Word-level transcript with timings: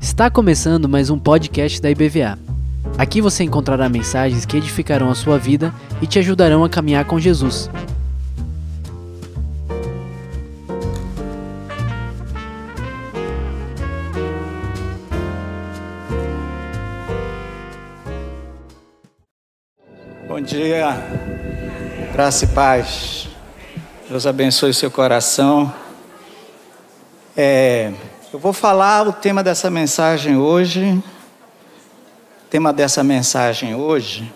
Está 0.00 0.28
começando 0.28 0.88
mais 0.88 1.08
um 1.08 1.16
podcast 1.16 1.80
da 1.80 1.88
IBVA. 1.88 2.36
Aqui 2.98 3.20
você 3.20 3.44
encontrará 3.44 3.88
mensagens 3.88 4.44
que 4.44 4.56
edificarão 4.56 5.08
a 5.08 5.14
sua 5.14 5.38
vida 5.38 5.72
e 6.02 6.06
te 6.08 6.18
ajudarão 6.18 6.64
a 6.64 6.68
caminhar 6.68 7.04
com 7.04 7.20
Jesus. 7.20 7.70
Bom 20.26 20.40
dia, 20.40 20.88
graça 22.12 22.44
e 22.44 22.48
paz. 22.48 23.28
Deus 24.08 24.26
abençoe 24.26 24.74
seu 24.74 24.90
coração. 24.90 25.83
É, 27.36 27.92
eu 28.32 28.38
vou 28.38 28.52
falar 28.52 29.08
o 29.08 29.12
tema 29.12 29.42
dessa 29.42 29.68
mensagem 29.68 30.36
hoje. 30.36 31.02
O 32.44 32.48
tema 32.48 32.72
dessa 32.72 33.02
mensagem 33.02 33.74
hoje 33.74 34.32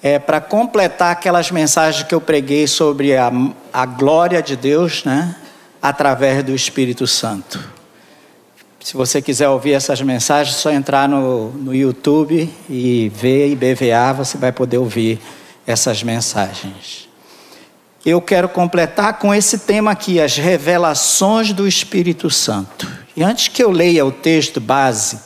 é 0.00 0.16
para 0.16 0.40
completar 0.40 1.10
aquelas 1.10 1.50
mensagens 1.50 2.06
que 2.06 2.14
eu 2.14 2.20
preguei 2.20 2.68
sobre 2.68 3.16
a, 3.16 3.32
a 3.72 3.84
glória 3.84 4.40
de 4.40 4.54
Deus, 4.54 5.02
né? 5.02 5.34
Através 5.80 6.44
do 6.44 6.54
Espírito 6.54 7.04
Santo. 7.04 7.58
Se 8.78 8.94
você 8.94 9.20
quiser 9.20 9.48
ouvir 9.48 9.72
essas 9.72 10.00
mensagens, 10.02 10.56
é 10.56 10.58
só 10.60 10.70
entrar 10.70 11.08
no, 11.08 11.50
no 11.50 11.74
YouTube 11.74 12.48
e 12.70 13.08
ver 13.08 13.48
IBVA, 13.48 14.12
você 14.12 14.38
vai 14.38 14.52
poder 14.52 14.78
ouvir 14.78 15.20
essas 15.66 16.04
mensagens. 16.04 17.08
Eu 18.04 18.20
quero 18.20 18.48
completar 18.48 19.20
com 19.20 19.32
esse 19.32 19.58
tema 19.58 19.92
aqui, 19.92 20.20
as 20.20 20.36
revelações 20.36 21.52
do 21.52 21.68
Espírito 21.68 22.28
Santo. 22.28 22.90
E 23.16 23.22
antes 23.22 23.46
que 23.46 23.62
eu 23.62 23.70
leia 23.70 24.04
o 24.04 24.10
texto 24.10 24.60
base, 24.60 25.20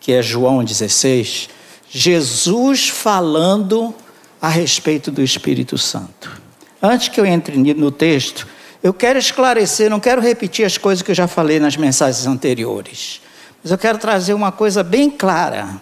que 0.00 0.10
é 0.10 0.20
João 0.20 0.64
16, 0.64 1.48
Jesus 1.88 2.88
falando 2.88 3.94
a 4.42 4.48
respeito 4.48 5.12
do 5.12 5.22
Espírito 5.22 5.78
Santo. 5.78 6.42
Antes 6.82 7.08
que 7.08 7.20
eu 7.20 7.24
entre 7.24 7.56
no 7.74 7.92
texto, 7.92 8.46
eu 8.82 8.92
quero 8.92 9.20
esclarecer, 9.20 9.88
não 9.88 10.00
quero 10.00 10.20
repetir 10.20 10.64
as 10.64 10.76
coisas 10.76 11.02
que 11.02 11.12
eu 11.12 11.14
já 11.14 11.28
falei 11.28 11.60
nas 11.60 11.76
mensagens 11.76 12.26
anteriores, 12.26 13.20
mas 13.62 13.70
eu 13.70 13.78
quero 13.78 13.98
trazer 13.98 14.34
uma 14.34 14.50
coisa 14.50 14.82
bem 14.82 15.08
clara. 15.10 15.80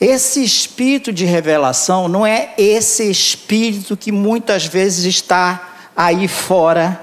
Esse 0.00 0.42
espírito 0.44 1.12
de 1.12 1.24
revelação 1.24 2.06
não 2.06 2.26
é 2.26 2.52
esse 2.58 3.10
espírito 3.10 3.96
que 3.96 4.12
muitas 4.12 4.66
vezes 4.66 5.04
está 5.04 5.90
aí 5.96 6.28
fora, 6.28 7.00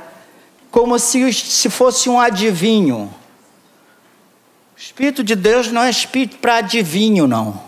como 0.70 0.98
se, 1.00 1.34
se 1.34 1.70
fosse 1.70 2.08
um 2.10 2.20
adivinho. 2.20 3.14
O 4.76 4.80
Espírito 4.80 5.24
de 5.24 5.36
Deus 5.36 5.72
não 5.72 5.82
é 5.82 5.90
espírito 5.90 6.38
para 6.38 6.58
adivinho, 6.58 7.26
não. 7.26 7.62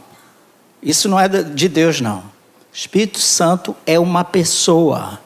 Isso 0.82 1.08
não 1.08 1.20
é 1.20 1.28
de 1.28 1.70
Deus, 1.70 2.02
não. 2.02 2.20
O 2.20 2.24
Espírito 2.76 3.20
Santo 3.20 3.76
é 3.86 3.98
uma 3.98 4.24
pessoa. 4.24 5.20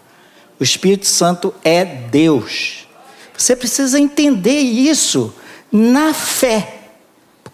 O 0.59 0.63
Espírito 0.63 1.07
Santo 1.07 1.53
é 1.63 1.83
Deus. 1.83 2.87
Você 3.35 3.55
precisa 3.55 3.99
entender 3.99 4.59
isso 4.59 5.33
na 5.71 6.13
fé. 6.13 6.78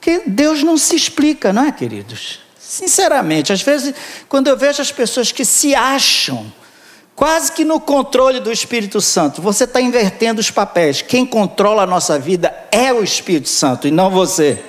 Porque 0.05 0.21
Deus 0.27 0.61
não 0.61 0.77
se 0.77 0.95
explica, 0.95 1.51
não 1.51 1.65
é, 1.65 1.71
queridos? 1.71 2.37
Sinceramente, 2.59 3.51
às 3.51 3.63
vezes, 3.63 3.95
quando 4.29 4.47
eu 4.47 4.55
vejo 4.55 4.79
as 4.79 4.91
pessoas 4.91 5.31
que 5.31 5.43
se 5.43 5.73
acham 5.73 6.53
quase 7.15 7.51
que 7.51 7.65
no 7.65 7.79
controle 7.79 8.39
do 8.39 8.51
Espírito 8.51 9.01
Santo, 9.01 9.41
você 9.41 9.63
está 9.63 9.81
invertendo 9.81 10.39
os 10.39 10.51
papéis. 10.51 11.01
Quem 11.01 11.25
controla 11.25 11.81
a 11.81 11.87
nossa 11.87 12.19
vida 12.19 12.55
é 12.71 12.93
o 12.93 13.03
Espírito 13.03 13.49
Santo 13.49 13.87
e 13.87 13.91
não 13.91 14.11
você. 14.11 14.63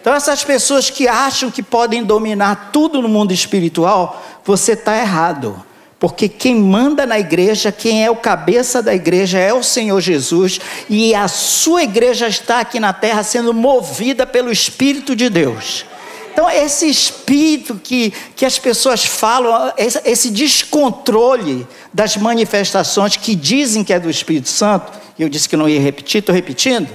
Então, 0.00 0.12
essas 0.12 0.42
pessoas 0.42 0.90
que 0.90 1.06
acham 1.06 1.48
que 1.48 1.62
podem 1.62 2.02
dominar 2.02 2.70
tudo 2.72 3.00
no 3.00 3.08
mundo 3.08 3.32
espiritual, 3.32 4.20
você 4.44 4.72
está 4.72 4.98
errado. 4.98 5.64
Porque 6.08 6.28
quem 6.28 6.54
manda 6.54 7.04
na 7.04 7.18
igreja, 7.18 7.72
quem 7.72 8.04
é 8.04 8.08
o 8.08 8.14
cabeça 8.14 8.80
da 8.80 8.94
igreja 8.94 9.40
é 9.40 9.52
o 9.52 9.60
Senhor 9.60 10.00
Jesus, 10.00 10.60
e 10.88 11.12
a 11.12 11.26
sua 11.26 11.82
igreja 11.82 12.28
está 12.28 12.60
aqui 12.60 12.78
na 12.78 12.92
terra 12.92 13.24
sendo 13.24 13.52
movida 13.52 14.24
pelo 14.24 14.52
Espírito 14.52 15.16
de 15.16 15.28
Deus. 15.28 15.84
Então, 16.32 16.48
esse 16.48 16.88
espírito 16.88 17.80
que, 17.82 18.12
que 18.36 18.46
as 18.46 18.56
pessoas 18.56 19.04
falam, 19.04 19.72
esse, 19.76 20.00
esse 20.04 20.30
descontrole 20.30 21.66
das 21.92 22.16
manifestações 22.16 23.16
que 23.16 23.34
dizem 23.34 23.82
que 23.82 23.92
é 23.92 23.98
do 23.98 24.08
Espírito 24.08 24.48
Santo, 24.48 24.92
e 25.18 25.22
eu 25.22 25.28
disse 25.28 25.48
que 25.48 25.56
não 25.56 25.68
ia 25.68 25.80
repetir, 25.80 26.20
estou 26.20 26.32
repetindo, 26.32 26.88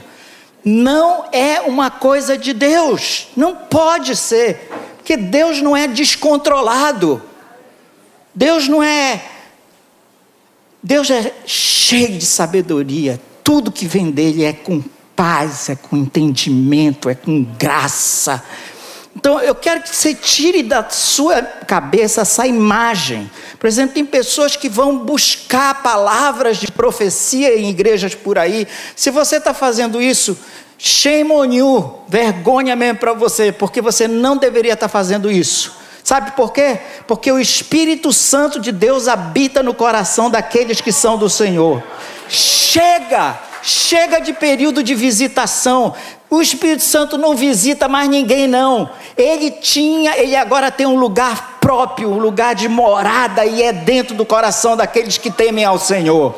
não 0.64 1.26
é 1.34 1.60
uma 1.60 1.92
coisa 1.92 2.38
de 2.38 2.54
Deus, 2.54 3.28
não 3.36 3.58
pode 3.58 4.16
ser, 4.16 4.70
porque 4.96 5.18
Deus 5.18 5.62
não 5.62 5.76
é 5.76 5.86
descontrolado. 5.86 7.22
Deus 8.34 8.68
não 8.68 8.82
é. 8.82 9.24
Deus 10.82 11.10
é 11.10 11.34
cheio 11.46 12.18
de 12.18 12.26
sabedoria. 12.26 13.20
Tudo 13.44 13.72
que 13.72 13.86
vem 13.86 14.10
dele 14.10 14.44
é 14.44 14.54
com 14.54 14.84
paz, 15.16 15.70
é 15.70 15.76
com 15.76 15.98
entendimento, 15.98 17.10
é 17.10 17.16
com 17.16 17.44
graça. 17.44 18.44
Então 19.16 19.40
eu 19.42 19.54
quero 19.54 19.82
que 19.82 19.96
você 19.96 20.16
tire 20.16 20.64
da 20.64 20.90
sua 20.90 21.42
cabeça 21.42 22.22
essa 22.22 22.48
imagem. 22.48 23.30
Por 23.60 23.68
exemplo, 23.68 23.94
tem 23.94 24.06
pessoas 24.06 24.56
que 24.56 24.70
vão 24.70 25.00
buscar 25.00 25.84
palavras 25.84 26.58
de 26.58 26.72
profecia 26.72 27.58
em 27.58 27.70
igrejas 27.70 28.16
por 28.16 28.38
aí. 28.40 28.68
Se 28.96 29.12
você 29.12 29.36
está 29.36 29.54
fazendo 29.54 30.02
isso, 30.02 30.38
shame 30.78 31.32
on 31.32 31.54
you, 31.54 32.00
vergonha 32.08 32.76
mesmo 32.76 33.00
para 33.00 33.14
você, 33.14 33.52
porque 33.52 33.82
você 33.82 34.08
não 34.08 34.38
deveria 34.38 34.74
estar 34.74 34.88
tá 34.88 34.92
fazendo 34.92 35.30
isso. 35.30 35.81
Sabe 36.04 36.32
por 36.32 36.52
quê? 36.52 36.80
Porque 37.08 37.32
o 37.32 37.40
Espírito 37.40 38.12
Santo 38.12 38.60
de 38.60 38.72
Deus 38.72 39.08
habita 39.08 39.62
no 39.62 39.74
coração 39.74 40.30
daqueles 40.30 40.82
que 40.82 40.92
são 40.92 41.18
do 41.18 41.30
Senhor. 41.30 41.84
Chega, 42.28 43.40
chega 43.62 44.20
de 44.20 44.34
período 44.34 44.84
de 44.84 44.96
visitação. 44.96 45.94
O 46.30 46.42
Espírito 46.42 46.84
Santo 46.84 47.18
não 47.18 47.36
visita 47.36 47.88
mais 47.88 48.10
ninguém, 48.10 48.48
não. 48.48 48.90
Ele 49.18 49.52
tinha, 49.52 50.18
ele 50.18 50.36
agora 50.36 50.72
tem 50.72 50.88
um 50.88 50.96
lugar 50.96 51.58
próprio, 51.60 52.10
um 52.10 52.20
lugar 52.20 52.56
de 52.56 52.68
morada, 52.68 53.46
e 53.46 53.62
é 53.62 53.72
dentro 53.72 54.16
do 54.16 54.26
coração 54.26 54.76
daqueles 54.76 55.18
que 55.18 55.30
temem 55.30 55.66
ao 55.66 55.78
Senhor. 55.78 56.34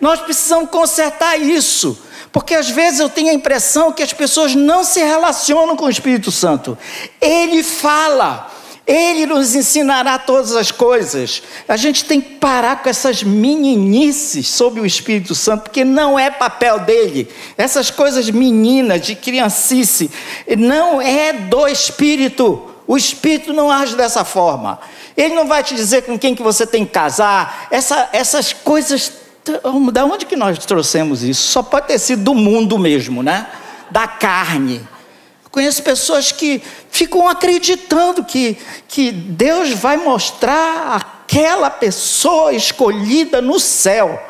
Nós 0.00 0.20
precisamos 0.20 0.70
consertar 0.70 1.40
isso. 1.40 1.98
Porque 2.32 2.54
às 2.54 2.68
vezes 2.68 3.00
eu 3.00 3.08
tenho 3.08 3.30
a 3.30 3.34
impressão 3.34 3.92
que 3.92 4.02
as 4.02 4.12
pessoas 4.12 4.54
não 4.54 4.84
se 4.84 5.00
relacionam 5.00 5.76
com 5.76 5.86
o 5.86 5.90
Espírito 5.90 6.30
Santo. 6.30 6.76
Ele 7.20 7.62
fala, 7.62 8.50
ele 8.86 9.26
nos 9.26 9.54
ensinará 9.54 10.18
todas 10.18 10.56
as 10.56 10.70
coisas. 10.70 11.42
A 11.68 11.76
gente 11.76 12.06
tem 12.06 12.20
que 12.20 12.36
parar 12.36 12.82
com 12.82 12.88
essas 12.88 13.22
meninices 13.22 14.48
sobre 14.48 14.80
o 14.80 14.86
Espírito 14.86 15.34
Santo, 15.34 15.64
porque 15.64 15.84
não 15.84 16.18
é 16.18 16.30
papel 16.30 16.80
dele. 16.80 17.28
Essas 17.56 17.90
coisas 17.90 18.30
meninas, 18.30 19.02
de 19.02 19.14
criancice, 19.14 20.10
não 20.56 21.02
é 21.02 21.32
do 21.32 21.66
Espírito. 21.68 22.74
O 22.86 22.96
Espírito 22.96 23.52
não 23.52 23.70
age 23.70 23.94
dessa 23.94 24.24
forma. 24.24 24.80
Ele 25.14 25.34
não 25.34 25.46
vai 25.46 25.62
te 25.62 25.74
dizer 25.74 26.02
com 26.02 26.18
quem 26.18 26.34
que 26.34 26.42
você 26.42 26.66
tem 26.66 26.86
que 26.86 26.92
casar. 26.92 27.68
Essa, 27.70 28.08
essas 28.12 28.54
coisas 28.54 29.12
da 29.92 30.04
onde 30.04 30.26
que 30.26 30.36
nós 30.36 30.58
trouxemos 30.64 31.22
isso? 31.22 31.48
Só 31.48 31.62
pode 31.62 31.86
ter 31.86 31.98
sido 31.98 32.24
do 32.24 32.34
mundo 32.34 32.78
mesmo, 32.78 33.22
né? 33.22 33.46
Da 33.90 34.06
carne. 34.06 34.86
conheço 35.50 35.82
pessoas 35.82 36.30
que 36.32 36.62
ficam 36.90 37.28
acreditando 37.28 38.24
que, 38.24 38.58
que 38.86 39.10
Deus 39.10 39.70
vai 39.72 39.96
mostrar 39.96 40.96
aquela 40.96 41.70
pessoa 41.70 42.52
escolhida 42.52 43.40
no 43.40 43.58
céu. 43.58 44.22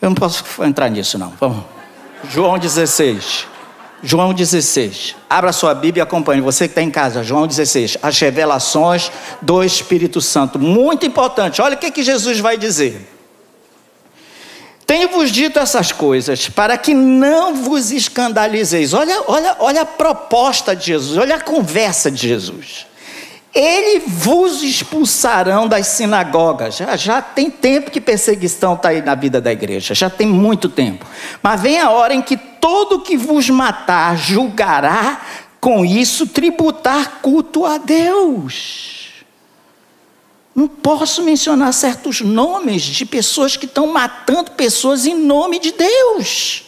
Eu 0.00 0.10
não 0.10 0.14
posso 0.14 0.44
entrar 0.62 0.88
nisso, 0.88 1.18
não. 1.18 1.30
Vamos. 1.40 1.64
João 2.30 2.58
16. 2.58 3.46
João 4.02 4.34
16. 4.34 5.16
Abra 5.28 5.52
sua 5.52 5.74
Bíblia 5.74 6.02
e 6.02 6.04
acompanhe. 6.04 6.40
Você 6.40 6.66
que 6.66 6.72
está 6.72 6.82
em 6.82 6.90
casa, 6.90 7.24
João 7.24 7.46
16. 7.46 7.98
As 8.02 8.18
revelações 8.18 9.10
do 9.40 9.62
Espírito 9.64 10.20
Santo. 10.20 10.58
Muito 10.58 11.06
importante. 11.06 11.62
Olha 11.62 11.74
o 11.74 11.78
que, 11.78 11.90
que 11.90 12.02
Jesus 12.02 12.38
vai 12.38 12.56
dizer. 12.56 13.16
Tenho-vos 14.86 15.32
dito 15.32 15.58
essas 15.58 15.90
coisas 15.90 16.48
para 16.48 16.78
que 16.78 16.94
não 16.94 17.56
vos 17.56 17.90
escandalizeis. 17.90 18.94
Olha, 18.94 19.20
olha, 19.26 19.56
olha 19.58 19.82
a 19.82 19.86
proposta 19.86 20.76
de 20.76 20.86
Jesus, 20.86 21.18
olha 21.18 21.36
a 21.36 21.40
conversa 21.40 22.08
de 22.08 22.28
Jesus. 22.28 22.86
Ele 23.52 24.00
vos 24.06 24.62
expulsarão 24.62 25.66
das 25.66 25.88
sinagogas. 25.88 26.76
Já, 26.76 26.94
já 26.94 27.22
tem 27.22 27.50
tempo 27.50 27.90
que 27.90 28.00
perseguição 28.00 28.74
está 28.74 28.90
aí 28.90 29.02
na 29.02 29.14
vida 29.14 29.40
da 29.40 29.50
igreja, 29.50 29.92
já 29.92 30.08
tem 30.08 30.26
muito 30.26 30.68
tempo. 30.68 31.04
Mas 31.42 31.60
vem 31.60 31.80
a 31.80 31.90
hora 31.90 32.14
em 32.14 32.22
que 32.22 32.36
todo 32.66 32.98
que 32.98 33.16
vos 33.16 33.48
matar 33.48 34.16
julgará 34.16 35.24
com 35.60 35.84
isso 35.84 36.26
tributar 36.26 37.20
culto 37.22 37.64
a 37.64 37.78
Deus. 37.78 39.24
Não 40.52 40.66
posso 40.66 41.22
mencionar 41.22 41.72
certos 41.72 42.20
nomes 42.20 42.82
de 42.82 43.06
pessoas 43.06 43.56
que 43.56 43.66
estão 43.66 43.86
matando 43.86 44.50
pessoas 44.50 45.06
em 45.06 45.14
nome 45.14 45.60
de 45.60 45.70
Deus. 45.70 46.64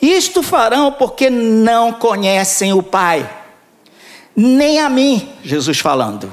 Isto 0.00 0.42
farão 0.42 0.90
porque 0.90 1.28
não 1.28 1.92
conhecem 1.92 2.72
o 2.72 2.82
Pai, 2.82 3.30
nem 4.34 4.80
a 4.80 4.88
mim, 4.88 5.30
Jesus 5.44 5.78
falando. 5.78 6.32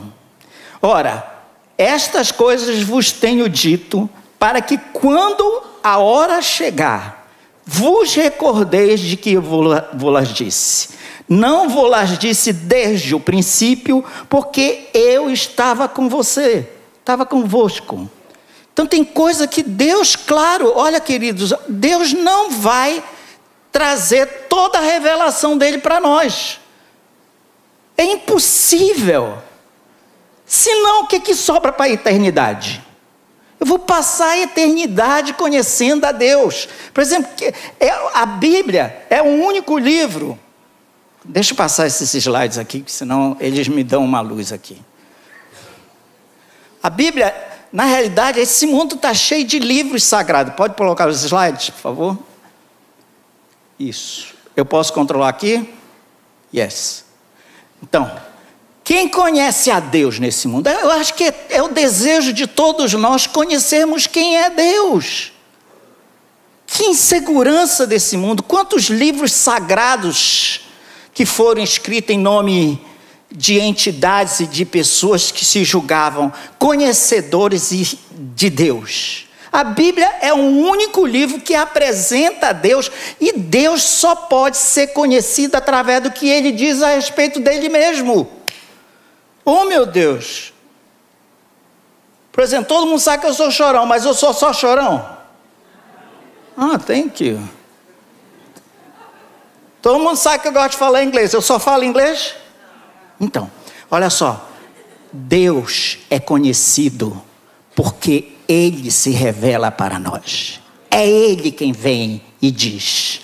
Ora, 0.81 1.43
estas 1.77 2.31
coisas 2.31 2.81
vos 2.81 3.11
tenho 3.11 3.49
dito, 3.49 4.09
para 4.39 4.61
que 4.61 4.77
quando 4.77 5.63
a 5.83 5.97
hora 5.97 6.41
chegar, 6.41 7.27
vos 7.65 8.13
recordeis 8.13 8.99
de 8.99 9.17
que 9.17 9.33
eu 9.33 9.41
vos 9.41 10.33
disse. 10.33 10.89
Não 11.27 11.67
vos 11.67 12.19
disse 12.19 12.53
desde 12.53 13.15
o 13.15 13.19
princípio, 13.19 14.05
porque 14.29 14.89
eu 14.93 15.29
estava 15.31 15.87
com 15.87 16.07
você, 16.07 16.69
estava 16.99 17.25
convosco. 17.25 18.09
Então 18.71 18.85
tem 18.85 19.03
coisa 19.03 19.47
que 19.47 19.63
Deus, 19.63 20.15
claro, 20.15 20.71
olha 20.75 20.99
queridos, 20.99 21.53
Deus 21.67 22.13
não 22.13 22.51
vai 22.51 23.03
trazer 23.71 24.47
toda 24.49 24.77
a 24.77 24.81
revelação 24.81 25.57
dele 25.57 25.79
para 25.79 25.99
nós. 25.99 26.59
É 27.97 28.03
impossível. 28.03 29.37
Senão, 30.45 31.03
o 31.03 31.07
que, 31.07 31.19
que 31.19 31.33
sobra 31.33 31.71
para 31.71 31.85
a 31.85 31.89
eternidade? 31.89 32.83
Eu 33.59 33.65
vou 33.65 33.79
passar 33.79 34.29
a 34.31 34.37
eternidade 34.39 35.33
conhecendo 35.33 36.05
a 36.05 36.11
Deus. 36.11 36.67
Por 36.93 37.01
exemplo, 37.01 37.31
é, 37.79 37.89
a 38.13 38.25
Bíblia 38.25 39.05
é 39.09 39.21
o 39.21 39.25
único 39.25 39.77
livro. 39.77 40.37
Deixa 41.23 41.53
eu 41.53 41.57
passar 41.57 41.87
esses 41.87 42.13
slides 42.13 42.57
aqui, 42.57 42.83
senão 42.87 43.35
eles 43.39 43.67
me 43.67 43.83
dão 43.83 44.03
uma 44.03 44.21
luz 44.21 44.51
aqui. 44.51 44.79
A 46.83 46.89
Bíblia, 46.89 47.33
na 47.71 47.85
realidade, 47.85 48.39
esse 48.39 48.67
mundo 48.67 48.95
está 48.95 49.13
cheio 49.13 49.43
de 49.43 49.57
livros 49.57 50.03
sagrados. 50.03 50.53
Pode 50.53 50.75
colocar 50.75 51.07
os 51.07 51.23
slides, 51.23 51.71
por 51.71 51.79
favor? 51.79 52.19
Isso. 53.79 54.35
Eu 54.55 54.65
posso 54.65 54.93
controlar 54.93 55.29
aqui? 55.29 55.73
Yes. 56.53 57.05
Então, 57.81 58.09
quem 58.85 59.09
conhece 59.09 59.71
a 59.71 59.79
Deus 59.79 60.19
nesse 60.19 60.47
mundo? 60.47 60.69
Eu 60.69 60.91
acho 60.91 61.15
que 61.15 61.33
é, 61.49 61.59
o 61.59 61.69
desejo 61.69 62.31
de 62.31 62.45
todos 62.45 62.93
nós 62.93 63.25
conhecermos 63.25 64.05
quem 64.05 64.37
é 64.37 64.47
Deus. 64.47 65.33
Que 66.67 66.83
insegurança 66.83 67.87
desse 67.87 68.15
mundo. 68.15 68.43
Quantos 68.43 68.83
livros 68.83 69.31
sagrados 69.31 70.61
que 71.15 71.25
foram 71.25 71.63
escritos 71.63 72.15
em 72.15 72.19
nome 72.19 72.79
de 73.31 73.59
entidades 73.59 74.41
e 74.41 74.45
de 74.45 74.63
pessoas 74.63 75.31
que 75.31 75.43
se 75.43 75.63
julgavam 75.63 76.31
conhecedores 76.59 77.97
de 78.11 78.51
Deus. 78.51 79.25
A 79.51 79.63
Bíblia 79.63 80.11
é 80.21 80.31
o 80.31 80.37
único 80.37 81.07
livro 81.07 81.41
que 81.41 81.55
apresenta 81.55 82.49
a 82.49 82.53
Deus 82.53 82.91
e 83.19 83.33
Deus 83.33 83.81
só 83.81 84.15
pode 84.15 84.57
ser 84.57 84.87
conhecido 84.87 85.55
através 85.55 86.03
do 86.03 86.11
que 86.11 86.29
ele 86.29 86.51
diz 86.51 86.83
a 86.83 86.89
respeito 86.89 87.39
dele 87.39 87.67
mesmo. 87.67 88.44
Oh 89.45 89.65
meu 89.65 89.85
Deus! 89.85 90.51
Por 92.31 92.43
exemplo, 92.43 92.67
todo 92.67 92.87
mundo 92.87 92.99
sabe 92.99 93.21
que 93.21 93.27
eu 93.27 93.33
sou 93.33 93.49
chorão, 93.49 93.85
mas 93.85 94.03
eu 94.03 94.13
sou 94.13 94.33
só 94.33 94.51
chorão? 94.51 95.15
Ah, 96.57 96.77
thank 96.77 97.23
you. 97.23 97.39
Todo 99.81 99.99
mundo 99.99 100.17
sabe 100.17 100.39
que 100.39 100.47
eu 100.47 100.51
gosto 100.51 100.71
de 100.71 100.77
falar 100.77 101.03
inglês, 101.03 101.31
eu 101.31 101.41
só 101.41 101.59
falo 101.59 101.83
inglês? 101.83 102.35
Então, 103.21 103.49
olha 103.89 104.09
só. 104.09 104.49
Deus 105.13 105.99
é 106.09 106.19
conhecido 106.19 107.21
porque 107.73 108.33
Ele 108.47 108.89
se 108.91 109.11
revela 109.11 109.69
para 109.71 109.99
nós. 109.99 110.59
É 110.89 111.07
Ele 111.07 111.51
quem 111.51 111.71
vem 111.71 112.21
e 112.41 112.51
diz: 112.51 113.21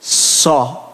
somente 0.00 0.88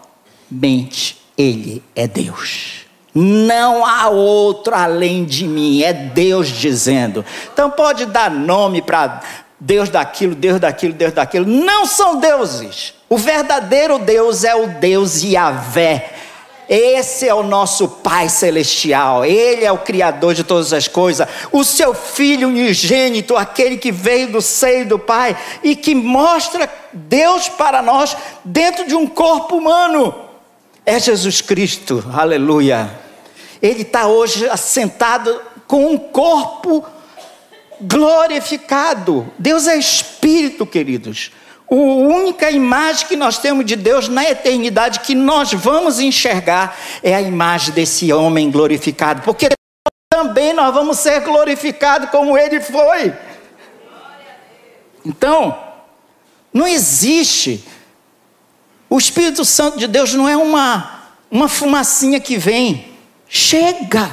Ele 1.37 1.83
é 1.95 2.07
Deus. 2.07 2.80
Não 3.13 3.85
há 3.85 4.07
outro 4.07 4.73
além 4.73 5.25
de 5.25 5.45
mim, 5.45 5.83
é 5.83 5.91
Deus 5.91 6.47
dizendo. 6.47 7.25
Então 7.51 7.69
pode 7.69 8.05
dar 8.05 8.31
nome 8.31 8.81
para 8.81 9.21
Deus 9.59 9.89
daquilo, 9.89 10.33
Deus 10.33 10.59
daquilo, 10.59 10.93
Deus 10.93 11.13
daquilo. 11.13 11.45
Não 11.45 11.85
são 11.85 12.19
deuses. 12.19 12.93
O 13.09 13.17
verdadeiro 13.17 13.99
Deus 13.99 14.43
é 14.43 14.55
o 14.55 14.67
Deus 14.67 15.21
Yahvé. 15.21 16.13
Esse 16.69 17.27
é 17.27 17.33
o 17.33 17.43
nosso 17.43 17.85
Pai 17.85 18.29
Celestial, 18.29 19.25
Ele 19.25 19.65
é 19.65 19.71
o 19.73 19.79
Criador 19.79 20.33
de 20.33 20.41
todas 20.41 20.71
as 20.71 20.87
coisas, 20.87 21.27
o 21.51 21.65
seu 21.65 21.93
Filho 21.93 22.47
unigênito, 22.47 23.35
aquele 23.35 23.75
que 23.75 23.91
veio 23.91 24.31
do 24.31 24.41
seio 24.41 24.87
do 24.87 24.97
Pai 24.97 25.35
e 25.61 25.75
que 25.75 25.93
mostra 25.93 26.71
Deus 26.93 27.49
para 27.49 27.81
nós 27.81 28.15
dentro 28.45 28.87
de 28.87 28.95
um 28.95 29.05
corpo 29.05 29.57
humano 29.57 30.30
é 30.85 30.99
Jesus 30.99 31.41
Cristo, 31.41 32.03
aleluia. 32.13 32.89
Ele 33.61 33.83
está 33.83 34.07
hoje 34.07 34.47
assentado 34.47 35.41
com 35.67 35.93
um 35.93 35.97
corpo 35.97 36.85
glorificado. 37.79 39.31
Deus 39.37 39.67
é 39.67 39.77
Espírito, 39.77 40.65
queridos. 40.65 41.31
A 41.69 41.75
única 41.75 42.51
imagem 42.51 43.07
que 43.07 43.15
nós 43.15 43.37
temos 43.37 43.65
de 43.65 43.75
Deus 43.75 44.09
na 44.09 44.29
eternidade 44.29 44.99
que 44.99 45.15
nós 45.15 45.53
vamos 45.53 45.99
enxergar 45.99 46.77
é 47.01 47.15
a 47.15 47.21
imagem 47.21 47.73
desse 47.73 48.11
homem 48.11 48.51
glorificado, 48.51 49.21
porque 49.21 49.49
também 50.09 50.51
nós 50.51 50.73
vamos 50.73 50.97
ser 50.97 51.21
glorificados 51.21 52.09
como 52.09 52.37
ele 52.37 52.59
foi. 52.59 53.13
Então, 55.05 55.57
não 56.53 56.67
existe 56.67 57.63
o 58.91 58.97
Espírito 58.97 59.45
Santo 59.45 59.79
de 59.79 59.87
Deus 59.87 60.13
não 60.13 60.27
é 60.27 60.35
uma, 60.35 61.03
uma 61.31 61.47
fumacinha 61.47 62.19
que 62.19 62.37
vem, 62.37 62.89
chega. 63.25 64.11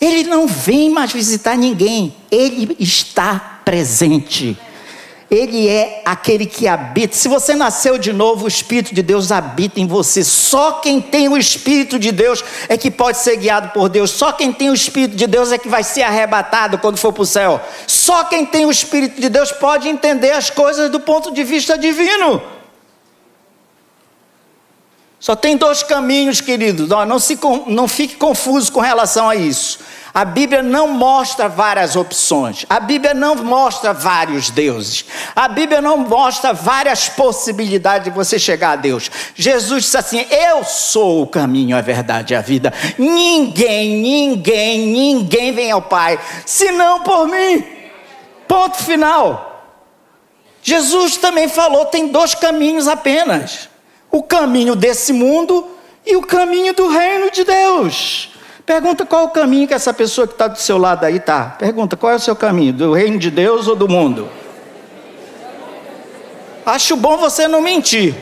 Ele 0.00 0.24
não 0.24 0.48
vem 0.48 0.90
mais 0.90 1.12
visitar 1.12 1.56
ninguém, 1.56 2.16
ele 2.32 2.76
está 2.80 3.60
presente. 3.64 4.58
Ele 5.30 5.68
é 5.68 6.02
aquele 6.04 6.46
que 6.46 6.66
habita. 6.66 7.14
Se 7.14 7.28
você 7.28 7.54
nasceu 7.54 7.96
de 7.96 8.12
novo, 8.12 8.46
o 8.46 8.48
Espírito 8.48 8.92
de 8.92 9.04
Deus 9.04 9.30
habita 9.30 9.78
em 9.78 9.86
você. 9.86 10.24
Só 10.24 10.72
quem 10.72 11.00
tem 11.00 11.28
o 11.28 11.36
Espírito 11.36 11.96
de 11.96 12.10
Deus 12.10 12.42
é 12.68 12.76
que 12.76 12.90
pode 12.90 13.18
ser 13.18 13.36
guiado 13.36 13.68
por 13.68 13.88
Deus. 13.88 14.10
Só 14.10 14.32
quem 14.32 14.52
tem 14.52 14.68
o 14.68 14.74
Espírito 14.74 15.14
de 15.14 15.28
Deus 15.28 15.52
é 15.52 15.58
que 15.58 15.68
vai 15.68 15.84
ser 15.84 16.02
arrebatado 16.02 16.78
quando 16.78 16.98
for 16.98 17.12
para 17.12 17.22
o 17.22 17.26
céu. 17.26 17.60
Só 17.86 18.24
quem 18.24 18.44
tem 18.44 18.66
o 18.66 18.70
Espírito 18.72 19.20
de 19.20 19.28
Deus 19.28 19.52
pode 19.52 19.88
entender 19.88 20.32
as 20.32 20.50
coisas 20.50 20.90
do 20.90 20.98
ponto 20.98 21.32
de 21.32 21.44
vista 21.44 21.78
divino. 21.78 22.42
Só 25.20 25.36
tem 25.36 25.54
dois 25.54 25.82
caminhos, 25.82 26.40
queridos. 26.40 26.88
Não, 26.88 27.18
se, 27.18 27.38
não 27.66 27.86
fique 27.86 28.16
confuso 28.16 28.72
com 28.72 28.80
relação 28.80 29.28
a 29.28 29.36
isso. 29.36 29.78
A 30.14 30.24
Bíblia 30.24 30.62
não 30.62 30.88
mostra 30.88 31.46
várias 31.46 31.94
opções. 31.94 32.64
A 32.70 32.80
Bíblia 32.80 33.12
não 33.12 33.36
mostra 33.36 33.92
vários 33.92 34.48
deuses. 34.48 35.04
A 35.36 35.46
Bíblia 35.46 35.82
não 35.82 35.98
mostra 35.98 36.54
várias 36.54 37.10
possibilidades 37.10 38.04
de 38.04 38.10
você 38.10 38.38
chegar 38.38 38.70
a 38.70 38.76
Deus. 38.76 39.10
Jesus 39.34 39.84
disse 39.84 39.98
assim: 39.98 40.26
Eu 40.30 40.64
sou 40.64 41.22
o 41.22 41.26
caminho, 41.26 41.76
a 41.76 41.82
verdade 41.82 42.32
e 42.32 42.36
a 42.36 42.40
vida. 42.40 42.72
Ninguém, 42.98 43.98
ninguém, 43.98 44.86
ninguém 44.86 45.52
vem 45.52 45.70
ao 45.70 45.82
Pai 45.82 46.18
senão 46.46 47.00
por 47.00 47.28
mim. 47.28 47.62
Ponto 48.48 48.78
final. 48.78 49.48
Jesus 50.62 51.18
também 51.18 51.46
falou: 51.46 51.84
tem 51.84 52.08
dois 52.08 52.34
caminhos 52.34 52.88
apenas 52.88 53.69
o 54.10 54.22
caminho 54.22 54.74
desse 54.74 55.12
mundo 55.12 55.68
e 56.04 56.16
o 56.16 56.22
caminho 56.22 56.74
do 56.74 56.88
reino 56.88 57.30
de 57.30 57.44
Deus. 57.44 58.30
Pergunta 58.66 59.04
qual 59.04 59.24
o 59.24 59.30
caminho 59.30 59.66
que 59.66 59.74
essa 59.74 59.92
pessoa 59.92 60.26
que 60.26 60.34
está 60.34 60.48
do 60.48 60.58
seu 60.58 60.78
lado 60.78 61.04
aí 61.04 61.16
está. 61.16 61.56
Pergunta 61.58 61.96
qual 61.96 62.12
é 62.12 62.16
o 62.16 62.20
seu 62.20 62.36
caminho, 62.36 62.72
do 62.72 62.92
reino 62.92 63.18
de 63.18 63.30
Deus 63.30 63.66
ou 63.66 63.76
do 63.76 63.88
mundo? 63.88 64.28
Acho 66.64 66.96
bom 66.96 67.16
você 67.16 67.48
não 67.48 67.60
mentir. 67.60 68.14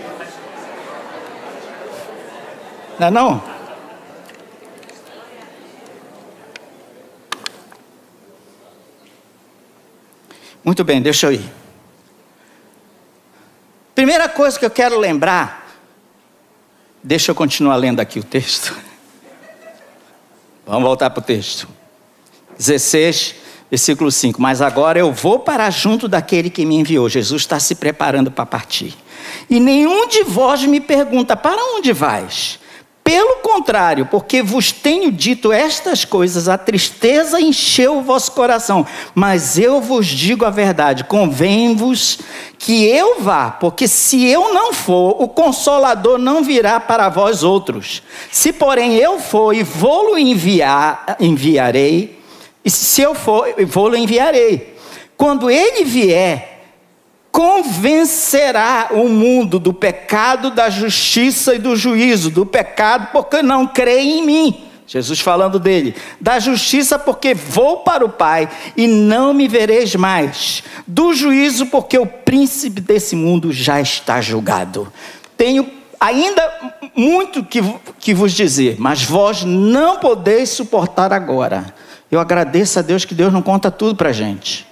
Não 2.98 3.08
é 3.08 3.10
não? 3.10 3.42
Muito 10.64 10.84
bem, 10.84 11.00
deixa 11.00 11.26
eu 11.26 11.32
ir. 11.32 11.52
Primeira 13.94 14.28
coisa 14.28 14.58
que 14.58 14.64
eu 14.64 14.70
quero 14.70 14.98
lembrar 14.98 15.67
Deixa 17.02 17.30
eu 17.30 17.34
continuar 17.34 17.76
lendo 17.76 18.00
aqui 18.00 18.18
o 18.18 18.24
texto. 18.24 18.76
Vamos 20.66 20.82
voltar 20.82 21.10
para 21.10 21.20
o 21.20 21.24
texto. 21.24 21.68
16, 22.58 23.34
versículo 23.70 24.10
5. 24.10 24.40
Mas 24.40 24.60
agora 24.60 24.98
eu 24.98 25.12
vou 25.12 25.38
para 25.38 25.70
junto 25.70 26.08
daquele 26.08 26.50
que 26.50 26.66
me 26.66 26.76
enviou. 26.76 27.08
Jesus 27.08 27.42
está 27.42 27.60
se 27.60 27.74
preparando 27.74 28.30
para 28.30 28.44
partir. 28.44 28.94
E 29.48 29.60
nenhum 29.60 30.08
de 30.08 30.24
vós 30.24 30.62
me 30.64 30.80
pergunta: 30.80 31.36
para 31.36 31.62
onde 31.76 31.92
vais? 31.92 32.58
Pelo 33.08 33.36
contrário, 33.36 34.04
porque 34.04 34.42
vos 34.42 34.70
tenho 34.70 35.10
dito 35.10 35.50
estas 35.50 36.04
coisas, 36.04 36.46
a 36.46 36.58
tristeza 36.58 37.40
encheu 37.40 37.96
o 37.96 38.02
vosso 38.02 38.32
coração. 38.32 38.86
Mas 39.14 39.58
eu 39.58 39.80
vos 39.80 40.06
digo 40.06 40.44
a 40.44 40.50
verdade: 40.50 41.04
convém-vos 41.04 42.18
que 42.58 42.84
eu 42.84 43.22
vá, 43.22 43.50
porque 43.50 43.88
se 43.88 44.26
eu 44.26 44.52
não 44.52 44.74
for, 44.74 45.22
o 45.22 45.26
consolador 45.26 46.18
não 46.18 46.42
virá 46.42 46.78
para 46.78 47.08
vós 47.08 47.42
outros. 47.42 48.02
Se, 48.30 48.52
porém, 48.52 48.96
eu 48.96 49.18
for 49.18 49.54
e 49.54 49.62
vou-lo 49.62 50.18
enviar, 50.18 51.16
enviarei, 51.18 52.20
e 52.62 52.70
se 52.70 53.00
eu 53.00 53.14
for, 53.14 53.46
vou-lo 53.66 53.96
enviarei. 53.96 54.76
Quando 55.16 55.50
ele 55.50 55.82
vier, 55.82 56.57
convencerá 57.38 58.88
o 58.90 59.08
mundo 59.08 59.60
do 59.60 59.72
pecado, 59.72 60.50
da 60.50 60.68
justiça 60.68 61.54
e 61.54 61.58
do 61.60 61.76
juízo. 61.76 62.30
Do 62.32 62.44
pecado, 62.44 63.10
porque 63.12 63.44
não 63.44 63.64
creem 63.64 64.18
em 64.18 64.26
mim. 64.26 64.64
Jesus 64.88 65.20
falando 65.20 65.60
dele. 65.60 65.94
Da 66.20 66.40
justiça, 66.40 66.98
porque 66.98 67.34
vou 67.34 67.76
para 67.84 68.04
o 68.04 68.08
Pai 68.08 68.48
e 68.76 68.88
não 68.88 69.32
me 69.32 69.46
vereis 69.46 69.94
mais. 69.94 70.64
Do 70.84 71.14
juízo, 71.14 71.66
porque 71.66 71.96
o 71.96 72.06
príncipe 72.06 72.80
desse 72.80 73.14
mundo 73.14 73.52
já 73.52 73.80
está 73.80 74.20
julgado. 74.20 74.92
Tenho 75.36 75.64
ainda 76.00 76.42
muito 76.92 77.44
que, 77.44 77.62
que 78.00 78.12
vos 78.12 78.32
dizer, 78.32 78.74
mas 78.80 79.04
vós 79.04 79.44
não 79.44 80.00
podeis 80.00 80.48
suportar 80.48 81.12
agora. 81.12 81.72
Eu 82.10 82.18
agradeço 82.18 82.80
a 82.80 82.82
Deus 82.82 83.04
que 83.04 83.14
Deus 83.14 83.32
não 83.32 83.42
conta 83.42 83.70
tudo 83.70 83.94
para 83.94 84.08
a 84.08 84.12
gente. 84.12 84.67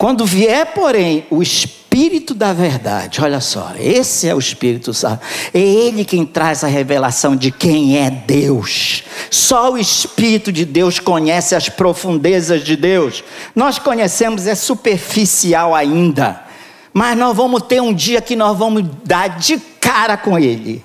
Quando 0.00 0.24
vier, 0.24 0.64
porém, 0.72 1.26
o 1.28 1.42
Espírito 1.42 2.32
da 2.32 2.54
Verdade, 2.54 3.20
olha 3.20 3.38
só, 3.38 3.72
esse 3.78 4.26
é 4.26 4.34
o 4.34 4.38
Espírito 4.38 4.94
Santo, 4.94 5.20
é 5.52 5.58
Ele 5.58 6.06
quem 6.06 6.24
traz 6.24 6.64
a 6.64 6.68
revelação 6.68 7.36
de 7.36 7.50
quem 7.50 7.98
é 7.98 8.10
Deus. 8.10 9.04
Só 9.30 9.72
o 9.72 9.76
Espírito 9.76 10.50
de 10.50 10.64
Deus 10.64 10.98
conhece 10.98 11.54
as 11.54 11.68
profundezas 11.68 12.64
de 12.64 12.76
Deus. 12.76 13.22
Nós 13.54 13.78
conhecemos, 13.78 14.46
é 14.46 14.54
superficial 14.54 15.74
ainda, 15.74 16.46
mas 16.94 17.14
nós 17.14 17.36
vamos 17.36 17.64
ter 17.64 17.82
um 17.82 17.92
dia 17.92 18.22
que 18.22 18.34
nós 18.34 18.56
vamos 18.56 18.82
dar 19.04 19.38
de 19.38 19.58
cara 19.78 20.16
com 20.16 20.38
Ele 20.38 20.82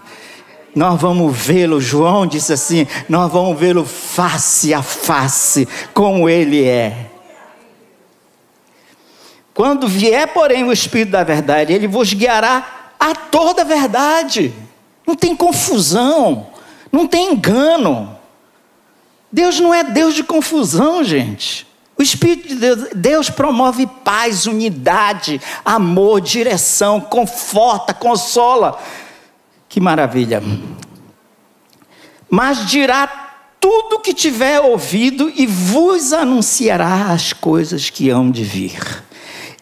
nós 0.75 0.99
vamos 0.99 1.33
vê-lo, 1.33 1.79
João 1.79 2.27
disse 2.27 2.51
assim: 2.51 2.85
nós 3.07 3.31
vamos 3.31 3.57
vê-lo 3.57 3.85
face 3.85 4.73
a 4.73 4.83
face, 4.83 5.65
como 5.93 6.27
ele 6.27 6.65
é. 6.65 7.04
Quando 9.55 9.87
vier, 9.87 10.27
porém, 10.27 10.65
o 10.65 10.73
Espírito 10.73 11.11
da 11.11 11.23
Verdade, 11.23 11.71
ele 11.71 11.87
vos 11.87 12.13
guiará 12.13 12.91
a 12.99 13.15
toda 13.15 13.61
a 13.61 13.65
verdade. 13.65 14.53
Não 15.07 15.15
tem 15.15 15.33
confusão, 15.33 16.47
não 16.91 17.07
tem 17.07 17.31
engano. 17.31 18.19
Deus 19.31 19.57
não 19.57 19.73
é 19.73 19.81
Deus 19.81 20.13
de 20.13 20.25
confusão, 20.25 21.05
gente. 21.05 21.65
O 21.97 22.03
Espírito 22.03 22.49
de 22.49 22.55
Deus, 22.55 22.89
Deus 22.93 23.29
promove 23.29 23.87
paz, 23.87 24.45
unidade, 24.45 25.39
amor, 25.63 26.19
direção, 26.19 26.99
conforta, 26.99 27.93
consola. 27.93 28.77
Que 29.69 29.79
maravilha. 29.79 30.43
Mas 32.29 32.65
dirá 32.65 33.07
tudo 33.57 34.01
que 34.01 34.13
tiver 34.13 34.59
ouvido 34.59 35.31
e 35.33 35.47
vos 35.47 36.11
anunciará 36.11 37.13
as 37.13 37.31
coisas 37.31 37.89
que 37.89 38.09
hão 38.09 38.29
de 38.29 38.43
vir. 38.43 39.04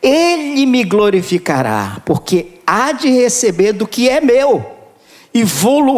Ele 0.04 0.66
me 0.66 0.84
glorificará, 0.84 2.02
porque 2.06 2.60
há 2.68 2.92
de 2.92 3.10
receber 3.10 3.72
do 3.72 3.88
que 3.88 4.10
é 4.10 4.20
meu, 4.20 4.66
e 5.34 5.44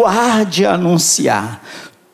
há 0.05 0.43
de 0.43 0.63
anunciar. 0.63 1.65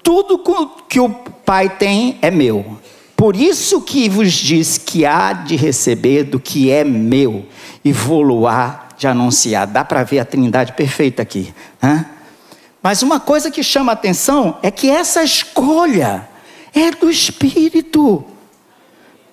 Tudo 0.01 0.41
que 0.87 0.99
o 1.01 1.09
Pai 1.09 1.69
tem 1.69 2.17
é 2.21 2.31
meu. 2.31 2.77
Por 3.15 3.35
isso 3.35 3.81
que 3.81 4.07
vos 4.07 4.31
diz 4.31 4.77
que 4.77 5.05
há 5.05 5.33
de 5.33 5.57
receber 5.57 6.23
do 6.23 6.39
que 6.39 6.71
é 6.71 6.85
meu, 6.85 7.45
e 7.83 7.93
há 8.47 8.87
de 8.97 9.05
anunciar. 9.05 9.67
Dá 9.67 9.83
para 9.83 10.03
ver 10.03 10.19
a 10.19 10.25
trindade 10.25 10.71
perfeita 10.71 11.21
aqui. 11.21 11.53
Mas 12.81 13.03
uma 13.03 13.19
coisa 13.19 13.51
que 13.51 13.61
chama 13.61 13.91
atenção 13.91 14.57
é 14.63 14.71
que 14.71 14.89
essa 14.89 15.21
escolha 15.23 16.27
é 16.73 16.89
do 16.89 17.11
Espírito. 17.11 18.23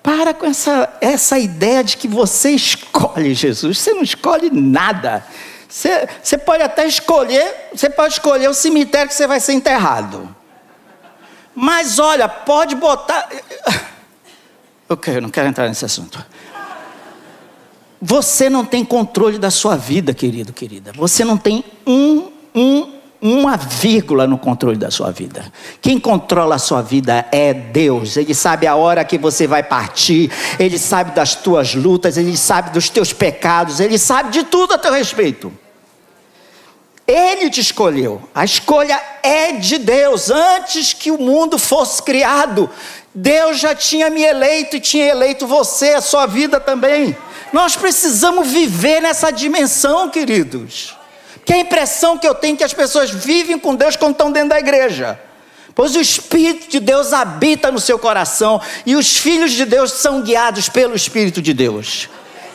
Para 0.01 0.33
com 0.33 0.45
essa, 0.45 0.97
essa 1.01 1.37
ideia 1.37 1.83
de 1.83 1.97
que 1.97 2.07
você 2.07 2.51
escolhe 2.51 3.33
Jesus. 3.33 3.77
Você 3.77 3.93
não 3.93 4.03
escolhe 4.03 4.49
nada. 4.49 5.25
Você, 5.67 6.07
você 6.23 6.37
pode 6.37 6.63
até 6.63 6.87
escolher, 6.87 7.69
você 7.73 7.89
pode 7.89 8.13
escolher 8.13 8.49
o 8.49 8.53
cemitério 8.53 9.07
que 9.07 9.13
você 9.13 9.27
vai 9.27 9.39
ser 9.39 9.53
enterrado. 9.53 10.35
Mas 11.53 11.99
olha, 11.99 12.27
pode 12.27 12.75
botar. 12.75 13.29
Ok, 14.91 15.15
eu 15.15 15.21
não 15.21 15.29
quero 15.29 15.47
entrar 15.47 15.67
nesse 15.67 15.85
assunto. 15.85 16.25
Você 18.01 18.49
não 18.49 18.65
tem 18.65 18.83
controle 18.83 19.37
da 19.37 19.51
sua 19.51 19.75
vida, 19.75 20.15
querido, 20.15 20.51
querida. 20.51 20.91
Você 20.95 21.23
não 21.23 21.37
tem 21.37 21.63
um, 21.85 22.31
um 22.55 22.98
uma 23.21 23.57
vírgula 23.57 24.25
no 24.25 24.37
controle 24.37 24.77
da 24.77 24.89
sua 24.89 25.11
vida. 25.11 25.51
Quem 25.81 25.99
controla 25.99 26.55
a 26.55 26.59
sua 26.59 26.81
vida 26.81 27.25
é 27.31 27.53
Deus. 27.53 28.15
Ele 28.15 28.33
sabe 28.33 28.65
a 28.65 28.75
hora 28.75 29.03
que 29.03 29.17
você 29.17 29.45
vai 29.45 29.61
partir, 29.61 30.31
ele 30.57 30.79
sabe 30.79 31.11
das 31.11 31.35
tuas 31.35 31.75
lutas, 31.75 32.17
ele 32.17 32.37
sabe 32.37 32.69
dos 32.71 32.89
teus 32.89 33.11
pecados, 33.11 33.79
ele 33.79 33.97
sabe 33.97 34.31
de 34.31 34.43
tudo 34.43 34.73
a 34.73 34.77
teu 34.77 34.93
respeito. 34.93 35.51
Ele 37.05 37.49
te 37.49 37.59
escolheu. 37.59 38.21
A 38.35 38.45
escolha 38.45 39.01
é 39.23 39.53
de 39.53 39.79
Deus. 39.79 40.29
Antes 40.29 40.93
que 40.93 41.09
o 41.09 41.17
mundo 41.17 41.57
fosse 41.57 42.03
criado, 42.03 42.69
Deus 43.13 43.59
já 43.59 43.73
tinha 43.73 44.11
me 44.11 44.21
eleito 44.21 44.75
e 44.75 44.79
tinha 44.79 45.07
eleito 45.07 45.47
você, 45.47 45.95
a 45.95 46.01
sua 46.01 46.27
vida 46.27 46.59
também. 46.59 47.17
Nós 47.51 47.75
precisamos 47.75 48.47
viver 48.47 49.01
nessa 49.01 49.31
dimensão, 49.31 50.07
queridos. 50.09 50.98
Que 51.49 51.53
a 51.53 51.57
impressão 51.57 52.15
que 52.15 52.27
eu 52.27 52.35
tenho 52.35 52.53
é 52.53 52.57
que 52.57 52.63
as 52.63 52.75
pessoas 52.75 53.09
vivem 53.09 53.57
com 53.57 53.73
Deus 53.73 53.95
quando 53.95 54.11
estão 54.11 54.31
dentro 54.31 54.49
da 54.49 54.59
igreja. 54.59 55.19
Pois 55.73 55.95
o 55.95 55.99
Espírito 55.99 56.69
de 56.69 56.79
Deus 56.79 57.11
habita 57.11 57.71
no 57.71 57.79
seu 57.79 57.97
coração 57.97 58.61
e 58.85 58.95
os 58.95 59.17
filhos 59.17 59.53
de 59.53 59.65
Deus 59.65 59.93
são 59.93 60.21
guiados 60.21 60.69
pelo 60.69 60.95
Espírito 60.95 61.41
de 61.41 61.51
Deus. 61.51 62.07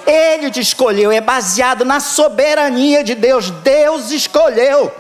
Ele 0.07 0.49
te 0.49 0.61
escolheu, 0.61 1.11
é 1.11 1.21
baseado 1.21 1.85
na 1.85 1.99
soberania 1.99 3.03
de 3.03 3.17
Deus. 3.17 3.51
Deus 3.51 4.13
escolheu. 4.13 4.93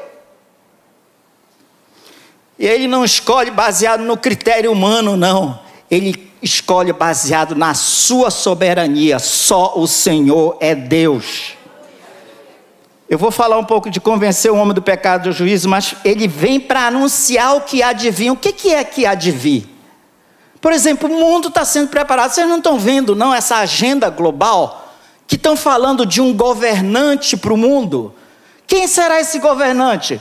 E 2.58 2.66
ele 2.66 2.88
não 2.88 3.04
escolhe 3.04 3.52
baseado 3.52 4.00
no 4.00 4.16
critério 4.16 4.72
humano, 4.72 5.16
não. 5.16 5.60
Ele 5.88 6.32
escolhe 6.42 6.92
baseado 6.92 7.54
na 7.54 7.74
sua 7.74 8.32
soberania. 8.32 9.20
Só 9.20 9.74
o 9.76 9.86
Senhor 9.86 10.56
é 10.58 10.74
Deus. 10.74 11.54
Eu 13.08 13.18
vou 13.18 13.30
falar 13.30 13.58
um 13.58 13.64
pouco 13.64 13.90
de 13.90 14.00
convencer 14.00 14.50
o 14.50 14.56
homem 14.56 14.74
do 14.74 14.80
pecado 14.80 15.24
do 15.24 15.32
juízo, 15.32 15.68
mas 15.68 15.94
ele 16.04 16.26
vem 16.26 16.58
para 16.58 16.86
anunciar 16.86 17.54
o 17.56 17.60
que 17.60 17.82
há 17.82 17.92
de 17.92 18.10
vir. 18.10 18.30
O 18.30 18.36
que, 18.36 18.52
que 18.52 18.72
é 18.72 18.82
que 18.82 19.04
há 19.04 19.14
de 19.14 19.30
vir? 19.30 19.68
Por 20.60 20.72
exemplo, 20.72 21.10
o 21.10 21.20
mundo 21.20 21.48
está 21.48 21.64
sendo 21.64 21.88
preparado. 21.88 22.30
Vocês 22.30 22.48
não 22.48 22.56
estão 22.56 22.78
vendo, 22.78 23.14
não, 23.14 23.34
essa 23.34 23.56
agenda 23.56 24.08
global? 24.08 24.94
Que 25.26 25.36
estão 25.36 25.54
falando 25.56 26.06
de 26.06 26.22
um 26.22 26.34
governante 26.34 27.36
para 27.36 27.52
o 27.52 27.56
mundo? 27.56 28.14
Quem 28.66 28.86
será 28.86 29.20
esse 29.20 29.38
governante? 29.38 30.20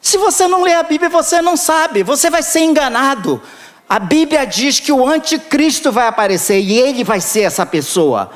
Se 0.00 0.18
você 0.18 0.48
não 0.48 0.62
lê 0.62 0.74
a 0.74 0.82
Bíblia, 0.82 1.08
você 1.08 1.40
não 1.40 1.56
sabe, 1.56 2.02
você 2.02 2.28
vai 2.28 2.42
ser 2.42 2.60
enganado. 2.60 3.40
A 3.88 4.00
Bíblia 4.00 4.44
diz 4.44 4.80
que 4.80 4.90
o 4.90 5.06
anticristo 5.06 5.92
vai 5.92 6.08
aparecer 6.08 6.58
e 6.58 6.76
ele 6.76 7.04
vai 7.04 7.20
ser 7.20 7.42
essa 7.42 7.64
pessoa. 7.64 8.30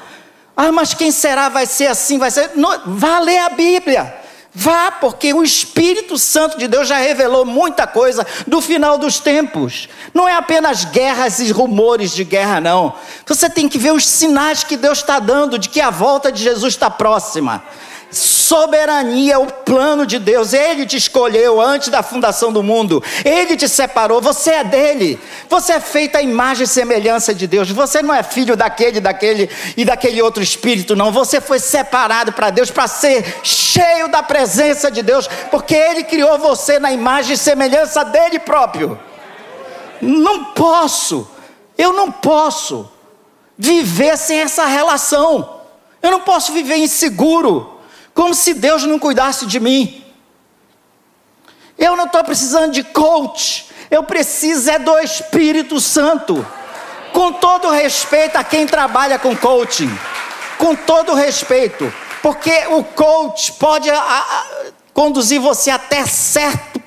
Ah, 0.56 0.72
mas 0.72 0.94
quem 0.94 1.10
será? 1.10 1.48
Vai 1.48 1.66
ser 1.66 1.86
assim? 1.86 2.18
Vai 2.18 2.30
ser. 2.30 2.52
Não, 2.54 2.82
vá 2.86 3.18
ler 3.18 3.38
a 3.38 3.50
Bíblia. 3.50 4.20
Vá, 4.52 4.90
porque 4.90 5.32
o 5.32 5.44
Espírito 5.44 6.18
Santo 6.18 6.58
de 6.58 6.66
Deus 6.66 6.88
já 6.88 6.96
revelou 6.96 7.44
muita 7.44 7.86
coisa 7.86 8.26
do 8.48 8.60
final 8.60 8.98
dos 8.98 9.20
tempos. 9.20 9.88
Não 10.12 10.28
é 10.28 10.34
apenas 10.34 10.84
guerras 10.84 11.38
e 11.38 11.52
rumores 11.52 12.12
de 12.12 12.24
guerra, 12.24 12.60
não. 12.60 12.92
Você 13.26 13.48
tem 13.48 13.68
que 13.68 13.78
ver 13.78 13.92
os 13.92 14.04
sinais 14.04 14.64
que 14.64 14.76
Deus 14.76 14.98
está 14.98 15.20
dando 15.20 15.56
de 15.56 15.68
que 15.68 15.80
a 15.80 15.90
volta 15.90 16.32
de 16.32 16.42
Jesus 16.42 16.74
está 16.74 16.90
próxima. 16.90 17.62
Soberania, 18.10 19.38
o 19.38 19.46
plano 19.46 20.04
de 20.04 20.18
Deus, 20.18 20.52
Ele 20.52 20.84
te 20.84 20.96
escolheu 20.96 21.60
antes 21.60 21.88
da 21.88 22.02
fundação 22.02 22.52
do 22.52 22.64
mundo, 22.64 23.02
Ele 23.24 23.56
te 23.56 23.68
separou, 23.68 24.20
você 24.20 24.50
é 24.50 24.64
dele, 24.64 25.20
você 25.48 25.74
é 25.74 25.80
feita 25.80 26.18
a 26.18 26.22
imagem 26.22 26.64
e 26.64 26.66
semelhança 26.66 27.32
de 27.32 27.46
Deus, 27.46 27.70
você 27.70 28.02
não 28.02 28.12
é 28.12 28.24
filho 28.24 28.56
daquele, 28.56 28.98
daquele 28.98 29.48
e 29.76 29.84
daquele 29.84 30.20
outro 30.20 30.42
espírito, 30.42 30.96
não, 30.96 31.12
você 31.12 31.40
foi 31.40 31.60
separado 31.60 32.32
para 32.32 32.50
Deus, 32.50 32.72
para 32.72 32.88
ser 32.88 33.38
cheio 33.44 34.08
da 34.08 34.22
presença 34.22 34.90
de 34.90 35.02
Deus, 35.02 35.28
porque 35.48 35.76
Ele 35.76 36.02
criou 36.02 36.36
você 36.36 36.80
na 36.80 36.90
imagem 36.90 37.34
e 37.34 37.38
semelhança 37.38 38.04
dele 38.04 38.40
próprio. 38.40 38.98
Não 40.02 40.46
posso, 40.46 41.30
eu 41.78 41.92
não 41.92 42.10
posso 42.10 42.90
viver 43.56 44.18
sem 44.18 44.40
essa 44.40 44.64
relação, 44.64 45.60
eu 46.02 46.10
não 46.10 46.20
posso 46.20 46.52
viver 46.52 46.76
inseguro 46.76 47.69
como 48.20 48.34
se 48.34 48.52
Deus 48.52 48.84
não 48.84 48.98
cuidasse 48.98 49.46
de 49.46 49.58
mim. 49.58 50.04
Eu 51.78 51.96
não 51.96 52.04
estou 52.04 52.22
precisando 52.22 52.70
de 52.70 52.84
coach. 52.84 53.70
Eu 53.90 54.02
preciso 54.02 54.70
é 54.70 54.78
do 54.78 54.98
Espírito 54.98 55.80
Santo. 55.80 56.46
Com 57.14 57.32
todo 57.32 57.70
respeito 57.70 58.36
a 58.36 58.44
quem 58.44 58.66
trabalha 58.66 59.18
com 59.18 59.34
coaching. 59.34 59.90
Com 60.58 60.76
todo 60.76 61.14
respeito. 61.14 61.90
Porque 62.20 62.66
o 62.66 62.84
coach 62.84 63.54
pode 63.54 63.88
a, 63.88 63.98
a, 63.98 64.46
conduzir 64.92 65.40
você 65.40 65.70
até 65.70 66.04
certa 66.04 66.78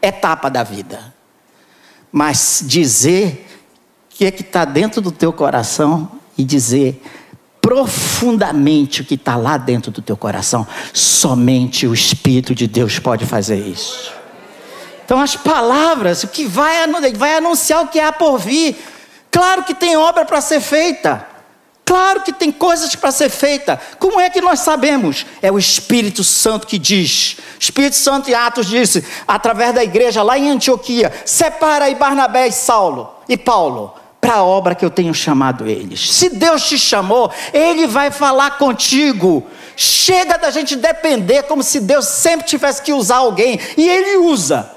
etapa 0.00 0.48
da 0.48 0.62
vida. 0.62 1.12
Mas 2.12 2.62
dizer 2.62 3.48
o 4.06 4.14
que 4.14 4.26
é 4.26 4.30
que 4.30 4.42
está 4.42 4.64
dentro 4.64 5.00
do 5.00 5.10
teu 5.10 5.32
coração 5.32 6.08
e 6.38 6.44
dizer 6.44 7.02
profundamente 7.62 9.00
o 9.00 9.04
que 9.04 9.14
está 9.14 9.36
lá 9.36 9.56
dentro 9.56 9.92
do 9.92 10.02
teu 10.02 10.16
coração, 10.16 10.66
somente 10.92 11.86
o 11.86 11.94
Espírito 11.94 12.56
de 12.56 12.66
Deus 12.66 12.98
pode 12.98 13.24
fazer 13.24 13.56
isso. 13.56 14.12
Então, 15.04 15.20
as 15.20 15.36
palavras, 15.36 16.24
o 16.24 16.28
que 16.28 16.44
vai, 16.44 16.74
vai 17.16 17.36
anunciar 17.36 17.84
o 17.84 17.88
que 17.88 18.00
há 18.00 18.12
por 18.12 18.38
vir. 18.38 18.76
Claro 19.30 19.62
que 19.62 19.74
tem 19.74 19.96
obra 19.96 20.24
para 20.24 20.40
ser 20.40 20.60
feita. 20.60 21.26
Claro 21.84 22.22
que 22.22 22.32
tem 22.32 22.50
coisas 22.50 22.96
para 22.96 23.12
ser 23.12 23.28
feita. 23.28 23.78
Como 23.98 24.20
é 24.20 24.28
que 24.28 24.40
nós 24.40 24.60
sabemos? 24.60 25.24
É 25.40 25.52
o 25.52 25.58
Espírito 25.58 26.24
Santo 26.24 26.66
que 26.66 26.78
diz. 26.78 27.36
Espírito 27.60 27.96
Santo 27.96 28.30
em 28.30 28.34
Atos 28.34 28.66
disse, 28.66 29.04
através 29.26 29.74
da 29.74 29.84
igreja 29.84 30.22
lá 30.22 30.38
em 30.38 30.50
Antioquia: 30.50 31.12
separa 31.24 31.84
aí 31.84 31.94
Barnabé 31.94 32.48
e 32.48 32.52
Saulo 32.52 33.12
e 33.28 33.36
Paulo 33.36 34.01
para 34.22 34.34
a 34.36 34.44
obra 34.44 34.76
que 34.76 34.84
eu 34.84 34.90
tenho 34.90 35.12
chamado 35.12 35.66
eles. 35.66 36.14
Se 36.14 36.28
Deus 36.28 36.62
te 36.62 36.78
chamou, 36.78 37.28
Ele 37.52 37.88
vai 37.88 38.12
falar 38.12 38.56
contigo. 38.56 39.44
Chega 39.74 40.38
da 40.38 40.48
gente 40.52 40.76
depender 40.76 41.42
como 41.42 41.60
se 41.60 41.80
Deus 41.80 42.06
sempre 42.06 42.46
tivesse 42.46 42.80
que 42.82 42.92
usar 42.92 43.16
alguém 43.16 43.58
e 43.76 43.88
Ele 43.88 44.18
usa. 44.18 44.70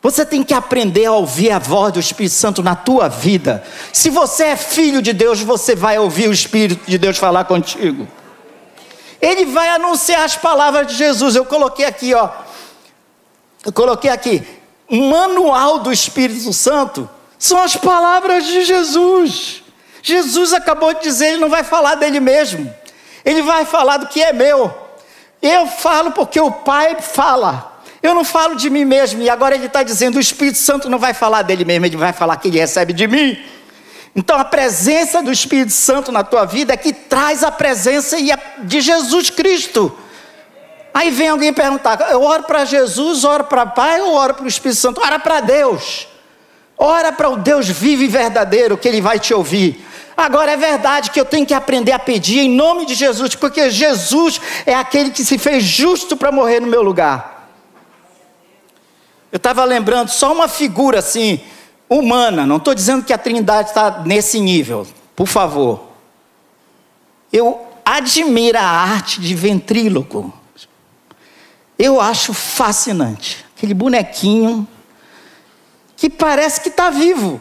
Você 0.00 0.24
tem 0.24 0.44
que 0.44 0.54
aprender 0.54 1.04
a 1.06 1.12
ouvir 1.12 1.50
a 1.50 1.58
voz 1.58 1.94
do 1.94 1.98
Espírito 1.98 2.36
Santo 2.36 2.62
na 2.62 2.76
tua 2.76 3.08
vida. 3.08 3.64
Se 3.92 4.08
você 4.08 4.44
é 4.44 4.56
filho 4.56 5.02
de 5.02 5.12
Deus, 5.12 5.40
você 5.40 5.74
vai 5.74 5.98
ouvir 5.98 6.28
o 6.28 6.32
Espírito 6.32 6.88
de 6.88 6.96
Deus 6.96 7.18
falar 7.18 7.44
contigo. 7.44 8.06
Ele 9.20 9.46
vai 9.46 9.68
anunciar 9.70 10.22
as 10.22 10.36
palavras 10.36 10.86
de 10.86 10.94
Jesus. 10.94 11.34
Eu 11.34 11.44
coloquei 11.44 11.84
aqui, 11.84 12.14
ó. 12.14 12.30
Eu 13.64 13.72
coloquei 13.72 14.10
aqui, 14.10 14.46
manual 14.88 15.80
do 15.80 15.90
Espírito 15.90 16.52
Santo 16.52 17.10
são 17.38 17.60
as 17.62 17.76
palavras 17.76 18.44
de 18.46 18.64
Jesus. 18.64 19.62
Jesus 20.02 20.52
acabou 20.52 20.94
de 20.94 21.02
dizer, 21.02 21.28
ele 21.28 21.40
não 21.40 21.48
vai 21.48 21.64
falar 21.64 21.96
dele 21.96 22.20
mesmo. 22.20 22.72
Ele 23.24 23.42
vai 23.42 23.64
falar 23.64 23.96
do 23.96 24.06
que 24.06 24.22
é 24.22 24.32
meu. 24.32 24.72
Eu 25.42 25.66
falo 25.66 26.12
porque 26.12 26.40
o 26.40 26.50
Pai 26.50 26.96
fala. 27.00 27.80
Eu 28.02 28.14
não 28.14 28.24
falo 28.24 28.54
de 28.54 28.70
mim 28.70 28.84
mesmo, 28.84 29.20
e 29.20 29.28
agora 29.28 29.56
ele 29.56 29.66
está 29.66 29.82
dizendo: 29.82 30.16
o 30.16 30.20
Espírito 30.20 30.58
Santo 30.58 30.88
não 30.88 30.98
vai 30.98 31.12
falar 31.12 31.42
dele 31.42 31.64
mesmo, 31.64 31.86
ele 31.86 31.96
vai 31.96 32.12
falar 32.12 32.36
que 32.36 32.46
ele 32.46 32.58
recebe 32.58 32.92
de 32.92 33.08
mim. 33.08 33.36
Então 34.14 34.38
a 34.38 34.44
presença 34.44 35.22
do 35.22 35.32
Espírito 35.32 35.72
Santo 35.72 36.12
na 36.12 36.22
tua 36.22 36.44
vida 36.44 36.72
é 36.72 36.76
que 36.76 36.92
traz 36.92 37.42
a 37.42 37.50
presença 37.50 38.16
de 38.62 38.80
Jesus 38.80 39.28
Cristo. 39.30 39.96
Aí 40.94 41.10
vem 41.10 41.28
alguém 41.28 41.52
perguntar: 41.52 42.00
eu 42.10 42.22
oro 42.22 42.44
para 42.44 42.64
Jesus, 42.64 43.24
oro 43.24 43.44
para 43.44 43.66
Pai 43.66 44.00
ou 44.00 44.14
oro 44.14 44.34
para 44.34 44.44
o 44.44 44.48
Espírito 44.48 44.78
Santo? 44.78 45.00
Ora 45.00 45.18
para 45.18 45.40
Deus. 45.40 46.06
Ora 46.78 47.12
para 47.12 47.28
o 47.30 47.36
Deus 47.36 47.68
vivo 47.68 48.02
e 48.02 48.08
verdadeiro, 48.08 48.76
que 48.76 48.86
Ele 48.86 49.00
vai 49.00 49.18
te 49.18 49.32
ouvir. 49.32 49.84
Agora 50.16 50.52
é 50.52 50.56
verdade 50.56 51.10
que 51.10 51.20
eu 51.20 51.24
tenho 51.24 51.46
que 51.46 51.54
aprender 51.54 51.92
a 51.92 51.98
pedir 51.98 52.40
em 52.40 52.50
nome 52.50 52.86
de 52.86 52.94
Jesus, 52.94 53.34
porque 53.34 53.70
Jesus 53.70 54.40
é 54.64 54.74
aquele 54.74 55.10
que 55.10 55.24
se 55.24 55.36
fez 55.36 55.62
justo 55.62 56.16
para 56.16 56.32
morrer 56.32 56.60
no 56.60 56.66
meu 56.66 56.82
lugar. 56.82 57.50
Eu 59.30 59.36
estava 59.36 59.64
lembrando 59.64 60.08
só 60.08 60.32
uma 60.32 60.48
figura 60.48 61.00
assim, 61.00 61.40
humana, 61.88 62.46
não 62.46 62.56
estou 62.56 62.74
dizendo 62.74 63.04
que 63.04 63.12
a 63.12 63.18
Trindade 63.18 63.68
está 63.68 64.02
nesse 64.04 64.40
nível, 64.40 64.86
por 65.14 65.26
favor. 65.26 65.88
Eu 67.32 67.66
admiro 67.84 68.58
a 68.58 68.62
arte 68.62 69.20
de 69.20 69.34
ventríloco. 69.34 70.32
Eu 71.78 72.00
acho 72.00 72.32
fascinante. 72.32 73.44
Aquele 73.54 73.74
bonequinho 73.74 74.66
que 75.96 76.10
parece 76.10 76.60
que 76.60 76.68
está 76.68 76.90
vivo. 76.90 77.40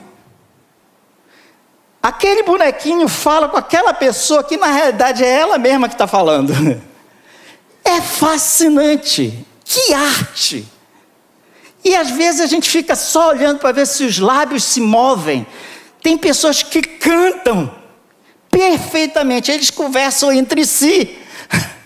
Aquele 2.02 2.44
bonequinho 2.44 3.08
fala 3.08 3.50
com 3.50 3.58
aquela 3.58 3.94
pessoa 3.94 4.44
que 4.44 4.58
na 4.58 4.68
realidade 4.68 5.24
é 5.24 5.40
ela 5.40 5.58
mesma 5.58 5.88
que 5.88 5.96
está 5.96 6.08
falando. 6.08 6.54
É 7.88 8.02
fascinante. 8.02 9.46
Que 9.64 9.94
arte! 9.94 10.68
E 11.84 11.96
às 11.96 12.10
vezes 12.10 12.42
a 12.42 12.48
gente 12.48 12.68
fica 12.68 12.96
só 12.96 13.30
olhando 13.30 13.60
para 13.60 13.72
ver 13.72 13.86
se 13.86 14.04
os 14.04 14.18
lábios 14.18 14.64
se 14.64 14.82
movem. 14.82 15.46
Tem 16.02 16.18
pessoas 16.18 16.64
que 16.64 16.82
cantam 16.82 17.72
perfeitamente, 18.50 19.52
eles 19.52 19.70
conversam 19.70 20.34
entre 20.34 20.66
si. 20.66 21.16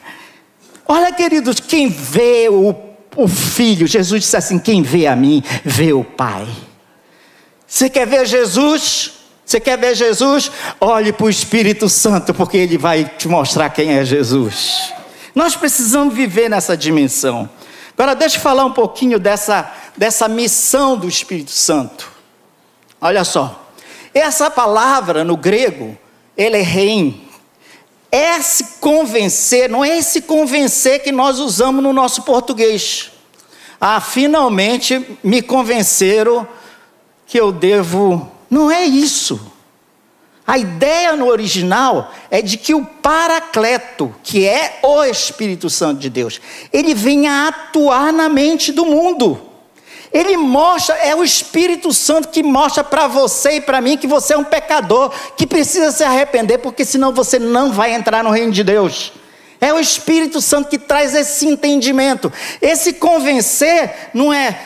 Olha, 0.87 1.11
queridos, 1.11 1.59
quem 1.59 1.89
vê 1.89 2.47
o, 2.49 2.73
o 3.23 3.27
Filho, 3.27 3.87
Jesus 3.87 4.21
disse 4.23 4.37
assim: 4.37 4.59
quem 4.59 4.81
vê 4.81 5.07
a 5.07 5.15
mim, 5.15 5.43
vê 5.63 5.93
o 5.93 6.03
Pai. 6.03 6.47
Você 7.67 7.89
quer 7.89 8.07
ver 8.07 8.25
Jesus? 8.25 9.13
Você 9.45 9.59
quer 9.59 9.77
ver 9.77 9.95
Jesus? 9.95 10.51
Olhe 10.79 11.11
para 11.11 11.25
o 11.25 11.29
Espírito 11.29 11.89
Santo, 11.89 12.33
porque 12.33 12.57
ele 12.57 12.77
vai 12.77 13.05
te 13.05 13.27
mostrar 13.27 13.69
quem 13.69 13.93
é 13.93 14.05
Jesus. 14.05 14.93
Nós 15.33 15.55
precisamos 15.55 16.13
viver 16.13 16.49
nessa 16.49 16.75
dimensão. 16.75 17.49
Agora, 17.97 18.15
deixa 18.15 18.37
eu 18.37 18.41
falar 18.41 18.65
um 18.65 18.71
pouquinho 18.71 19.19
dessa, 19.19 19.71
dessa 19.97 20.27
missão 20.27 20.97
do 20.97 21.07
Espírito 21.07 21.51
Santo. 21.51 22.11
Olha 23.01 23.23
só, 23.23 23.69
essa 24.13 24.49
palavra 24.49 25.23
no 25.23 25.37
grego, 25.37 25.97
ele 26.35 26.57
é 26.57 26.61
reim. 26.61 27.28
É 28.11 28.41
se 28.41 28.63
convencer, 28.79 29.69
não 29.69 29.85
é 29.85 29.97
esse 29.97 30.21
convencer 30.21 31.03
que 31.03 31.11
nós 31.11 31.39
usamos 31.39 31.83
no 31.83 31.93
nosso 31.93 32.23
português. 32.23 33.11
Ah, 33.79 34.01
finalmente 34.01 35.17
me 35.23 35.41
convenceram 35.41 36.47
que 37.25 37.39
eu 37.39 37.51
devo. 37.51 38.29
Não 38.49 38.69
é 38.71 38.83
isso. 38.83 39.39
A 40.45 40.57
ideia 40.57 41.15
no 41.15 41.27
original 41.27 42.11
é 42.31 42.41
de 42.41 42.57
que 42.57 42.73
o 42.73 42.83
Paracleto, 42.83 44.13
que 44.23 44.47
é 44.47 44.79
o 44.81 45.03
Espírito 45.03 45.69
Santo 45.69 45.99
de 45.99 46.09
Deus, 46.09 46.41
ele 46.73 46.95
venha 46.95 47.47
atuar 47.47 48.11
na 48.11 48.27
mente 48.27 48.71
do 48.71 48.83
mundo. 48.83 49.48
Ele 50.11 50.35
mostra, 50.37 50.95
é 50.95 51.15
o 51.15 51.23
Espírito 51.23 51.93
Santo 51.93 52.29
que 52.29 52.41
mostra 52.41 52.83
para 52.83 53.07
você 53.07 53.57
e 53.57 53.61
para 53.61 53.79
mim 53.79 53.97
que 53.97 54.07
você 54.07 54.33
é 54.33 54.37
um 54.37 54.43
pecador, 54.43 55.11
que 55.37 55.45
precisa 55.45 55.91
se 55.91 56.03
arrepender, 56.03 56.57
porque 56.57 56.83
senão 56.83 57.13
você 57.13 57.37
não 57.37 57.71
vai 57.71 57.93
entrar 57.93 58.23
no 58.23 58.31
reino 58.31 58.51
de 58.51 58.63
Deus. 58.63 59.13
É 59.61 59.73
o 59.73 59.79
Espírito 59.79 60.41
Santo 60.41 60.69
que 60.69 60.77
traz 60.77 61.13
esse 61.13 61.45
entendimento. 61.45 62.31
Esse 62.61 62.93
convencer 62.93 64.09
não 64.13 64.33
é 64.33 64.57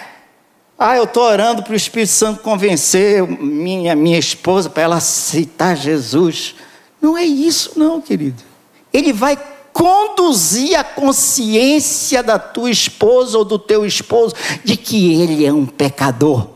ah, 0.78 0.98
eu 0.98 1.04
estou 1.04 1.24
orando 1.24 1.64
para 1.64 1.72
o 1.74 1.76
Espírito 1.78 2.12
Santo 2.12 2.42
convencer 2.42 3.26
minha, 3.26 3.96
minha 3.96 4.18
esposa 4.18 4.70
para 4.70 4.84
ela 4.84 4.96
aceitar 4.98 5.78
Jesus. 5.78 6.56
Não 7.00 7.18
é 7.18 7.24
isso, 7.24 7.74
não, 7.78 8.02
querido. 8.02 8.44
Ele 8.92 9.14
vai 9.14 9.38
conduzir 9.74 10.80
a 10.80 10.84
consciência 10.84 12.24
da 12.24 12.40
tua 12.40 12.70
esposa 12.70 13.38
ou 13.38 13.44
do 13.44 13.60
teu 13.60 13.86
esposo 13.86 14.36
de 14.64 14.78
que 14.78 15.20
ele 15.22 15.46
é 15.46 15.52
um 15.52 15.66
pecador. 15.66 16.48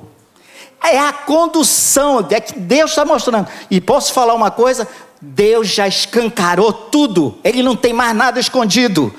É 0.82 1.00
a 1.00 1.12
condução, 1.12 2.26
é 2.30 2.40
que 2.40 2.58
Deus 2.58 2.92
está 2.92 3.04
mostrando. 3.04 3.48
E 3.70 3.82
posso 3.82 4.14
falar 4.14 4.36
uma 4.36 4.52
coisa? 4.52 4.88
Deus 5.20 5.68
já 5.68 5.88
escancarou 5.88 6.72
tudo, 6.72 7.38
ele 7.44 7.64
não 7.64 7.76
tem 7.76 7.92
mais 7.92 8.16
nada 8.16 8.40
escondido. 8.40 9.14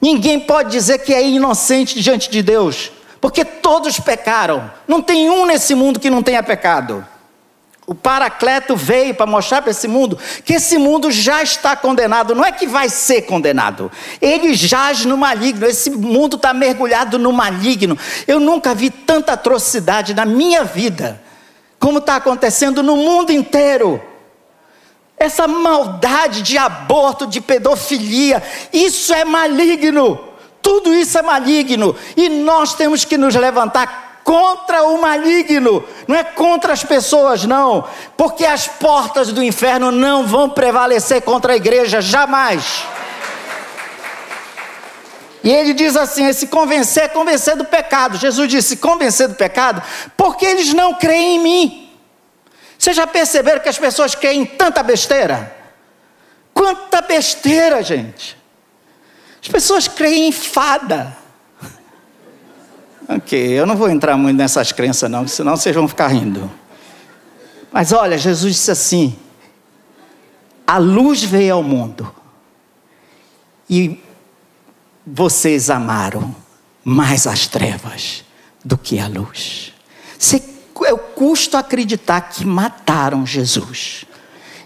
Ninguém 0.00 0.40
pode 0.40 0.70
dizer 0.70 0.98
que 0.98 1.14
é 1.14 1.26
inocente 1.26 1.98
diante 2.00 2.28
de 2.28 2.42
Deus 2.42 2.90
porque 3.24 3.42
todos 3.42 3.98
pecaram. 3.98 4.70
Não 4.86 5.00
tem 5.00 5.30
um 5.30 5.46
nesse 5.46 5.74
mundo 5.74 5.98
que 5.98 6.10
não 6.10 6.22
tenha 6.22 6.42
pecado. 6.42 7.06
O 7.86 7.94
Paracleto 7.94 8.74
veio 8.74 9.14
para 9.14 9.26
mostrar 9.26 9.60
para 9.60 9.70
esse 9.70 9.86
mundo 9.86 10.18
que 10.44 10.54
esse 10.54 10.78
mundo 10.78 11.10
já 11.10 11.42
está 11.42 11.76
condenado, 11.76 12.34
não 12.34 12.44
é 12.44 12.50
que 12.50 12.66
vai 12.66 12.88
ser 12.88 13.22
condenado, 13.22 13.92
ele 14.22 14.54
jaz 14.54 15.04
no 15.04 15.18
maligno, 15.18 15.66
esse 15.66 15.90
mundo 15.90 16.36
está 16.36 16.54
mergulhado 16.54 17.18
no 17.18 17.30
maligno. 17.30 17.98
Eu 18.26 18.40
nunca 18.40 18.74
vi 18.74 18.88
tanta 18.88 19.34
atrocidade 19.34 20.14
na 20.14 20.24
minha 20.24 20.64
vida, 20.64 21.20
como 21.78 21.98
está 21.98 22.16
acontecendo 22.16 22.82
no 22.82 22.96
mundo 22.96 23.30
inteiro. 23.30 24.02
Essa 25.18 25.46
maldade 25.46 26.40
de 26.40 26.56
aborto, 26.56 27.26
de 27.26 27.40
pedofilia, 27.40 28.42
isso 28.72 29.12
é 29.12 29.24
maligno. 29.24 30.32
Tudo 30.64 30.94
isso 30.94 31.18
é 31.18 31.22
maligno 31.22 31.94
e 32.16 32.30
nós 32.30 32.72
temos 32.72 33.04
que 33.04 33.18
nos 33.18 33.34
levantar 33.34 34.03
contra 34.24 34.82
o 34.84 35.00
maligno, 35.00 35.84
não 36.08 36.16
é 36.16 36.24
contra 36.24 36.72
as 36.72 36.82
pessoas, 36.82 37.44
não, 37.44 37.86
porque 38.16 38.44
as 38.44 38.66
portas 38.66 39.30
do 39.30 39.42
inferno 39.42 39.92
não 39.92 40.26
vão 40.26 40.48
prevalecer 40.48 41.22
contra 41.22 41.52
a 41.52 41.56
igreja 41.56 42.00
jamais. 42.00 42.84
E 45.44 45.52
ele 45.52 45.74
diz 45.74 45.94
assim: 45.94 46.26
esse 46.26 46.46
convencer 46.46 47.04
é 47.04 47.08
convencer 47.08 47.54
do 47.54 47.66
pecado. 47.66 48.16
Jesus 48.16 48.48
disse: 48.48 48.78
convencer 48.78 49.28
do 49.28 49.34
pecado, 49.34 49.82
porque 50.16 50.46
eles 50.46 50.72
não 50.72 50.94
creem 50.94 51.36
em 51.36 51.38
mim. 51.38 51.90
Vocês 52.78 52.96
já 52.96 53.06
perceberam 53.06 53.60
que 53.60 53.68
as 53.68 53.78
pessoas 53.78 54.14
creem 54.14 54.40
em 54.40 54.46
tanta 54.46 54.82
besteira? 54.82 55.54
Quanta 56.54 57.02
besteira, 57.02 57.82
gente. 57.82 58.36
As 59.42 59.48
pessoas 59.48 59.86
creem 59.86 60.28
em 60.28 60.32
fada. 60.32 61.23
Ok, 63.08 63.38
eu 63.38 63.66
não 63.66 63.76
vou 63.76 63.90
entrar 63.90 64.16
muito 64.16 64.36
nessas 64.36 64.72
crenças, 64.72 65.10
não, 65.10 65.28
senão 65.28 65.56
vocês 65.56 65.74
vão 65.74 65.86
ficar 65.86 66.08
rindo. 66.08 66.50
Mas 67.72 67.92
olha, 67.92 68.16
Jesus 68.16 68.54
disse 68.54 68.70
assim: 68.70 69.16
a 70.66 70.78
luz 70.78 71.22
veio 71.22 71.54
ao 71.54 71.62
mundo 71.62 72.10
e 73.68 74.00
vocês 75.06 75.68
amaram 75.68 76.34
mais 76.82 77.26
as 77.26 77.46
trevas 77.46 78.24
do 78.64 78.78
que 78.78 78.98
a 78.98 79.06
luz. 79.06 79.74
Eu 80.86 80.98
custo 80.98 81.56
acreditar 81.56 82.20
que 82.20 82.44
mataram 82.44 83.26
Jesus. 83.26 84.04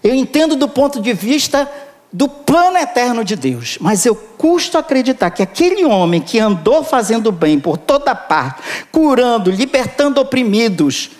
Eu 0.02 0.14
entendo 0.14 0.56
do 0.56 0.68
ponto 0.68 1.00
de 1.00 1.12
vista 1.12 1.70
do 2.12 2.28
plano 2.28 2.78
eterno 2.78 3.22
de 3.22 3.36
Deus, 3.36 3.76
mas 3.80 4.06
eu 4.06 4.14
custo 4.14 4.78
acreditar 4.78 5.30
que 5.30 5.42
aquele 5.42 5.84
homem 5.84 6.20
que 6.20 6.38
andou 6.38 6.82
fazendo 6.82 7.30
bem 7.30 7.60
por 7.60 7.76
toda 7.76 8.14
parte, 8.14 8.62
curando, 8.90 9.50
libertando 9.50 10.20
oprimidos, 10.20 11.10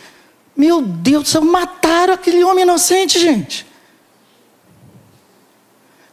meu 0.57 0.81
Deus 0.81 1.25
do 1.25 1.29
céu, 1.29 1.43
mataram 1.43 2.15
aquele 2.15 2.43
homem 2.43 2.63
inocente, 2.63 3.19
gente. 3.19 3.67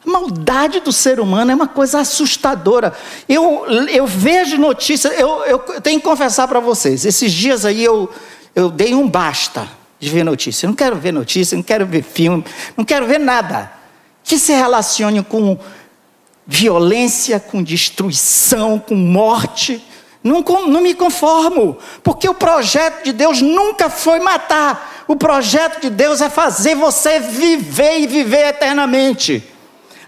A 0.05 0.09
maldade 0.09 0.81
do 0.81 0.91
ser 0.91 1.19
humano 1.19 1.51
é 1.51 1.55
uma 1.55 1.67
coisa 1.67 2.01
assustadora. 2.01 2.93
Eu, 3.27 3.65
eu 3.89 4.05
vejo 4.05 4.57
notícias, 4.57 5.17
eu, 5.17 5.43
eu 5.45 5.59
tenho 5.81 5.99
que 5.99 6.05
confessar 6.05 6.47
para 6.47 6.59
vocês, 6.59 7.05
esses 7.05 7.31
dias 7.31 7.65
aí 7.65 7.83
eu, 7.83 8.09
eu 8.53 8.69
dei 8.69 8.93
um 8.93 9.09
basta 9.09 9.67
de 9.99 10.09
ver 10.09 10.25
notícia. 10.25 10.65
Eu 10.65 10.69
não 10.69 10.75
quero 10.75 10.97
ver 10.97 11.13
notícia, 11.13 11.55
não 11.55 11.63
quero 11.63 11.85
ver 11.85 12.03
filme, 12.03 12.43
não 12.75 12.83
quero 12.83 13.07
ver 13.07 13.19
nada 13.19 13.74
que 14.25 14.39
se 14.39 14.51
relacione 14.51 15.23
com 15.23 15.57
violência, 16.47 17.39
com 17.39 17.63
destruição, 17.63 18.79
com 18.79 18.95
morte. 18.95 19.85
Não, 20.23 20.41
não 20.67 20.81
me 20.81 20.95
conformo, 20.95 21.77
porque 22.03 22.27
o 22.27 22.33
projeto 22.33 23.03
de 23.03 23.13
Deus 23.13 23.39
nunca 23.39 23.87
foi 23.87 24.19
matar. 24.19 25.05
O 25.07 25.15
projeto 25.15 25.79
de 25.79 25.91
Deus 25.91 26.19
é 26.19 26.29
fazer 26.29 26.75
você 26.75 27.19
viver 27.19 27.99
e 27.99 28.07
viver 28.07 28.47
eternamente. 28.47 29.43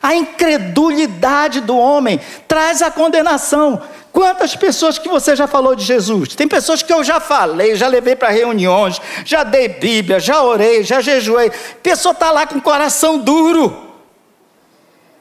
A 0.01 0.15
incredulidade 0.15 1.61
do 1.61 1.77
homem 1.77 2.19
traz 2.47 2.81
a 2.81 2.89
condenação. 2.89 3.79
Quantas 4.11 4.55
pessoas 4.55 4.97
que 4.97 5.07
você 5.07 5.35
já 5.35 5.45
falou 5.45 5.75
de 5.75 5.83
Jesus? 5.83 6.33
Tem 6.33 6.47
pessoas 6.47 6.81
que 6.81 6.91
eu 6.91 7.03
já 7.03 7.19
falei, 7.19 7.75
já 7.75 7.87
levei 7.87 8.15
para 8.15 8.29
reuniões, 8.29 8.99
já 9.23 9.43
dei 9.43 9.67
Bíblia, 9.67 10.19
já 10.19 10.41
orei, 10.41 10.83
já 10.83 11.01
jejuei. 11.01 11.49
A 11.49 11.81
pessoa 11.83 12.13
está 12.13 12.31
lá 12.31 12.47
com 12.47 12.57
o 12.57 12.61
coração 12.61 13.19
duro. 13.19 13.86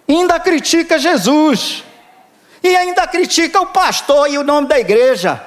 Ainda 0.08 0.38
critica 0.38 0.98
Jesus. 0.98 1.84
E 2.62 2.74
ainda 2.74 3.06
critica 3.06 3.60
o 3.60 3.66
pastor 3.66 4.30
e 4.30 4.38
o 4.38 4.44
nome 4.44 4.68
da 4.68 4.78
igreja. 4.78 5.40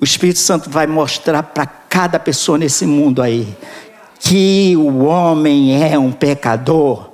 O 0.00 0.04
Espírito 0.04 0.38
Santo 0.38 0.70
vai 0.70 0.86
mostrar 0.86 1.42
para 1.42 1.66
cada 1.66 2.18
pessoa 2.20 2.56
nesse 2.56 2.86
mundo 2.86 3.20
aí 3.20 3.56
que 4.20 4.76
o 4.76 5.04
homem 5.04 5.82
é 5.82 5.98
um 5.98 6.12
pecador, 6.12 7.10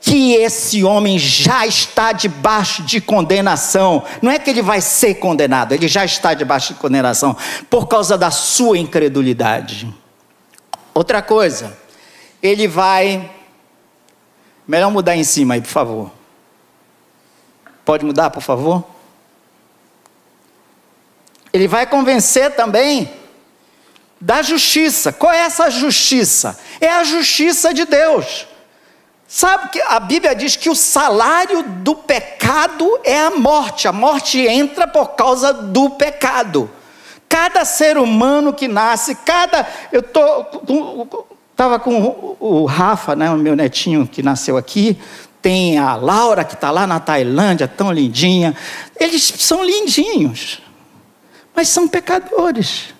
que 0.00 0.34
esse 0.34 0.84
homem 0.84 1.18
já 1.18 1.66
está 1.66 2.12
debaixo 2.12 2.82
de 2.82 3.00
condenação. 3.00 4.04
Não 4.20 4.30
é 4.30 4.38
que 4.38 4.50
ele 4.50 4.62
vai 4.62 4.80
ser 4.80 5.14
condenado, 5.14 5.72
ele 5.72 5.88
já 5.88 6.04
está 6.04 6.34
debaixo 6.34 6.74
de 6.74 6.80
condenação 6.80 7.36
por 7.68 7.86
causa 7.88 8.16
da 8.16 8.30
sua 8.30 8.78
incredulidade. 8.78 9.92
Outra 10.94 11.22
coisa, 11.22 11.76
ele 12.42 12.66
vai. 12.68 13.30
Melhor 14.68 14.90
mudar 14.90 15.16
em 15.16 15.24
cima 15.24 15.54
aí, 15.54 15.62
por 15.62 15.70
favor. 15.70 16.12
Pode 17.86 18.04
mudar, 18.04 18.28
por 18.28 18.42
favor? 18.42 18.84
Ele 21.50 21.66
vai 21.66 21.86
convencer 21.86 22.54
também 22.54 23.10
da 24.20 24.42
justiça. 24.42 25.10
Qual 25.10 25.32
é 25.32 25.38
essa 25.38 25.70
justiça? 25.70 26.58
É 26.82 26.90
a 26.90 27.02
justiça 27.02 27.72
de 27.72 27.86
Deus. 27.86 28.46
Sabe 29.26 29.70
que 29.70 29.80
a 29.80 29.98
Bíblia 30.00 30.34
diz 30.34 30.54
que 30.54 30.68
o 30.68 30.74
salário 30.74 31.62
do 31.62 31.94
pecado 31.94 33.00
é 33.04 33.18
a 33.18 33.30
morte. 33.30 33.88
A 33.88 33.92
morte 33.92 34.38
entra 34.38 34.86
por 34.86 35.14
causa 35.14 35.50
do 35.50 35.88
pecado. 35.90 36.70
Cada 37.26 37.64
ser 37.64 37.96
humano 37.96 38.52
que 38.52 38.68
nasce, 38.68 39.14
cada. 39.14 39.66
Eu 39.90 40.02
tô 40.02 40.44
estava 41.58 41.80
com 41.80 42.36
o 42.38 42.66
Rafa, 42.66 43.16
né, 43.16 43.28
o 43.28 43.36
meu 43.36 43.56
netinho 43.56 44.06
que 44.06 44.22
nasceu 44.22 44.56
aqui. 44.56 44.96
Tem 45.42 45.76
a 45.76 45.96
Laura 45.96 46.44
que 46.44 46.54
está 46.54 46.70
lá 46.70 46.86
na 46.86 47.00
Tailândia, 47.00 47.66
tão 47.66 47.90
lindinha. 47.90 48.54
Eles 48.98 49.24
são 49.38 49.64
lindinhos, 49.64 50.62
mas 51.56 51.68
são 51.68 51.88
pecadores 51.88 52.94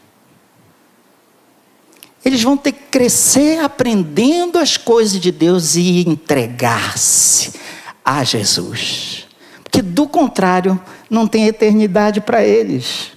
eles 2.28 2.42
vão 2.42 2.56
ter 2.56 2.72
que 2.72 2.84
crescer 2.90 3.60
aprendendo 3.60 4.58
as 4.58 4.76
coisas 4.76 5.18
de 5.18 5.32
Deus 5.32 5.76
e 5.76 6.06
entregar-se 6.06 7.58
a 8.04 8.22
Jesus. 8.22 9.26
Porque 9.62 9.80
do 9.80 10.06
contrário, 10.06 10.78
não 11.08 11.26
tem 11.26 11.46
eternidade 11.46 12.20
para 12.20 12.44
eles. 12.44 13.12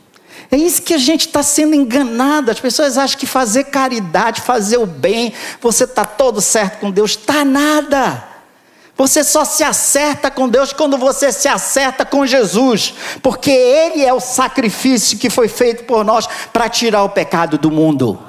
É 0.51 0.57
isso 0.57 0.81
que 0.81 0.93
a 0.93 0.97
gente 0.97 1.27
está 1.27 1.41
sendo 1.41 1.73
enganado. 1.73 2.51
As 2.51 2.59
pessoas 2.59 2.97
acham 2.97 3.17
que 3.17 3.25
fazer 3.25 3.65
caridade, 3.65 4.41
fazer 4.41 4.77
o 4.77 4.85
bem, 4.85 5.33
você 5.61 5.85
está 5.85 6.03
todo 6.03 6.41
certo 6.41 6.79
com 6.79 6.91
Deus. 6.91 7.11
Está 7.11 7.45
nada. 7.45 8.31
Você 8.97 9.23
só 9.23 9.45
se 9.45 9.63
acerta 9.63 10.29
com 10.29 10.49
Deus 10.49 10.73
quando 10.73 10.97
você 10.97 11.31
se 11.31 11.47
acerta 11.47 12.05
com 12.05 12.25
Jesus, 12.25 12.93
porque 13.23 13.49
Ele 13.49 14.03
é 14.03 14.13
o 14.13 14.19
sacrifício 14.19 15.17
que 15.17 15.29
foi 15.29 15.47
feito 15.47 15.85
por 15.85 16.03
nós 16.03 16.27
para 16.51 16.69
tirar 16.69 17.03
o 17.03 17.09
pecado 17.09 17.57
do 17.57 17.71
mundo. 17.71 18.19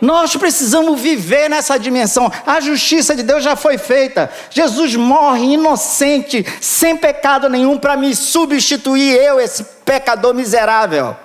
Nós 0.00 0.36
precisamos 0.36 1.00
viver 1.00 1.48
nessa 1.48 1.78
dimensão. 1.78 2.30
A 2.46 2.60
justiça 2.60 3.16
de 3.16 3.22
Deus 3.22 3.42
já 3.42 3.56
foi 3.56 3.78
feita. 3.78 4.30
Jesus 4.50 4.94
morre 4.94 5.54
inocente, 5.54 6.44
sem 6.60 6.94
pecado 6.94 7.48
nenhum, 7.48 7.78
para 7.78 7.96
me 7.96 8.14
substituir, 8.14 9.16
eu, 9.16 9.40
esse 9.40 9.64
pecador 9.84 10.34
miserável. 10.34 11.16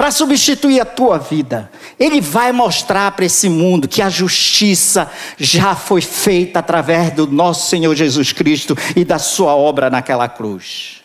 Para 0.00 0.10
substituir 0.10 0.80
a 0.80 0.86
tua 0.86 1.18
vida. 1.18 1.70
Ele 1.98 2.22
vai 2.22 2.52
mostrar 2.52 3.12
para 3.12 3.26
esse 3.26 3.50
mundo 3.50 3.86
que 3.86 4.00
a 4.00 4.08
justiça 4.08 5.12
já 5.36 5.76
foi 5.76 6.00
feita 6.00 6.58
através 6.58 7.12
do 7.12 7.26
nosso 7.26 7.68
Senhor 7.68 7.94
Jesus 7.94 8.32
Cristo 8.32 8.74
e 8.96 9.04
da 9.04 9.18
sua 9.18 9.54
obra 9.54 9.90
naquela 9.90 10.26
cruz. 10.26 11.02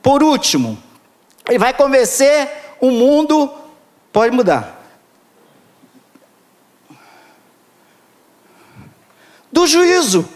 Por 0.00 0.22
último, 0.22 0.78
ele 1.48 1.58
vai 1.58 1.74
convencer 1.74 2.48
o 2.80 2.92
mundo. 2.92 3.52
Pode 4.12 4.32
mudar 4.32 4.88
do 9.50 9.66
juízo. 9.66 10.28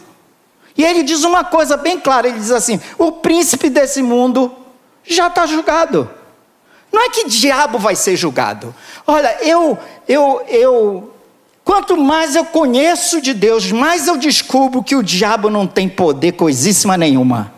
E 0.77 0.83
ele 0.83 1.05
diz 1.05 1.23
uma 1.23 1.45
coisa 1.45 1.77
bem 1.77 2.01
clara: 2.01 2.27
ele 2.27 2.41
diz 2.41 2.51
assim: 2.51 2.81
o 2.99 3.13
príncipe 3.13 3.71
desse 3.71 4.03
mundo 4.03 4.53
já 5.05 5.29
está 5.29 5.47
julgado. 5.47 6.11
Não 6.93 7.01
é 7.01 7.09
que 7.09 7.29
diabo 7.29 7.79
vai 7.79 7.97
ser 7.97 8.17
julgado. 8.17 8.75
Olha, 9.07 9.39
eu, 9.43 9.79
eu, 10.07 10.43
eu, 10.47 11.15
quanto 11.65 11.97
mais 11.97 12.37
eu 12.37 12.45
conheço 12.45 13.21
de 13.21 13.33
Deus, 13.33 13.73
mais 13.73 14.07
eu 14.07 14.17
descubro 14.17 14.83
que 14.83 14.95
o 14.95 15.03
diabo 15.03 15.49
não 15.49 15.67
tem 15.67 15.89
poder 15.89 16.33
coisíssima 16.33 16.97
nenhuma. 16.97 17.52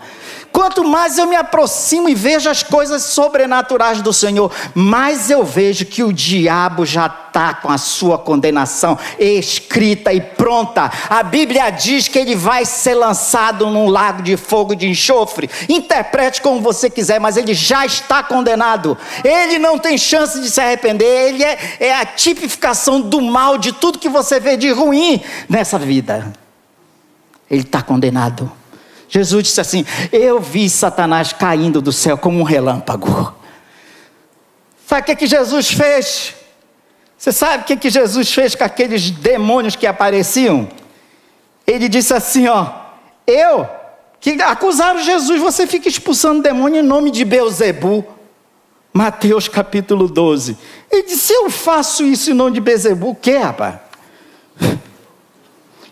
Quanto 0.54 0.84
mais 0.84 1.18
eu 1.18 1.26
me 1.26 1.34
aproximo 1.34 2.08
e 2.08 2.14
vejo 2.14 2.48
as 2.48 2.62
coisas 2.62 3.02
sobrenaturais 3.02 4.00
do 4.00 4.12
Senhor, 4.12 4.52
mais 4.72 5.28
eu 5.28 5.42
vejo 5.42 5.84
que 5.84 6.04
o 6.04 6.12
diabo 6.12 6.86
já 6.86 7.06
está 7.06 7.54
com 7.54 7.68
a 7.68 7.76
sua 7.76 8.16
condenação 8.18 8.96
escrita 9.18 10.12
e 10.12 10.20
pronta. 10.20 10.92
A 11.10 11.24
Bíblia 11.24 11.70
diz 11.70 12.06
que 12.06 12.20
ele 12.20 12.36
vai 12.36 12.64
ser 12.64 12.94
lançado 12.94 13.66
num 13.66 13.88
lago 13.88 14.22
de 14.22 14.36
fogo 14.36 14.76
de 14.76 14.88
enxofre. 14.88 15.50
Interprete 15.68 16.40
como 16.40 16.60
você 16.60 16.88
quiser, 16.88 17.18
mas 17.18 17.36
ele 17.36 17.52
já 17.52 17.84
está 17.84 18.22
condenado. 18.22 18.96
Ele 19.24 19.58
não 19.58 19.76
tem 19.76 19.98
chance 19.98 20.40
de 20.40 20.48
se 20.48 20.60
arrepender. 20.60 21.30
Ele 21.30 21.42
é, 21.42 21.58
é 21.80 21.94
a 21.96 22.06
tipificação 22.06 23.00
do 23.00 23.20
mal, 23.20 23.58
de 23.58 23.72
tudo 23.72 23.98
que 23.98 24.08
você 24.08 24.38
vê 24.38 24.56
de 24.56 24.70
ruim 24.70 25.20
nessa 25.48 25.80
vida. 25.80 26.32
Ele 27.50 27.62
está 27.62 27.82
condenado. 27.82 28.63
Jesus 29.14 29.44
disse 29.44 29.60
assim: 29.60 29.86
Eu 30.10 30.40
vi 30.40 30.68
Satanás 30.68 31.32
caindo 31.32 31.80
do 31.80 31.92
céu 31.92 32.18
como 32.18 32.40
um 32.40 32.42
relâmpago. 32.42 33.32
Sabe 34.88 35.02
o 35.02 35.04
que, 35.04 35.14
que 35.14 35.26
Jesus 35.28 35.70
fez? 35.70 36.34
Você 37.16 37.30
sabe 37.30 37.62
o 37.62 37.66
que, 37.66 37.76
que 37.76 37.90
Jesus 37.90 38.32
fez 38.34 38.56
com 38.56 38.64
aqueles 38.64 39.12
demônios 39.12 39.76
que 39.76 39.86
apareciam? 39.86 40.68
Ele 41.64 41.88
disse 41.88 42.12
assim: 42.12 42.48
Ó, 42.48 42.66
eu 43.24 43.68
que 44.20 44.32
acusaram 44.42 45.00
Jesus, 45.00 45.40
você 45.40 45.64
fica 45.64 45.88
expulsando 45.88 46.42
demônio 46.42 46.80
em 46.80 46.84
nome 46.84 47.12
de 47.12 47.24
Beuzebu. 47.24 48.04
Mateus 48.92 49.46
capítulo 49.46 50.08
12. 50.08 50.58
Ele 50.90 51.04
disse: 51.04 51.32
Eu 51.32 51.48
faço 51.50 52.02
isso 52.02 52.32
em 52.32 52.34
nome 52.34 52.54
de 52.54 52.60
Bezebu, 52.60 53.10
o 53.10 53.14
que, 53.14 53.36
rapaz? 53.36 53.76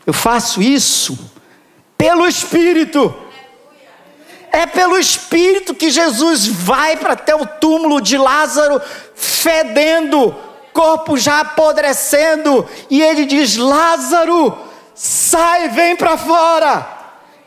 Eu 0.04 0.12
faço 0.12 0.60
isso 0.60 1.16
pelo 2.02 2.26
Espírito. 2.26 3.14
É 4.50 4.66
pelo 4.66 4.98
Espírito 4.98 5.72
que 5.72 5.88
Jesus 5.88 6.48
vai 6.48 6.96
para 6.96 7.12
até 7.12 7.32
o 7.32 7.46
túmulo 7.46 8.00
de 8.00 8.18
Lázaro, 8.18 8.82
fedendo, 9.14 10.34
corpo 10.72 11.16
já 11.16 11.40
apodrecendo, 11.40 12.68
e 12.90 13.00
ele 13.00 13.24
diz: 13.24 13.56
Lázaro, 13.56 14.52
sai, 14.92 15.68
vem 15.68 15.94
para 15.94 16.16
fora. 16.16 16.88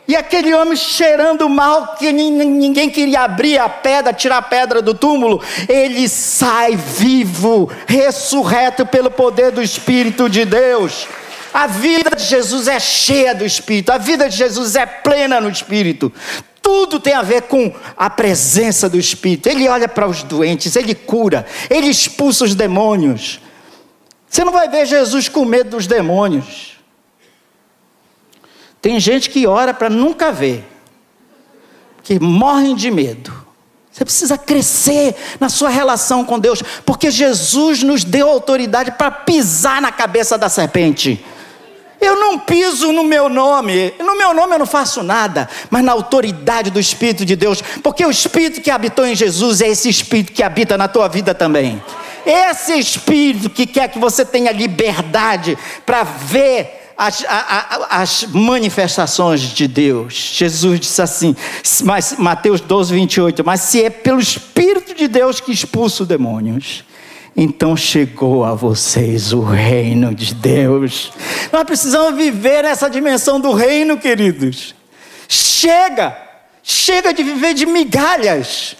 E 0.08 0.16
aquele 0.16 0.54
homem 0.54 0.74
cheirando 0.74 1.48
mal, 1.50 1.96
que 1.98 2.10
ninguém 2.10 2.88
queria 2.88 3.22
abrir 3.22 3.58
a 3.58 3.68
pedra, 3.68 4.14
tirar 4.14 4.38
a 4.38 4.42
pedra 4.42 4.80
do 4.80 4.94
túmulo, 4.94 5.42
ele 5.68 6.08
sai 6.08 6.76
vivo, 6.76 7.70
ressurreto 7.86 8.86
pelo 8.86 9.10
poder 9.10 9.50
do 9.50 9.60
Espírito 9.60 10.30
de 10.30 10.46
Deus. 10.46 11.06
A 11.52 11.66
vida 11.66 12.10
de 12.16 12.24
Jesus 12.24 12.68
é 12.68 12.78
cheia 12.78 13.34
do 13.34 13.44
Espírito, 13.44 13.90
a 13.90 13.98
vida 13.98 14.28
de 14.28 14.36
Jesus 14.36 14.76
é 14.76 14.84
plena 14.84 15.40
no 15.40 15.48
Espírito. 15.48 16.12
Tudo 16.60 16.98
tem 16.98 17.14
a 17.14 17.22
ver 17.22 17.42
com 17.42 17.72
a 17.96 18.10
presença 18.10 18.88
do 18.88 18.98
Espírito. 18.98 19.48
Ele 19.48 19.68
olha 19.68 19.88
para 19.88 20.06
os 20.06 20.22
doentes, 20.22 20.74
ele 20.74 20.94
cura, 20.94 21.46
ele 21.70 21.86
expulsa 21.86 22.44
os 22.44 22.54
demônios. 22.54 23.40
Você 24.28 24.44
não 24.44 24.52
vai 24.52 24.68
ver 24.68 24.84
Jesus 24.84 25.28
com 25.28 25.44
medo 25.44 25.70
dos 25.70 25.86
demônios. 25.86 26.76
Tem 28.82 28.98
gente 29.00 29.30
que 29.30 29.46
ora 29.46 29.72
para 29.72 29.88
nunca 29.88 30.30
ver, 30.30 30.64
que 32.02 32.20
morrem 32.20 32.74
de 32.74 32.90
medo. 32.90 33.46
Você 33.90 34.04
precisa 34.04 34.36
crescer 34.36 35.16
na 35.40 35.48
sua 35.48 35.70
relação 35.70 36.24
com 36.24 36.38
Deus, 36.38 36.62
porque 36.84 37.10
Jesus 37.10 37.82
nos 37.82 38.04
deu 38.04 38.28
autoridade 38.28 38.92
para 38.92 39.10
pisar 39.10 39.80
na 39.80 39.90
cabeça 39.90 40.36
da 40.36 40.50
serpente. 40.50 41.24
Eu 42.00 42.16
não 42.16 42.38
piso 42.38 42.92
no 42.92 43.04
meu 43.04 43.28
nome, 43.28 43.94
no 43.98 44.16
meu 44.16 44.34
nome 44.34 44.54
eu 44.54 44.58
não 44.58 44.66
faço 44.66 45.02
nada, 45.02 45.48
mas 45.70 45.82
na 45.82 45.92
autoridade 45.92 46.70
do 46.70 46.78
Espírito 46.78 47.24
de 47.24 47.34
Deus, 47.34 47.62
porque 47.82 48.04
o 48.04 48.10
Espírito 48.10 48.60
que 48.60 48.70
habitou 48.70 49.06
em 49.06 49.14
Jesus 49.14 49.60
é 49.60 49.68
esse 49.68 49.88
Espírito 49.88 50.32
que 50.32 50.42
habita 50.42 50.76
na 50.76 50.88
tua 50.88 51.08
vida 51.08 51.34
também. 51.34 51.82
Esse 52.24 52.78
Espírito 52.78 53.48
que 53.48 53.66
quer 53.66 53.88
que 53.88 53.98
você 53.98 54.24
tenha 54.24 54.52
liberdade 54.52 55.56
para 55.86 56.02
ver 56.02 56.86
as, 56.96 57.24
a, 57.28 58.00
as, 58.00 58.24
manifestações 58.24 59.40
de 59.40 59.68
Deus. 59.68 60.32
Jesus 60.34 60.80
disse 60.80 61.02
assim, 61.02 61.36
mas, 61.84 62.14
Mateus 62.18 62.60
12, 62.60 62.94
28, 62.94 63.44
mas 63.44 63.60
se 63.60 63.84
é 63.84 63.90
pelo 63.90 64.18
Espírito 64.18 64.94
de 64.94 65.06
Deus 65.06 65.38
que 65.38 65.52
expulsa 65.52 66.02
os 66.02 66.08
demônios, 66.08 66.84
então 67.36 67.76
chegou 67.76 68.44
a 68.44 68.54
vocês 68.54 69.32
o 69.32 69.42
reino 69.42 70.14
de 70.14 70.34
Deus. 70.34 71.12
Nós 71.52 71.64
precisamos 71.64 72.16
viver 72.16 72.62
nessa 72.62 72.88
dimensão 72.88 73.38
do 73.38 73.52
reino, 73.52 73.98
queridos. 73.98 74.74
Chega, 75.28 76.16
chega 76.62 77.12
de 77.12 77.22
viver 77.22 77.52
de 77.52 77.66
migalhas. 77.66 78.76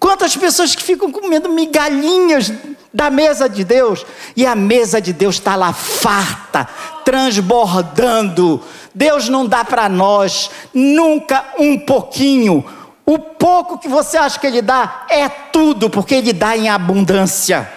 Quantas 0.00 0.36
pessoas 0.36 0.74
que 0.74 0.82
ficam 0.82 1.12
comendo 1.12 1.48
migalhinhas 1.48 2.52
da 2.92 3.10
mesa 3.10 3.48
de 3.48 3.62
Deus 3.62 4.04
e 4.34 4.46
a 4.46 4.56
mesa 4.56 5.00
de 5.00 5.12
Deus 5.12 5.36
está 5.36 5.54
lá 5.54 5.72
farta, 5.72 6.66
transbordando. 7.04 8.62
Deus 8.94 9.28
não 9.28 9.46
dá 9.46 9.64
para 9.64 9.88
nós 9.88 10.50
nunca 10.72 11.44
um 11.58 11.78
pouquinho. 11.78 12.64
O 13.06 13.20
pouco 13.20 13.78
que 13.78 13.86
você 13.86 14.18
acha 14.18 14.38
que 14.38 14.46
Ele 14.46 14.60
dá 14.60 15.06
é 15.08 15.28
tudo, 15.28 15.88
porque 15.88 16.16
Ele 16.16 16.32
dá 16.32 16.56
em 16.56 16.68
abundância. 16.68 17.72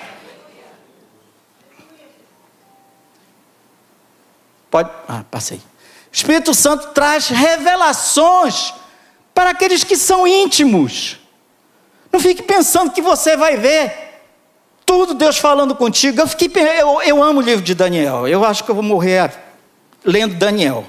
Pode. 4.72 4.89
Ah, 5.08 5.24
passei. 5.30 5.58
O 5.58 5.62
Espírito 6.12 6.54
Santo 6.56 6.88
traz 6.88 7.28
revelações 7.28 8.74
para 9.34 9.52
aqueles 9.52 9.84
que 9.84 9.96
são 9.96 10.28
íntimos. 10.28 11.20
Não 12.12 12.20
fique 12.20 12.42
pensando 12.42 12.92
que 12.92 13.02
você 13.02 13.38
vai 13.38 13.56
ver 13.56 14.10
tudo 14.84 15.13
Deus 15.13 15.38
falando 15.38 15.76
contigo. 15.76 16.20
Eu, 16.20 16.28
fiquei, 16.28 16.52
eu, 16.80 17.02
eu 17.04 17.22
amo 17.22 17.39
o 17.39 17.44
livro 17.44 17.63
de 17.63 17.76
Daniel. 17.76 18.28
Eu 18.28 18.44
acho 18.44 18.63
que 18.63 18.72
eu 18.72 18.76
vou 18.76 18.84
morrer 18.84 19.32
lendo 20.04 20.36
Daniel. 20.36 20.84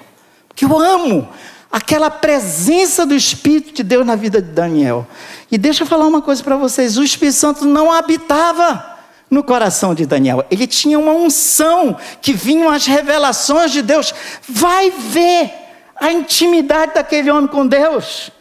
Porque 0.48 0.64
eu 0.64 0.78
amo 0.78 1.28
aquela 1.70 2.10
presença 2.10 3.06
do 3.06 3.14
Espírito 3.14 3.72
de 3.72 3.82
Deus 3.82 4.04
na 4.04 4.16
vida 4.16 4.42
de 4.42 4.50
Daniel. 4.50 5.06
E 5.50 5.56
deixa 5.56 5.82
eu 5.84 5.86
falar 5.86 6.06
uma 6.06 6.22
coisa 6.22 6.42
para 6.42 6.56
vocês: 6.56 6.96
o 6.96 7.04
Espírito 7.04 7.36
Santo 7.36 7.64
não 7.64 7.92
habitava 7.92 8.98
no 9.30 9.44
coração 9.44 9.94
de 9.94 10.04
Daniel, 10.06 10.44
ele 10.50 10.66
tinha 10.66 10.98
uma 10.98 11.12
unção 11.12 11.96
que 12.20 12.32
vinham 12.32 12.68
as 12.68 12.86
revelações 12.86 13.70
de 13.70 13.80
Deus. 13.80 14.12
Vai 14.48 14.90
ver 14.90 15.52
a 15.94 16.10
intimidade 16.10 16.94
daquele 16.94 17.30
homem 17.30 17.46
com 17.46 17.64
Deus. 17.66 18.32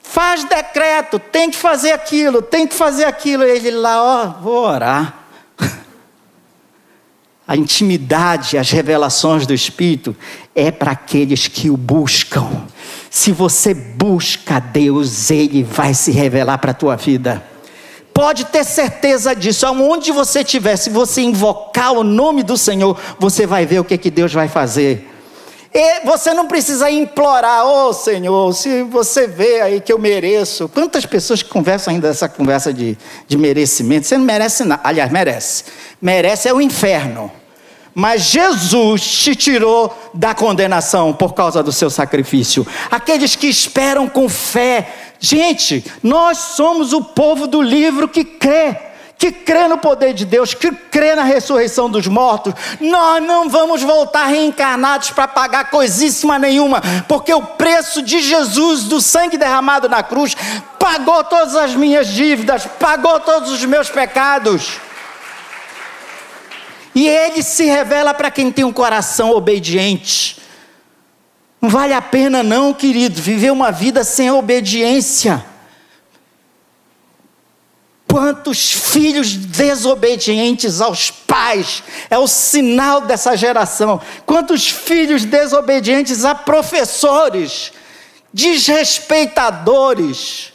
Faz 0.00 0.44
decreto, 0.44 1.18
tem 1.18 1.50
que 1.50 1.58
fazer 1.58 1.92
aquilo, 1.92 2.40
tem 2.40 2.66
que 2.66 2.74
fazer 2.74 3.04
aquilo. 3.04 3.44
Ele 3.44 3.70
lá, 3.70 4.02
ó, 4.02 4.26
vou 4.40 4.64
orar. 4.64 5.17
A 7.48 7.56
intimidade, 7.56 8.58
as 8.58 8.70
revelações 8.70 9.46
do 9.46 9.54
Espírito 9.54 10.14
é 10.54 10.70
para 10.70 10.90
aqueles 10.90 11.48
que 11.48 11.70
o 11.70 11.78
buscam. 11.78 12.46
Se 13.08 13.32
você 13.32 13.72
busca 13.72 14.60
Deus, 14.60 15.30
Ele 15.30 15.62
vai 15.62 15.94
se 15.94 16.12
revelar 16.12 16.58
para 16.58 16.72
a 16.72 16.74
tua 16.74 16.94
vida. 16.94 17.42
Pode 18.12 18.44
ter 18.44 18.64
certeza 18.64 19.34
disso. 19.34 19.64
Aonde 19.64 20.12
você 20.12 20.40
estiver, 20.40 20.76
se 20.76 20.90
você 20.90 21.22
invocar 21.22 21.92
o 21.92 22.04
nome 22.04 22.42
do 22.42 22.58
Senhor, 22.58 23.00
você 23.18 23.46
vai 23.46 23.64
ver 23.64 23.80
o 23.80 23.84
que, 23.84 23.96
que 23.96 24.10
Deus 24.10 24.30
vai 24.30 24.48
fazer. 24.48 25.08
E 25.72 26.04
você 26.04 26.34
não 26.34 26.46
precisa 26.46 26.90
implorar, 26.90 27.64
ô 27.64 27.88
oh, 27.88 27.92
Senhor, 27.94 28.52
se 28.52 28.82
você 28.82 29.26
vê 29.26 29.60
aí 29.62 29.80
que 29.80 29.92
eu 29.92 29.98
mereço. 29.98 30.68
Quantas 30.68 31.06
pessoas 31.06 31.42
conversam 31.42 31.94
ainda 31.94 32.08
essa 32.08 32.28
conversa 32.28 32.74
de, 32.74 32.98
de 33.26 33.38
merecimento? 33.38 34.06
Você 34.06 34.18
não 34.18 34.24
merece 34.26 34.64
nada. 34.64 34.82
Aliás, 34.84 35.10
merece. 35.10 35.64
Merece 36.02 36.46
é 36.46 36.52
o 36.52 36.60
inferno. 36.60 37.30
Mas 37.98 38.22
Jesus 38.22 39.02
te 39.02 39.34
tirou 39.34 39.92
da 40.14 40.32
condenação 40.32 41.12
por 41.12 41.34
causa 41.34 41.64
do 41.64 41.72
seu 41.72 41.90
sacrifício. 41.90 42.64
Aqueles 42.88 43.34
que 43.34 43.48
esperam 43.48 44.08
com 44.08 44.28
fé. 44.28 44.94
Gente, 45.18 45.84
nós 46.00 46.38
somos 46.38 46.92
o 46.92 47.02
povo 47.02 47.48
do 47.48 47.60
livro 47.60 48.06
que 48.06 48.22
crê 48.22 48.76
que 49.18 49.32
crê 49.32 49.66
no 49.66 49.78
poder 49.78 50.14
de 50.14 50.24
Deus, 50.24 50.54
que 50.54 50.70
crê 50.70 51.16
na 51.16 51.24
ressurreição 51.24 51.90
dos 51.90 52.06
mortos, 52.06 52.54
nós 52.80 53.20
não 53.20 53.48
vamos 53.48 53.82
voltar 53.82 54.26
reencarnados 54.26 55.10
para 55.10 55.26
pagar 55.26 55.70
coisíssima 55.70 56.38
nenhuma, 56.38 56.80
porque 57.08 57.34
o 57.34 57.42
preço 57.42 58.00
de 58.00 58.20
Jesus, 58.20 58.84
do 58.84 59.00
sangue 59.00 59.36
derramado 59.36 59.88
na 59.88 60.04
cruz, 60.04 60.36
pagou 60.78 61.24
todas 61.24 61.56
as 61.56 61.74
minhas 61.74 62.06
dívidas, 62.06 62.64
pagou 62.78 63.18
todos 63.18 63.50
os 63.50 63.64
meus 63.64 63.90
pecados. 63.90 64.78
E 66.94 67.06
ele 67.06 67.42
se 67.42 67.64
revela 67.64 68.14
para 68.14 68.30
quem 68.30 68.50
tem 68.50 68.64
um 68.64 68.72
coração 68.72 69.30
obediente. 69.30 70.38
Não 71.60 71.68
vale 71.68 71.92
a 71.92 72.00
pena, 72.00 72.42
não, 72.42 72.72
querido, 72.72 73.20
viver 73.20 73.50
uma 73.50 73.72
vida 73.72 74.04
sem 74.04 74.30
obediência. 74.30 75.44
Quantos 78.10 78.72
filhos 78.72 79.34
desobedientes 79.34 80.80
aos 80.80 81.10
pais, 81.10 81.82
é 82.08 82.16
o 82.16 82.26
sinal 82.26 83.02
dessa 83.02 83.36
geração. 83.36 84.00
Quantos 84.24 84.66
filhos 84.68 85.24
desobedientes 85.24 86.24
a 86.24 86.34
professores, 86.34 87.70
desrespeitadores. 88.32 90.54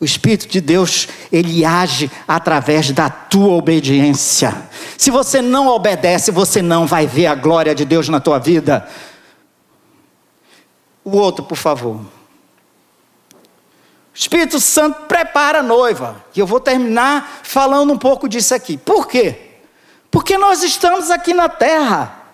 O 0.00 0.04
Espírito 0.04 0.48
de 0.48 0.62
Deus, 0.62 1.08
ele 1.30 1.62
age 1.62 2.10
através 2.26 2.90
da 2.90 3.10
tua 3.10 3.52
obediência. 3.52 4.70
Se 4.96 5.10
você 5.10 5.42
não 5.42 5.68
obedece, 5.68 6.30
você 6.30 6.62
não 6.62 6.86
vai 6.86 7.06
ver 7.06 7.26
a 7.26 7.34
glória 7.34 7.74
de 7.74 7.84
Deus 7.84 8.08
na 8.08 8.18
tua 8.18 8.38
vida. 8.38 8.88
O 11.04 11.18
outro, 11.18 11.44
por 11.44 11.56
favor. 11.56 12.00
Espírito 14.14 14.58
Santo 14.58 15.02
prepara 15.02 15.58
a 15.58 15.62
noiva. 15.62 16.24
E 16.34 16.40
eu 16.40 16.46
vou 16.46 16.60
terminar 16.60 17.40
falando 17.42 17.92
um 17.92 17.98
pouco 17.98 18.26
disso 18.26 18.54
aqui. 18.54 18.78
Por 18.78 19.06
quê? 19.06 19.50
Porque 20.10 20.38
nós 20.38 20.62
estamos 20.62 21.10
aqui 21.10 21.34
na 21.34 21.48
terra. 21.48 22.24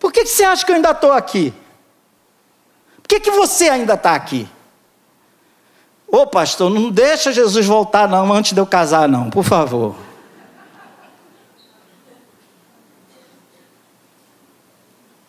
Por 0.00 0.12
que, 0.12 0.24
que 0.24 0.30
você 0.30 0.42
acha 0.42 0.66
que 0.66 0.72
eu 0.72 0.76
ainda 0.76 0.90
estou 0.90 1.12
aqui? 1.12 1.54
Por 3.00 3.08
que, 3.08 3.20
que 3.20 3.30
você 3.30 3.68
ainda 3.68 3.94
está 3.94 4.14
aqui? 4.16 4.48
Ô 6.14 6.26
pastor, 6.26 6.68
não 6.68 6.90
deixa 6.90 7.32
Jesus 7.32 7.64
voltar 7.64 8.06
não 8.06 8.30
antes 8.34 8.52
de 8.52 8.60
eu 8.60 8.66
casar 8.66 9.08
não, 9.08 9.30
por 9.30 9.42
favor. 9.42 9.96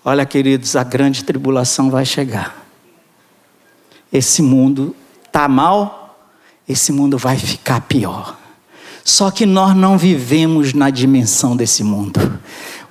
Olha, 0.03 0.25
queridos, 0.25 0.75
a 0.75 0.83
grande 0.83 1.23
tribulação 1.23 1.89
vai 1.89 2.05
chegar. 2.05 2.65
Esse 4.11 4.41
mundo 4.41 4.93
está 5.25 5.47
mal, 5.47 6.19
esse 6.67 6.91
mundo 6.91 7.17
vai 7.17 7.37
ficar 7.37 7.79
pior. 7.79 8.37
Só 9.05 9.31
que 9.31 9.45
nós 9.45 9.73
não 9.73 9.97
vivemos 9.97 10.73
na 10.73 10.89
dimensão 10.89 11.55
desse 11.55 11.81
mundo. 11.81 12.19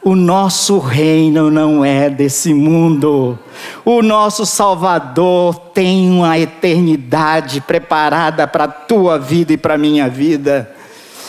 O 0.04 0.16
nosso 0.16 0.80
reino 0.80 1.48
não 1.48 1.84
é 1.84 2.10
desse 2.10 2.52
mundo. 2.52 3.38
O 3.84 4.02
nosso 4.02 4.44
Salvador 4.44 5.54
tem 5.72 6.10
uma 6.10 6.36
eternidade 6.36 7.60
preparada 7.60 8.48
para 8.48 8.64
a 8.64 8.68
tua 8.68 9.16
vida 9.16 9.52
e 9.52 9.56
para 9.56 9.74
a 9.74 9.78
minha 9.78 10.08
vida. 10.08 10.74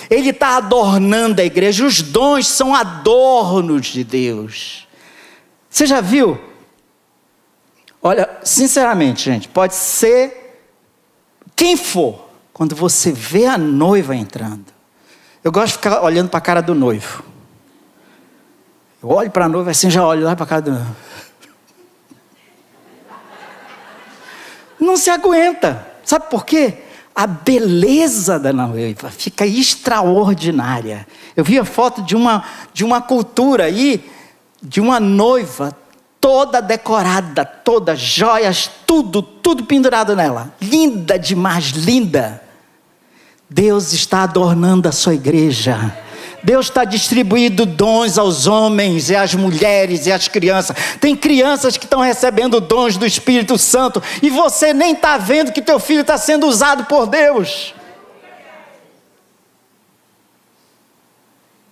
Ele 0.10 0.32
está 0.32 0.58
adornando 0.58 1.40
a 1.40 1.46
igreja, 1.46 1.86
os 1.86 2.02
dons 2.02 2.48
são 2.48 2.74
adornos 2.74 3.86
de 3.88 4.04
Deus. 4.04 4.88
Você 5.70 5.86
já 5.86 6.02
viu? 6.02 6.40
Olha, 8.02 8.28
sinceramente, 8.44 9.26
gente, 9.26 9.48
pode 9.48 9.76
ser 9.76 10.66
quem 11.56 11.78
for, 11.78 12.28
quando 12.52 12.76
você 12.76 13.12
vê 13.12 13.46
a 13.46 13.58
noiva 13.58 14.16
entrando. 14.16 14.66
Eu 15.44 15.52
gosto 15.52 15.68
de 15.68 15.74
ficar 15.74 16.02
olhando 16.02 16.30
para 16.30 16.40
a 16.40 16.42
cara 16.42 16.62
do 16.62 16.74
noivo. 16.74 17.33
Eu 19.04 19.10
olho 19.10 19.30
para 19.30 19.46
a 19.46 19.50
noiva 19.50 19.72
assim, 19.72 19.90
já 19.90 20.08
olho 20.08 20.24
lá 20.24 20.34
para 20.34 20.46
a 20.46 20.48
cara 20.48 20.62
do 20.62 20.72
noivo. 20.72 20.96
Não 24.80 24.96
se 24.96 25.10
aguenta. 25.10 25.86
Sabe 26.06 26.30
por 26.30 26.46
quê? 26.46 26.76
A 27.14 27.28
beleza 27.28 28.40
da 28.40 28.54
noiva 28.54 29.10
fica 29.10 29.46
extraordinária. 29.46 31.06
Eu 31.36 31.44
vi 31.44 31.60
a 31.60 31.66
foto 31.66 32.02
de 32.02 32.16
uma, 32.16 32.46
de 32.74 32.86
uma 32.86 33.02
cultura 33.02 33.66
aí, 33.66 34.10
de 34.62 34.80
uma 34.80 35.02
noiva 35.02 35.76
toda 36.22 36.62
decorada, 36.62 37.44
toda 37.44 37.98
joias, 37.98 38.72
tudo, 38.88 39.22
tudo 39.22 39.66
pendurado 39.66 40.16
nela. 40.16 40.56
Linda 40.62 41.20
demais, 41.20 41.72
linda. 41.72 42.42
Deus 43.50 43.92
está 43.92 44.24
adornando 44.24 44.88
a 44.88 44.94
sua 44.94 45.14
igreja. 45.14 45.94
Deus 46.44 46.68
está 46.68 46.84
distribuindo 46.84 47.66
dons 47.66 48.18
aos 48.18 48.48
homens 48.48 49.10
e 49.10 49.16
às 49.16 49.34
mulheres 49.34 50.06
e 50.06 50.12
às 50.12 50.28
crianças. 50.28 50.76
Tem 51.00 51.16
crianças 51.16 51.78
que 51.78 51.86
estão 51.86 52.02
recebendo 52.02 52.60
dons 52.60 52.98
do 52.98 53.06
Espírito 53.06 53.58
Santo 53.58 54.04
e 54.22 54.30
você 54.30 54.74
nem 54.74 54.94
está 54.94 55.18
vendo 55.18 55.54
que 55.54 55.62
teu 55.62 55.80
filho 55.80 56.02
está 56.02 56.18
sendo 56.18 56.46
usado 56.46 56.84
por 56.86 57.08
Deus. 57.08 57.74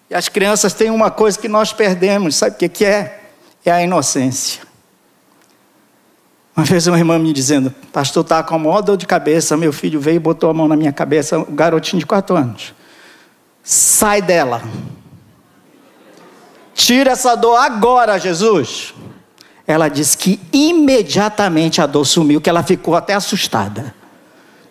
E 0.09 0.15
as 0.15 0.29
crianças 0.29 0.73
têm 0.73 0.89
uma 0.89 1.11
coisa 1.11 1.37
que 1.37 1.47
nós 1.47 1.71
perdemos, 1.73 2.35
sabe 2.35 2.65
o 2.65 2.69
que, 2.69 2.85
é? 2.85 3.21
É 3.65 3.71
a 3.71 3.81
inocência. 3.81 4.61
Uma 6.55 6.65
vez 6.65 6.85
uma 6.85 6.97
irmã 6.97 7.17
me 7.17 7.31
dizendo, 7.31 7.73
pastor, 7.93 8.23
está 8.23 8.43
com 8.43 8.57
uma 8.57 8.81
dor 8.81 8.97
de 8.97 9.05
cabeça, 9.05 9.55
meu 9.55 9.71
filho 9.71 10.01
veio 10.01 10.17
e 10.17 10.19
botou 10.19 10.49
a 10.49 10.53
mão 10.53 10.67
na 10.67 10.75
minha 10.75 10.91
cabeça, 10.91 11.39
um 11.39 11.55
garotinho 11.55 11.99
de 11.99 12.05
quatro 12.05 12.35
anos. 12.35 12.73
Sai 13.63 14.21
dela. 14.21 14.61
Tira 16.73 17.11
essa 17.11 17.35
dor 17.35 17.57
agora, 17.57 18.17
Jesus. 18.17 18.93
Ela 19.67 19.87
disse 19.87 20.17
que 20.17 20.39
imediatamente 20.51 21.81
a 21.81 21.85
dor 21.85 22.05
sumiu, 22.05 22.41
que 22.41 22.49
ela 22.49 22.63
ficou 22.63 22.95
até 22.95 23.13
assustada. 23.13 23.93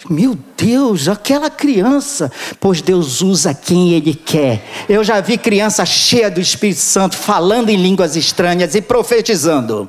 Meu 0.09 0.37
Deus, 0.57 1.09
aquela 1.09 1.50
criança, 1.50 2.33
pois 2.59 2.81
Deus 2.81 3.20
usa 3.20 3.53
quem 3.53 3.92
Ele 3.92 4.14
quer. 4.14 4.64
Eu 4.88 5.05
já 5.05 5.20
vi 5.20 5.37
criança 5.37 5.85
cheia 5.85 6.31
do 6.31 6.40
Espírito 6.40 6.81
Santo 6.81 7.16
falando 7.16 7.68
em 7.68 7.76
línguas 7.76 8.16
estranhas 8.16 8.74
e 8.74 8.81
profetizando. 8.81 9.88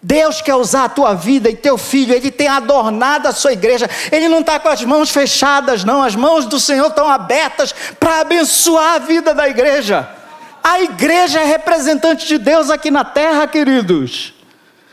Deus 0.00 0.40
quer 0.40 0.54
usar 0.54 0.84
a 0.84 0.88
tua 0.88 1.14
vida 1.14 1.50
e 1.50 1.56
teu 1.56 1.76
filho, 1.76 2.14
Ele 2.14 2.30
tem 2.30 2.46
adornado 2.46 3.26
a 3.26 3.32
sua 3.32 3.52
igreja, 3.52 3.90
Ele 4.12 4.28
não 4.28 4.40
está 4.40 4.58
com 4.60 4.68
as 4.68 4.84
mãos 4.84 5.10
fechadas, 5.10 5.84
não, 5.84 6.02
as 6.02 6.14
mãos 6.14 6.46
do 6.46 6.60
Senhor 6.60 6.86
estão 6.86 7.08
abertas 7.08 7.74
para 7.98 8.20
abençoar 8.20 8.94
a 8.94 8.98
vida 8.98 9.34
da 9.34 9.48
igreja. 9.48 10.08
A 10.62 10.80
igreja 10.80 11.40
é 11.40 11.44
representante 11.44 12.26
de 12.26 12.38
Deus 12.38 12.70
aqui 12.70 12.90
na 12.90 13.04
terra, 13.04 13.46
queridos. 13.46 14.37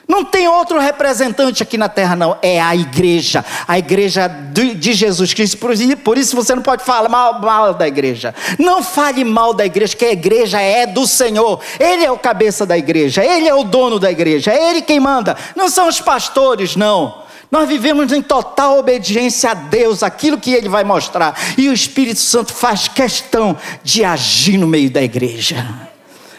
Não 0.08 0.24
tem 0.24 0.48
outro 0.48 0.80
representante 0.80 1.64
aqui 1.64 1.78
na 1.78 1.90
terra, 1.90 2.16
não. 2.16 2.38
É 2.42 2.62
a 2.62 2.76
igreja. 2.76 3.44
A 3.68 3.80
igreja 3.80 4.28
de 4.28 4.94
Jesus 4.94 5.34
Cristo. 5.34 5.58
Por 6.04 6.18
isso 6.18 6.36
você 6.36 6.54
não 6.54 6.62
pode 6.62 6.84
falar 6.84 7.10
mal, 7.10 7.42
mal, 7.42 7.74
da 7.74 7.88
igreja. 7.88 8.34
Não 8.60 8.84
fale 8.84 9.24
mal 9.24 9.54
da 9.54 9.66
igreja, 9.66 9.96
que 9.96 10.06
a 10.06 10.12
igreja 10.12 10.62
é 10.62 10.86
do 10.86 11.08
Senhor. 11.08 11.60
Ele 11.80 12.06
é 12.06 12.12
o 12.12 12.20
cabeça 12.20 12.66
da 12.66 12.78
igreja. 12.78 13.26
Ele 13.26 13.48
é 13.48 13.54
o 13.54 13.64
dono 13.64 14.00
da 14.00 14.12
igreja. 14.12 14.52
É 14.52 14.70
Ele 14.70 14.82
quem 14.82 15.00
manda. 15.00 15.36
Não 15.56 15.70
são 15.70 15.88
os 15.88 16.00
pastores, 16.00 16.76
não. 16.76 17.26
Nós 17.50 17.68
vivemos 17.68 18.12
em 18.12 18.22
total 18.22 18.78
obediência 18.80 19.52
a 19.52 19.54
Deus, 19.54 20.04
aquilo 20.04 20.38
que 20.38 20.54
Ele 20.54 20.70
vai 20.70 20.84
mostrar. 20.84 21.36
E 21.58 21.68
o 21.68 21.74
Espírito 21.74 22.20
Santo 22.20 22.54
faz 22.54 22.88
questão 22.88 23.58
de 23.84 24.04
agir 24.04 24.58
no 24.58 24.68
meio 24.68 24.90
da 24.90 25.02
igreja. 25.02 25.66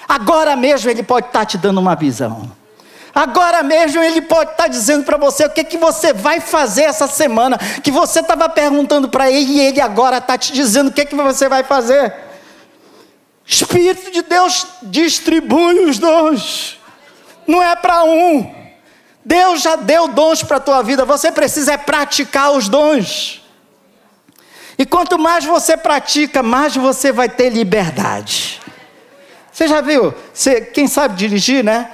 Agora 0.09 0.55
mesmo 0.55 0.88
Ele 0.90 1.02
pode 1.02 1.26
estar 1.26 1.44
te 1.44 1.59
dando 1.59 1.79
uma 1.81 1.96
visão. 1.96 2.50
Agora 3.16 3.62
mesmo 3.62 4.02
Ele 4.02 4.20
pode 4.20 4.50
estar 4.50 4.68
dizendo 4.68 5.02
para 5.02 5.16
você 5.16 5.46
o 5.46 5.50
que, 5.50 5.64
que 5.64 5.79
você 5.79 6.12
vai 6.12 6.38
fazer 6.38 6.83
essa 6.83 7.07
semana, 7.07 7.57
que 7.83 7.90
você 7.90 8.20
estava 8.20 8.46
perguntando 8.46 9.09
para 9.09 9.31
Ele 9.31 9.52
e 9.52 9.61
Ele 9.61 9.81
agora 9.81 10.18
está 10.18 10.37
te 10.37 10.52
dizendo 10.52 10.88
o 10.88 10.92
que, 10.92 11.07
que 11.07 11.14
você 11.14 11.48
vai 11.48 11.64
fazer. 11.64 12.12
Espírito 13.46 14.11
de 14.11 14.20
Deus 14.20 14.66
distribui 14.83 15.87
os 15.87 15.98
dons, 15.98 16.79
não 17.46 17.62
é 17.62 17.74
para 17.74 18.05
um. 18.05 18.55
Deus 19.24 19.62
já 19.62 19.76
deu 19.76 20.09
dons 20.09 20.42
para 20.42 20.59
a 20.59 20.61
tua 20.61 20.83
vida, 20.83 21.07
você 21.07 21.33
precisa 21.33 21.72
é 21.72 21.79
praticar 21.79 22.52
os 22.52 22.68
dons. 22.68 23.42
E 24.76 24.85
quanto 24.85 25.18
mais 25.18 25.42
você 25.42 25.74
pratica, 25.74 26.42
mais 26.42 26.76
você 26.76 27.12
vai 27.12 27.31
ter 27.31 27.48
liberdade. 27.48 28.61
Você 29.50 29.66
já 29.66 29.81
viu? 29.81 30.12
Você, 30.35 30.61
quem 30.61 30.87
sabe 30.87 31.16
dirigir, 31.16 31.64
né? 31.64 31.90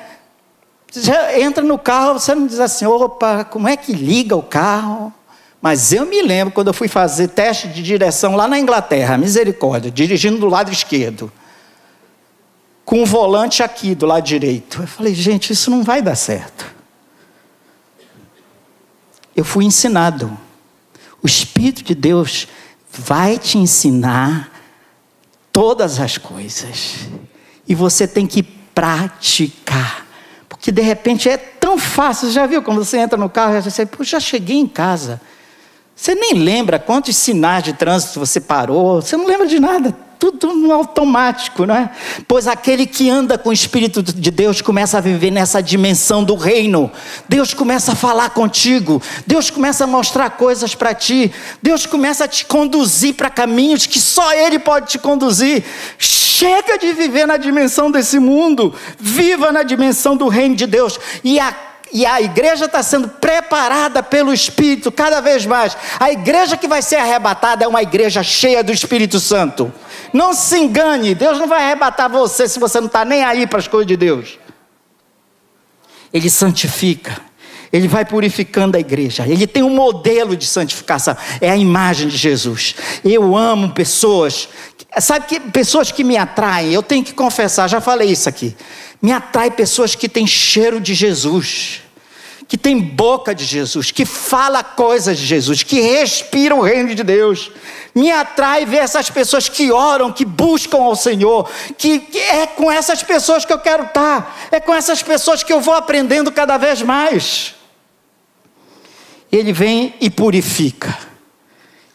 Você 0.92 1.10
entra 1.40 1.64
no 1.64 1.78
carro, 1.78 2.20
você 2.20 2.34
não 2.34 2.46
diz 2.46 2.60
assim, 2.60 2.84
opa, 2.84 3.44
como 3.44 3.66
é 3.66 3.78
que 3.78 3.94
liga 3.94 4.36
o 4.36 4.42
carro? 4.42 5.10
Mas 5.60 5.90
eu 5.90 6.04
me 6.04 6.20
lembro 6.20 6.52
quando 6.52 6.66
eu 6.66 6.74
fui 6.74 6.86
fazer 6.86 7.28
teste 7.28 7.66
de 7.68 7.82
direção 7.82 8.36
lá 8.36 8.46
na 8.46 8.58
Inglaterra, 8.58 9.16
misericórdia, 9.16 9.90
dirigindo 9.90 10.38
do 10.38 10.48
lado 10.48 10.70
esquerdo, 10.70 11.32
com 12.84 13.02
o 13.02 13.06
volante 13.06 13.62
aqui 13.62 13.94
do 13.94 14.04
lado 14.04 14.22
direito. 14.22 14.82
Eu 14.82 14.86
falei, 14.86 15.14
gente, 15.14 15.50
isso 15.50 15.70
não 15.70 15.82
vai 15.82 16.02
dar 16.02 16.14
certo. 16.14 16.66
Eu 19.34 19.46
fui 19.46 19.64
ensinado. 19.64 20.36
O 21.22 21.26
Espírito 21.26 21.82
de 21.82 21.94
Deus 21.94 22.46
vai 22.90 23.38
te 23.38 23.56
ensinar 23.56 24.52
todas 25.50 25.98
as 25.98 26.18
coisas. 26.18 26.96
E 27.66 27.74
você 27.74 28.06
tem 28.06 28.26
que 28.26 28.42
praticar 28.42 30.11
que 30.62 30.70
de 30.70 30.80
repente 30.80 31.28
é 31.28 31.36
tão 31.36 31.76
fácil. 31.76 32.28
Você 32.28 32.34
já 32.34 32.46
viu 32.46 32.62
quando 32.62 32.82
você 32.84 32.96
entra 32.96 33.18
no 33.18 33.28
carro 33.28 33.56
e 33.56 33.60
você, 33.60 33.84
puxa, 33.84 34.12
já 34.12 34.20
cheguei 34.20 34.56
em 34.56 34.66
casa. 34.66 35.20
Você 35.94 36.14
nem 36.14 36.34
lembra 36.34 36.78
quantos 36.78 37.16
sinais 37.16 37.64
de 37.64 37.72
trânsito 37.72 38.20
você 38.20 38.40
parou, 38.40 39.02
você 39.02 39.16
não 39.16 39.26
lembra 39.26 39.46
de 39.48 39.58
nada, 39.58 39.94
tudo 40.22 40.54
no 40.54 40.70
automático, 40.70 41.66
não 41.66 41.74
é? 41.74 41.90
Pois 42.28 42.46
aquele 42.46 42.86
que 42.86 43.10
anda 43.10 43.36
com 43.36 43.48
o 43.48 43.52
Espírito 43.52 44.00
de 44.00 44.30
Deus 44.30 44.60
começa 44.60 44.98
a 44.98 45.00
viver 45.00 45.32
nessa 45.32 45.60
dimensão 45.60 46.22
do 46.22 46.36
reino. 46.36 46.92
Deus 47.28 47.52
começa 47.52 47.90
a 47.90 47.94
falar 47.96 48.30
contigo, 48.30 49.02
Deus 49.26 49.50
começa 49.50 49.82
a 49.82 49.86
mostrar 49.86 50.30
coisas 50.30 50.76
para 50.76 50.94
ti, 50.94 51.32
Deus 51.60 51.86
começa 51.86 52.22
a 52.24 52.28
te 52.28 52.46
conduzir 52.46 53.14
para 53.14 53.28
caminhos 53.28 53.84
que 53.84 53.98
só 53.98 54.32
Ele 54.32 54.60
pode 54.60 54.90
te 54.90 54.98
conduzir. 54.98 55.64
Chega 55.98 56.78
de 56.78 56.92
viver 56.92 57.26
na 57.26 57.36
dimensão 57.36 57.90
desse 57.90 58.20
mundo, 58.20 58.72
viva 59.00 59.50
na 59.50 59.64
dimensão 59.64 60.16
do 60.16 60.28
reino 60.28 60.54
de 60.54 60.68
Deus. 60.68 61.00
E 61.24 61.40
a, 61.40 61.52
e 61.92 62.06
a 62.06 62.22
igreja 62.22 62.66
está 62.66 62.80
sendo 62.80 63.08
preparada 63.08 64.04
pelo 64.04 64.32
Espírito 64.32 64.92
cada 64.92 65.20
vez 65.20 65.44
mais. 65.44 65.76
A 65.98 66.12
igreja 66.12 66.56
que 66.56 66.68
vai 66.68 66.80
ser 66.80 66.96
arrebatada 66.96 67.64
é 67.64 67.68
uma 67.68 67.82
igreja 67.82 68.22
cheia 68.22 68.62
do 68.62 68.70
Espírito 68.70 69.18
Santo. 69.18 69.72
Não 70.12 70.32
se 70.34 70.58
engane, 70.58 71.14
Deus 71.14 71.38
não 71.38 71.46
vai 71.48 71.64
arrebatar 71.64 72.10
você 72.10 72.48
se 72.48 72.58
você 72.58 72.80
não 72.80 72.86
está 72.86 73.04
nem 73.04 73.24
aí 73.24 73.46
para 73.46 73.58
as 73.58 73.68
coisas 73.68 73.86
de 73.86 73.96
Deus. 73.96 74.38
Ele 76.12 76.28
santifica. 76.28 77.20
Ele 77.72 77.88
vai 77.88 78.04
purificando 78.04 78.76
a 78.76 78.80
igreja. 78.80 79.26
Ele 79.26 79.46
tem 79.46 79.62
um 79.62 79.74
modelo 79.74 80.36
de 80.36 80.44
santificação. 80.44 81.16
É 81.40 81.50
a 81.50 81.56
imagem 81.56 82.06
de 82.08 82.16
Jesus. 82.18 82.74
Eu 83.02 83.34
amo 83.34 83.70
pessoas. 83.70 84.48
Sabe 85.00 85.26
que 85.26 85.40
pessoas 85.40 85.90
que 85.90 86.04
me 86.04 86.18
atraem, 86.18 86.70
eu 86.70 86.82
tenho 86.82 87.02
que 87.02 87.14
confessar, 87.14 87.66
já 87.68 87.80
falei 87.80 88.10
isso 88.10 88.28
aqui. 88.28 88.54
Me 89.00 89.10
atrai 89.10 89.50
pessoas 89.50 89.94
que 89.94 90.06
têm 90.06 90.26
cheiro 90.26 90.78
de 90.78 90.92
Jesus. 90.92 91.80
Que 92.48 92.58
tem 92.58 92.78
boca 92.78 93.34
de 93.34 93.44
Jesus, 93.44 93.90
que 93.90 94.04
fala 94.04 94.62
coisas 94.62 95.18
de 95.18 95.24
Jesus, 95.24 95.62
que 95.62 95.80
respira 95.80 96.54
o 96.54 96.60
reino 96.60 96.94
de 96.94 97.02
Deus. 97.02 97.50
Me 97.94 98.10
atrai 98.10 98.66
ver 98.66 98.78
essas 98.78 99.10
pessoas 99.10 99.48
que 99.48 99.70
oram, 99.70 100.12
que 100.12 100.24
buscam 100.24 100.78
ao 100.78 100.96
Senhor, 100.96 101.48
que, 101.76 101.98
que 102.00 102.18
é 102.18 102.46
com 102.46 102.70
essas 102.70 103.02
pessoas 103.02 103.44
que 103.44 103.52
eu 103.52 103.58
quero 103.58 103.84
estar, 103.84 104.48
é 104.50 104.60
com 104.60 104.74
essas 104.74 105.02
pessoas 105.02 105.42
que 105.42 105.52
eu 105.52 105.60
vou 105.60 105.74
aprendendo 105.74 106.30
cada 106.32 106.56
vez 106.56 106.82
mais. 106.82 107.54
Ele 109.30 109.52
vem 109.52 109.94
e 110.00 110.10
purifica, 110.10 110.96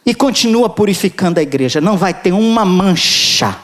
e 0.04 0.14
continua 0.14 0.68
purificando 0.68 1.38
a 1.38 1.42
igreja, 1.42 1.80
não 1.80 1.96
vai 1.96 2.14
ter 2.14 2.32
uma 2.32 2.64
mancha. 2.64 3.56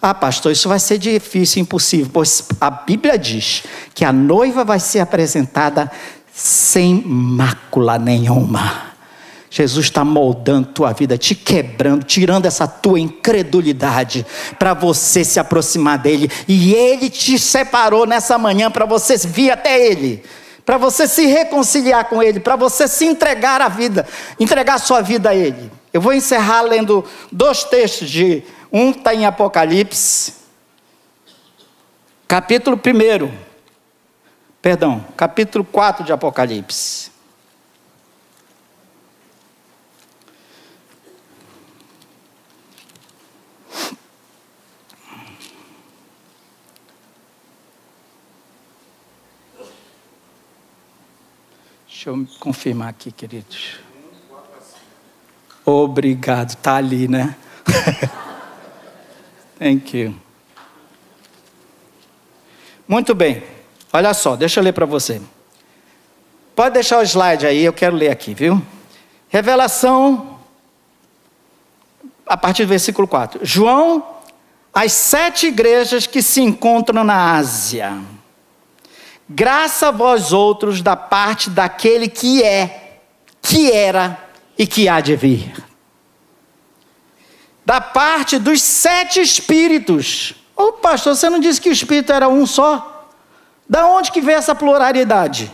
Ah, 0.00 0.14
pastor, 0.14 0.52
isso 0.52 0.68
vai 0.68 0.78
ser 0.78 0.96
difícil, 0.96 1.60
impossível, 1.60 2.08
pois 2.12 2.44
a 2.60 2.70
Bíblia 2.70 3.18
diz 3.18 3.64
que 3.92 4.04
a 4.04 4.12
noiva 4.12 4.64
vai 4.64 4.78
ser 4.78 5.00
apresentada 5.00 5.90
sem 6.38 7.02
mácula 7.04 7.98
nenhuma. 7.98 8.92
Jesus 9.50 9.86
está 9.86 10.04
moldando 10.04 10.68
tua 10.68 10.92
vida, 10.92 11.18
te 11.18 11.34
quebrando, 11.34 12.04
tirando 12.04 12.46
essa 12.46 12.68
tua 12.68 13.00
incredulidade 13.00 14.24
para 14.56 14.72
você 14.72 15.24
se 15.24 15.40
aproximar 15.40 15.98
dele. 15.98 16.30
E 16.46 16.74
ele 16.74 17.10
te 17.10 17.36
separou 17.40 18.06
nessa 18.06 18.38
manhã 18.38 18.70
para 18.70 18.86
você 18.86 19.16
vir 19.16 19.50
até 19.50 19.84
ele, 19.84 20.22
para 20.64 20.78
você 20.78 21.08
se 21.08 21.26
reconciliar 21.26 22.04
com 22.04 22.22
ele, 22.22 22.38
para 22.38 22.54
você 22.54 22.86
se 22.86 23.04
entregar 23.04 23.60
a 23.60 23.68
vida, 23.68 24.06
entregar 24.38 24.74
a 24.74 24.78
sua 24.78 25.00
vida 25.00 25.30
a 25.30 25.34
ele. 25.34 25.72
Eu 25.92 26.00
vou 26.00 26.12
encerrar 26.12 26.62
lendo 26.62 27.04
dois 27.32 27.64
textos 27.64 28.08
de 28.08 28.44
um 28.72 28.90
está 28.90 29.12
em 29.12 29.26
Apocalipse, 29.26 30.34
capítulo 32.28 32.78
1 32.78 33.47
Perdão, 34.60 35.04
capítulo 35.16 35.64
4 35.64 36.04
de 36.04 36.12
Apocalipse. 36.12 37.12
Deixa 51.86 52.10
eu 52.10 52.26
confirmar 52.40 52.88
aqui, 52.88 53.12
queridos. 53.12 53.78
Obrigado, 55.64 56.56
tá 56.56 56.76
ali, 56.76 57.06
né? 57.06 57.36
Thank 59.58 59.96
you. 59.96 60.14
Muito 62.88 63.14
bem. 63.14 63.57
Olha 63.92 64.12
só, 64.12 64.36
deixa 64.36 64.60
eu 64.60 64.64
ler 64.64 64.72
para 64.72 64.86
você. 64.86 65.20
Pode 66.54 66.74
deixar 66.74 66.98
o 66.98 67.02
slide 67.02 67.46
aí, 67.46 67.64
eu 67.64 67.72
quero 67.72 67.96
ler 67.96 68.10
aqui, 68.10 68.34
viu? 68.34 68.60
Revelação, 69.28 70.38
a 72.26 72.36
partir 72.36 72.64
do 72.64 72.68
versículo 72.68 73.08
4. 73.08 73.40
João, 73.42 74.04
as 74.72 74.92
sete 74.92 75.46
igrejas 75.46 76.06
que 76.06 76.22
se 76.22 76.40
encontram 76.40 77.02
na 77.02 77.36
Ásia. 77.36 77.98
Graça 79.28 79.88
a 79.88 79.90
vós 79.90 80.32
outros 80.32 80.80
da 80.82 80.96
parte 80.96 81.50
daquele 81.50 82.08
que 82.08 82.42
é, 82.42 83.00
que 83.42 83.70
era 83.70 84.18
e 84.56 84.66
que 84.66 84.88
há 84.88 85.00
de 85.00 85.16
vir. 85.16 85.54
Da 87.64 87.80
parte 87.80 88.38
dos 88.38 88.62
sete 88.62 89.20
espíritos. 89.20 90.34
Ô 90.56 90.72
pastor, 90.72 91.14
você 91.14 91.28
não 91.28 91.38
disse 91.38 91.60
que 91.60 91.68
o 91.68 91.72
espírito 91.72 92.12
era 92.12 92.28
um 92.28 92.46
só? 92.46 92.87
Da 93.68 93.86
onde 93.86 94.10
que 94.10 94.20
vem 94.20 94.34
essa 94.34 94.54
pluralidade? 94.54 95.52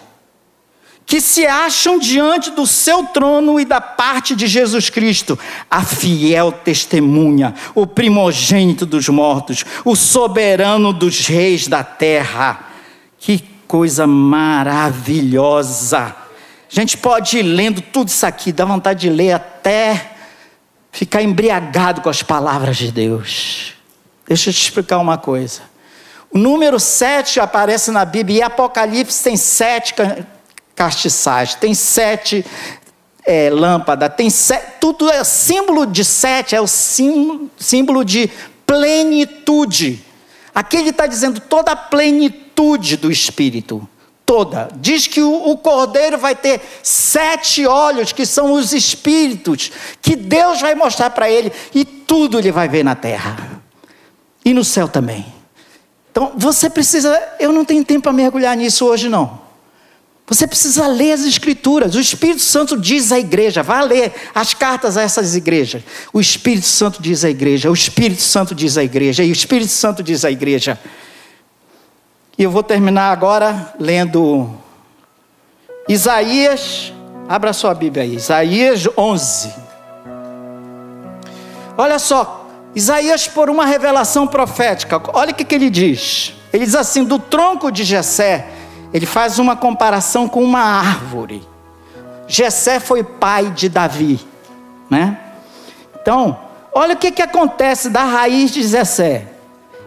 Que 1.05 1.21
se 1.21 1.47
acham 1.47 1.99
diante 1.99 2.53
do 2.53 2.67
seu 2.67 3.05
trono 3.07 3.61
e 3.61 3.65
da 3.65 3.81
parte 3.81 4.37
de 4.37 4.47
Jesus 4.47 4.89
Cristo, 4.89 5.39
a 5.71 5.83
fiel 5.83 6.51
testemunha, 6.51 7.55
o 7.75 7.87
primogênito 7.87 8.87
dos 8.87 9.09
mortos, 9.09 9.65
o 9.85 9.95
soberano 9.97 10.93
dos 10.93 11.27
reis 11.27 11.69
da 11.69 11.85
terra. 11.85 12.61
Que 13.19 13.45
coisa 13.67 14.07
maravilhosa! 14.07 16.15
A 16.71 16.81
gente 16.81 16.97
pode 16.97 17.39
ir 17.39 17.43
lendo 17.43 17.81
tudo 17.81 18.09
isso 18.09 18.27
aqui, 18.27 18.51
dá 18.51 18.65
vontade 18.65 19.03
de 19.03 19.11
ler 19.11 19.33
até 19.33 20.13
ficar 20.91 21.23
embriagado 21.23 22.01
com 22.01 22.09
as 22.09 22.23
palavras 22.23 22.77
de 22.77 22.91
Deus. 22.91 23.75
Deixa 24.27 24.51
eu 24.51 24.55
te 24.55 24.63
explicar 24.63 24.99
uma 24.99 25.19
coisa. 25.19 25.74
O 26.35 26.39
número 26.39 26.81
7 26.81 27.39
aparece 27.39 27.93
na 27.93 28.05
Bíblia 28.05 28.39
e 28.39 28.43
Apocalipse 28.43 29.23
tem 29.23 29.37
sete 29.37 29.95
castiçais, 30.75 31.55
tem 31.55 31.75
sete 31.75 32.45
é, 33.25 33.49
lâmpadas, 33.51 34.13
tem 34.17 34.29
sete, 34.29 34.73
tudo 34.81 35.09
é 35.09 35.23
símbolo 35.23 35.87
de 35.87 36.05
sete, 36.05 36.57
é 36.57 36.61
o 36.61 36.67
símbolo, 36.67 37.49
símbolo 37.57 38.05
de 38.05 38.29
plenitude. 38.67 40.05
Aqui 40.53 40.77
ele 40.77 40.91
está 40.91 41.07
dizendo 41.07 41.39
toda 41.39 41.71
a 41.71 41.77
plenitude 41.77 42.97
do 42.97 43.13
Espírito. 43.13 43.89
Toda. 44.27 44.71
Diz 44.75 45.07
que 45.07 45.23
o, 45.23 45.51
o 45.51 45.57
cordeiro 45.57 46.19
vai 46.19 46.35
ter 46.35 46.61
sete 46.83 47.65
olhos, 47.65 48.11
que 48.11 48.27
são 48.27 48.55
os 48.55 48.73
espíritos, 48.73 49.71
que 50.03 50.17
Deus 50.17 50.61
vai 50.61 50.75
mostrar 50.75 51.11
para 51.11 51.31
ele, 51.31 51.53
e 51.73 51.85
tudo 51.85 52.41
ele 52.41 52.51
vai 52.51 52.69
ver 52.69 52.83
na 52.83 52.97
terra. 52.97 53.63
E 54.45 54.53
no 54.53 54.65
céu 54.65 54.89
também. 54.89 55.34
Então, 56.15 56.31
você 56.37 56.71
precisa, 56.71 57.21
eu 57.41 57.53
não 57.53 57.65
tenho 57.65 57.85
tempo 57.85 58.03
para 58.03 58.13
mergulhar 58.13 58.57
nisso 58.57 58.87
hoje 58.87 59.09
não. 59.09 59.43
Você 60.29 60.47
precisa 60.47 60.87
ler 60.87 61.11
as 61.11 61.23
escrituras. 61.23 61.97
O 61.97 62.01
Espírito 62.01 62.41
Santo 62.41 62.79
diz 62.79 63.11
à 63.11 63.19
igreja, 63.19 63.65
vá 63.65 63.81
ler 63.83 64.13
as 64.33 64.55
cartas 64.55 64.97
a 64.97 65.03
essas 65.03 65.35
igrejas. 65.35 65.83
O 66.13 66.21
Espírito 66.21 66.67
Santo 66.67 67.03
diz 67.03 67.25
à 67.25 67.31
igreja, 67.31 67.69
o 67.69 67.75
Espírito 67.75 68.23
Santo 68.23 68.55
diz 68.55 68.79
à 68.79 68.85
igreja, 68.85 69.25
e 69.25 69.31
o 69.31 69.33
Espírito 69.33 69.73
Santo 69.73 70.05
diz 70.05 70.25
à 70.25 70.31
igreja. 70.31 70.79
E 72.39 72.45
eu 72.45 72.51
vou 72.53 72.63
terminar 72.63 73.11
agora 73.11 73.75
lendo 73.81 74.49
Isaías, 75.89 76.93
abra 77.29 77.53
sua 77.53 77.75
Bíblia 77.75 78.05
aí, 78.05 78.15
Isaías 78.15 78.87
11. 78.97 79.53
Olha 81.77 81.99
só, 81.99 82.44
Isaías, 82.75 83.29
por 83.29 83.49
uma 83.49 83.65
revelação 83.65 84.27
profética, 84.27 85.01
olha 85.13 85.31
o 85.31 85.35
que, 85.35 85.45
que 85.45 85.55
ele 85.55 85.71
diz. 85.71 86.35
Ele 86.53 86.65
diz 86.65 86.75
assim: 86.75 87.05
do 87.05 87.19
tronco 87.19 87.71
de 87.71 87.85
Jessé, 87.85 88.47
ele 88.93 89.07
faz 89.07 89.39
uma 89.39 89.57
comparação 89.57 90.29
com 90.29 90.43
uma 90.43 90.61
árvore. 90.61 91.43
Jessé 92.27 92.81
foi 92.81 93.05
pai 93.05 93.51
de 93.51 93.69
Davi, 93.69 94.21
né? 94.91 95.19
Então, 96.01 96.39
olha 96.73 96.95
o 96.95 96.97
que, 96.97 97.11
que 97.11 97.23
acontece 97.23 97.91
da 97.91 98.05
raiz 98.05 98.51
de 98.51 98.63
Jessé. 98.63 99.29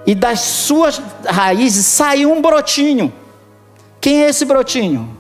E 0.06 0.16
das 0.16 0.40
suas 0.40 1.02
raízes 1.26 1.86
saiu 1.86 2.32
um 2.32 2.42
brotinho. 2.42 3.12
Quem 4.00 4.24
é 4.24 4.30
esse 4.30 4.46
brotinho? 4.46 5.18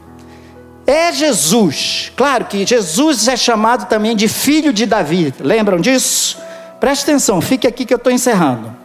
É 0.85 1.11
Jesus. 1.11 2.11
Claro 2.15 2.45
que 2.45 2.65
Jesus 2.65 3.27
é 3.27 3.35
chamado 3.35 3.89
também 3.89 4.15
de 4.15 4.29
filho 4.29 4.71
de 4.71 4.85
Davi. 4.85 5.33
Lembram 5.41 5.77
disso? 5.81 6.37
Preste 6.79 7.03
atenção, 7.03 7.41
fique 7.41 7.67
aqui 7.67 7.85
que 7.85 7.93
eu 7.93 7.97
estou 7.97 8.11
encerrando. 8.11 8.75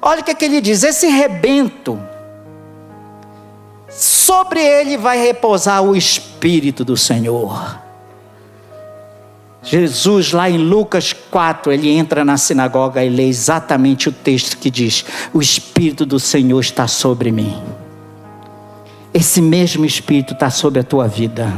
Olha 0.00 0.20
o 0.20 0.24
que, 0.24 0.30
é 0.30 0.34
que 0.34 0.44
ele 0.44 0.60
diz: 0.60 0.82
esse 0.82 1.06
rebento, 1.06 1.98
sobre 3.88 4.60
ele 4.60 4.96
vai 4.96 5.18
repousar 5.18 5.82
o 5.82 5.96
Espírito 5.96 6.84
do 6.84 6.96
Senhor. 6.96 7.80
Jesus, 9.62 10.32
lá 10.32 10.50
em 10.50 10.58
Lucas 10.58 11.12
4, 11.12 11.70
ele 11.70 11.88
entra 11.88 12.24
na 12.24 12.36
sinagoga 12.36 13.04
e 13.04 13.08
lê 13.08 13.28
exatamente 13.28 14.08
o 14.08 14.12
texto 14.12 14.58
que 14.58 14.70
diz: 14.70 15.04
O 15.32 15.40
Espírito 15.40 16.04
do 16.04 16.18
Senhor 16.18 16.60
está 16.60 16.88
sobre 16.88 17.30
mim. 17.30 17.62
Esse 19.14 19.40
mesmo 19.40 19.84
Espírito 19.84 20.32
está 20.32 20.50
sobre 20.50 20.80
a 20.80 20.84
tua 20.84 21.06
vida. 21.06 21.52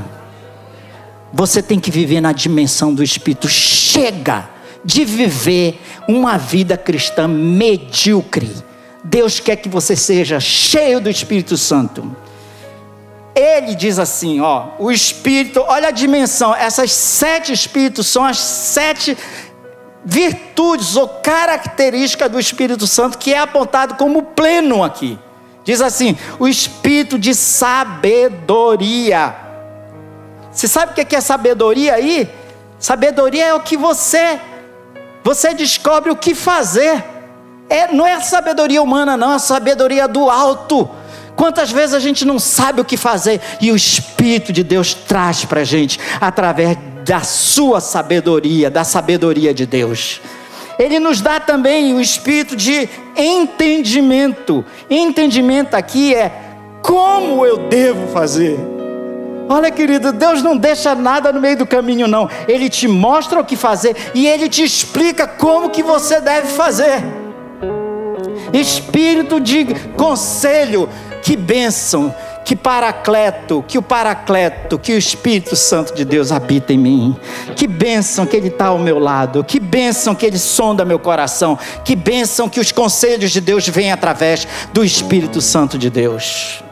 Você 1.33 1.63
tem 1.63 1.81
que 1.81 1.91
viver 1.91 2.21
na 2.21 2.33
dimensão 2.33 2.93
do 2.93 3.03
Espírito. 3.03 3.49
Chega! 3.49 4.54
De 4.85 5.05
viver 5.05 5.81
uma 6.07 6.37
vida 6.37 6.77
cristã 6.77 7.27
medíocre. 7.27 8.51
Deus 9.03 9.41
quer 9.41 9.57
que 9.57 9.69
você 9.69 9.97
seja 9.97 10.39
cheio 10.41 11.01
do 11.01 11.11
Espírito 11.11 11.57
Santo. 11.57 12.15
Ele 13.35 13.75
diz 13.75 13.99
assim, 13.99 14.41
ó, 14.41 14.69
o 14.79 14.93
Espírito, 14.93 15.61
olha 15.67 15.89
a 15.89 15.91
dimensão, 15.91 16.55
essas 16.55 16.93
sete 16.93 17.53
Espíritos 17.53 18.07
são 18.07 18.25
as 18.25 18.39
sete 18.39 19.17
virtudes 20.05 20.97
ou 20.97 21.09
características 21.09 22.31
do 22.31 22.39
Espírito 22.39 22.87
Santo 22.87 23.19
que 23.19 23.33
é 23.33 23.39
apontado 23.39 23.95
como 23.95 24.23
pleno 24.23 24.85
aqui. 24.85 25.19
Diz 25.65 25.81
assim, 25.81 26.17
o 26.39 26.47
Espírito 26.47 27.19
de 27.19 27.35
sabedoria. 27.35 29.35
Você 30.53 30.69
sabe 30.69 30.93
o 30.93 30.95
que 30.95 31.17
é 31.17 31.21
sabedoria 31.21 31.95
aí? 31.95 32.31
Sabedoria 32.79 33.47
é 33.47 33.55
o 33.55 33.61
que 33.61 33.77
você 33.77 34.39
você 35.25 35.55
descobre 35.55 36.11
o 36.11 36.17
que 36.17 36.35
fazer. 36.35 37.03
É, 37.69 37.91
não 37.91 38.07
é 38.07 38.21
sabedoria 38.21 38.83
humana, 38.83 39.17
não, 39.17 39.33
é 39.33 39.39
sabedoria 39.39 40.07
do 40.07 40.29
alto. 40.29 40.89
Quantas 41.35 41.73
vezes 41.73 41.95
a 41.95 41.99
gente 41.99 42.25
não 42.25 42.39
sabe 42.39 42.81
o 42.81 42.85
que 42.85 42.99
fazer 42.99 43.41
e 43.61 43.73
o 43.73 43.77
Espírito 43.77 44.53
de 44.53 44.63
Deus 44.63 44.93
traz 44.93 45.45
para 45.45 45.63
a 45.63 45.65
gente 45.65 45.99
através 46.21 46.77
da 47.05 47.21
sua 47.23 47.81
sabedoria, 47.81 48.71
da 48.71 48.85
sabedoria 48.85 49.53
de 49.53 49.67
Deus. 49.67 50.21
Ele 50.79 50.99
nos 50.99 51.21
dá 51.21 51.41
também 51.41 51.95
o 51.95 52.01
espírito 52.01 52.57
de 52.57 52.89
entendimento. 53.17 54.65
Entendimento 54.91 55.75
aqui 55.75 56.15
é 56.15 56.33
como 56.83 57.47
eu 57.47 57.69
devo 57.69 58.09
fazer. 58.09 58.59
Olha, 59.49 59.71
querido, 59.71 60.13
Deus 60.13 60.43
não 60.43 60.57
deixa 60.57 60.95
nada 60.95 61.33
no 61.33 61.41
meio 61.41 61.59
do 61.59 61.67
caminho, 61.67 62.09
não. 62.09 62.29
Ele 62.49 62.69
te 62.69 62.89
mostra 62.89 63.41
o 63.41 63.45
que 63.45 63.57
fazer 63.57 63.95
e 64.15 64.27
ele 64.27 64.49
te 64.49 64.63
explica 64.63 65.27
como 65.27 65.71
que 65.71 65.83
você 65.83 66.21
deve 66.21 66.49
fazer. 66.49 67.05
Espírito 68.53 69.41
de 69.41 69.67
conselho, 69.97 70.89
que 71.23 71.37
bênção, 71.37 72.15
que 72.45 72.57
paracleto, 72.57 73.65
que 73.67 73.77
o 73.77 73.83
paracleto, 73.83 74.79
que 74.79 74.93
o 74.93 74.99
Espírito 74.99 75.57
Santo 75.57 75.95
de 75.95 76.05
Deus 76.05 76.33
habita 76.33 76.73
em 76.73 76.79
mim. 76.79 77.17
Que 77.55 77.67
bênção 77.67 78.25
que 78.25 78.37
Ele 78.37 78.49
está 78.49 78.67
ao 78.67 78.79
meu 78.79 78.99
lado. 78.99 79.45
Que 79.45 79.61
bênção 79.61 80.15
que 80.15 80.25
Ele 80.25 80.39
sonda 80.39 80.85
meu 80.85 80.99
coração. 80.99 81.59
Que 81.85 81.95
bênção 81.95 82.49
que 82.49 82.61
os 82.61 82.73
conselhos 82.73 83.31
de 83.31 83.41
Deus 83.41 83.69
vêm 83.69 83.93
através 83.93 84.47
do 84.73 84.85
Espírito 84.85 85.41
Santo 85.41 85.77
de 85.77 85.91
Deus. 85.91 86.64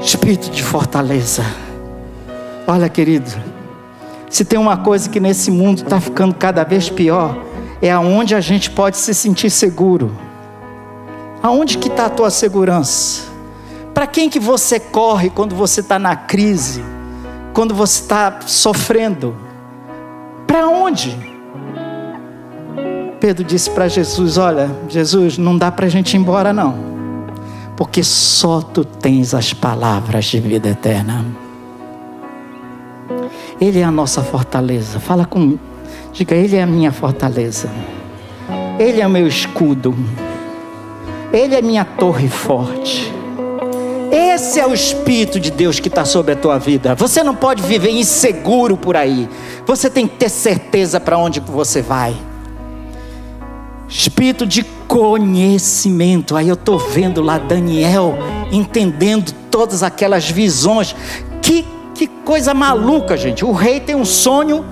Espírito 0.00 0.50
de 0.50 0.62
fortaleza. 0.62 1.44
Olha, 2.66 2.88
querido, 2.88 3.30
se 4.30 4.44
tem 4.44 4.58
uma 4.58 4.76
coisa 4.76 5.08
que 5.08 5.18
nesse 5.18 5.50
mundo 5.50 5.82
está 5.82 6.00
ficando 6.00 6.34
cada 6.34 6.62
vez 6.64 6.88
pior, 6.88 7.36
é 7.82 7.90
aonde 7.90 8.34
a 8.34 8.40
gente 8.40 8.70
pode 8.70 8.96
se 8.96 9.12
sentir 9.12 9.50
seguro. 9.50 10.16
Aonde 11.42 11.78
que 11.78 11.88
está 11.88 12.06
a 12.06 12.10
tua 12.10 12.30
segurança? 12.30 13.22
Para 13.92 14.06
quem 14.06 14.30
que 14.30 14.38
você 14.38 14.78
corre 14.78 15.30
quando 15.30 15.54
você 15.54 15.80
está 15.80 15.98
na 15.98 16.14
crise? 16.14 16.82
Quando 17.52 17.74
você 17.74 18.00
está 18.00 18.40
sofrendo? 18.46 19.36
Para 20.46 20.68
onde? 20.68 21.16
Pedro 23.20 23.44
disse 23.44 23.70
para 23.70 23.88
Jesus: 23.88 24.38
Olha, 24.38 24.70
Jesus, 24.88 25.36
não 25.38 25.58
dá 25.58 25.72
para 25.72 25.86
a 25.86 25.88
gente 25.88 26.14
ir 26.14 26.18
embora, 26.18 26.52
não 26.52 26.97
porque 27.78 28.02
só 28.02 28.60
tu 28.60 28.84
tens 28.84 29.32
as 29.32 29.54
palavras 29.54 30.24
de 30.24 30.40
vida 30.40 30.68
eterna. 30.68 31.24
Ele 33.60 33.78
é 33.78 33.84
a 33.84 33.90
nossa 33.90 34.20
fortaleza. 34.20 34.98
Fala 34.98 35.24
com, 35.24 35.56
diga, 36.12 36.34
Ele 36.34 36.56
é 36.56 36.62
a 36.64 36.66
minha 36.66 36.90
fortaleza. 36.90 37.70
Ele 38.80 39.00
é 39.00 39.06
o 39.06 39.10
meu 39.10 39.28
escudo. 39.28 39.94
Ele 41.32 41.54
é 41.54 41.62
minha 41.62 41.84
torre 41.84 42.26
forte. 42.26 43.14
Esse 44.10 44.58
é 44.58 44.66
o 44.66 44.74
Espírito 44.74 45.38
de 45.38 45.52
Deus 45.52 45.78
que 45.78 45.86
está 45.86 46.04
sobre 46.04 46.32
a 46.32 46.36
tua 46.36 46.58
vida. 46.58 46.96
Você 46.96 47.22
não 47.22 47.36
pode 47.36 47.62
viver 47.62 47.92
inseguro 47.92 48.76
por 48.76 48.96
aí. 48.96 49.28
Você 49.64 49.88
tem 49.88 50.08
que 50.08 50.16
ter 50.16 50.30
certeza 50.30 50.98
para 50.98 51.16
onde 51.16 51.38
você 51.38 51.80
vai. 51.80 52.16
Espírito 53.88 54.44
de 54.44 54.66
conhecimento. 54.88 56.34
Aí 56.34 56.48
eu 56.48 56.54
estou 56.54 56.78
vendo 56.78 57.20
lá 57.20 57.38
Daniel 57.38 58.18
entendendo 58.50 59.32
todas 59.50 59.82
aquelas 59.82 60.28
visões. 60.28 60.96
Que, 61.42 61.64
que 61.94 62.06
coisa 62.06 62.54
maluca, 62.54 63.16
gente. 63.16 63.44
O 63.44 63.52
rei 63.52 63.78
tem 63.78 63.94
um 63.94 64.04
sonho 64.04 64.64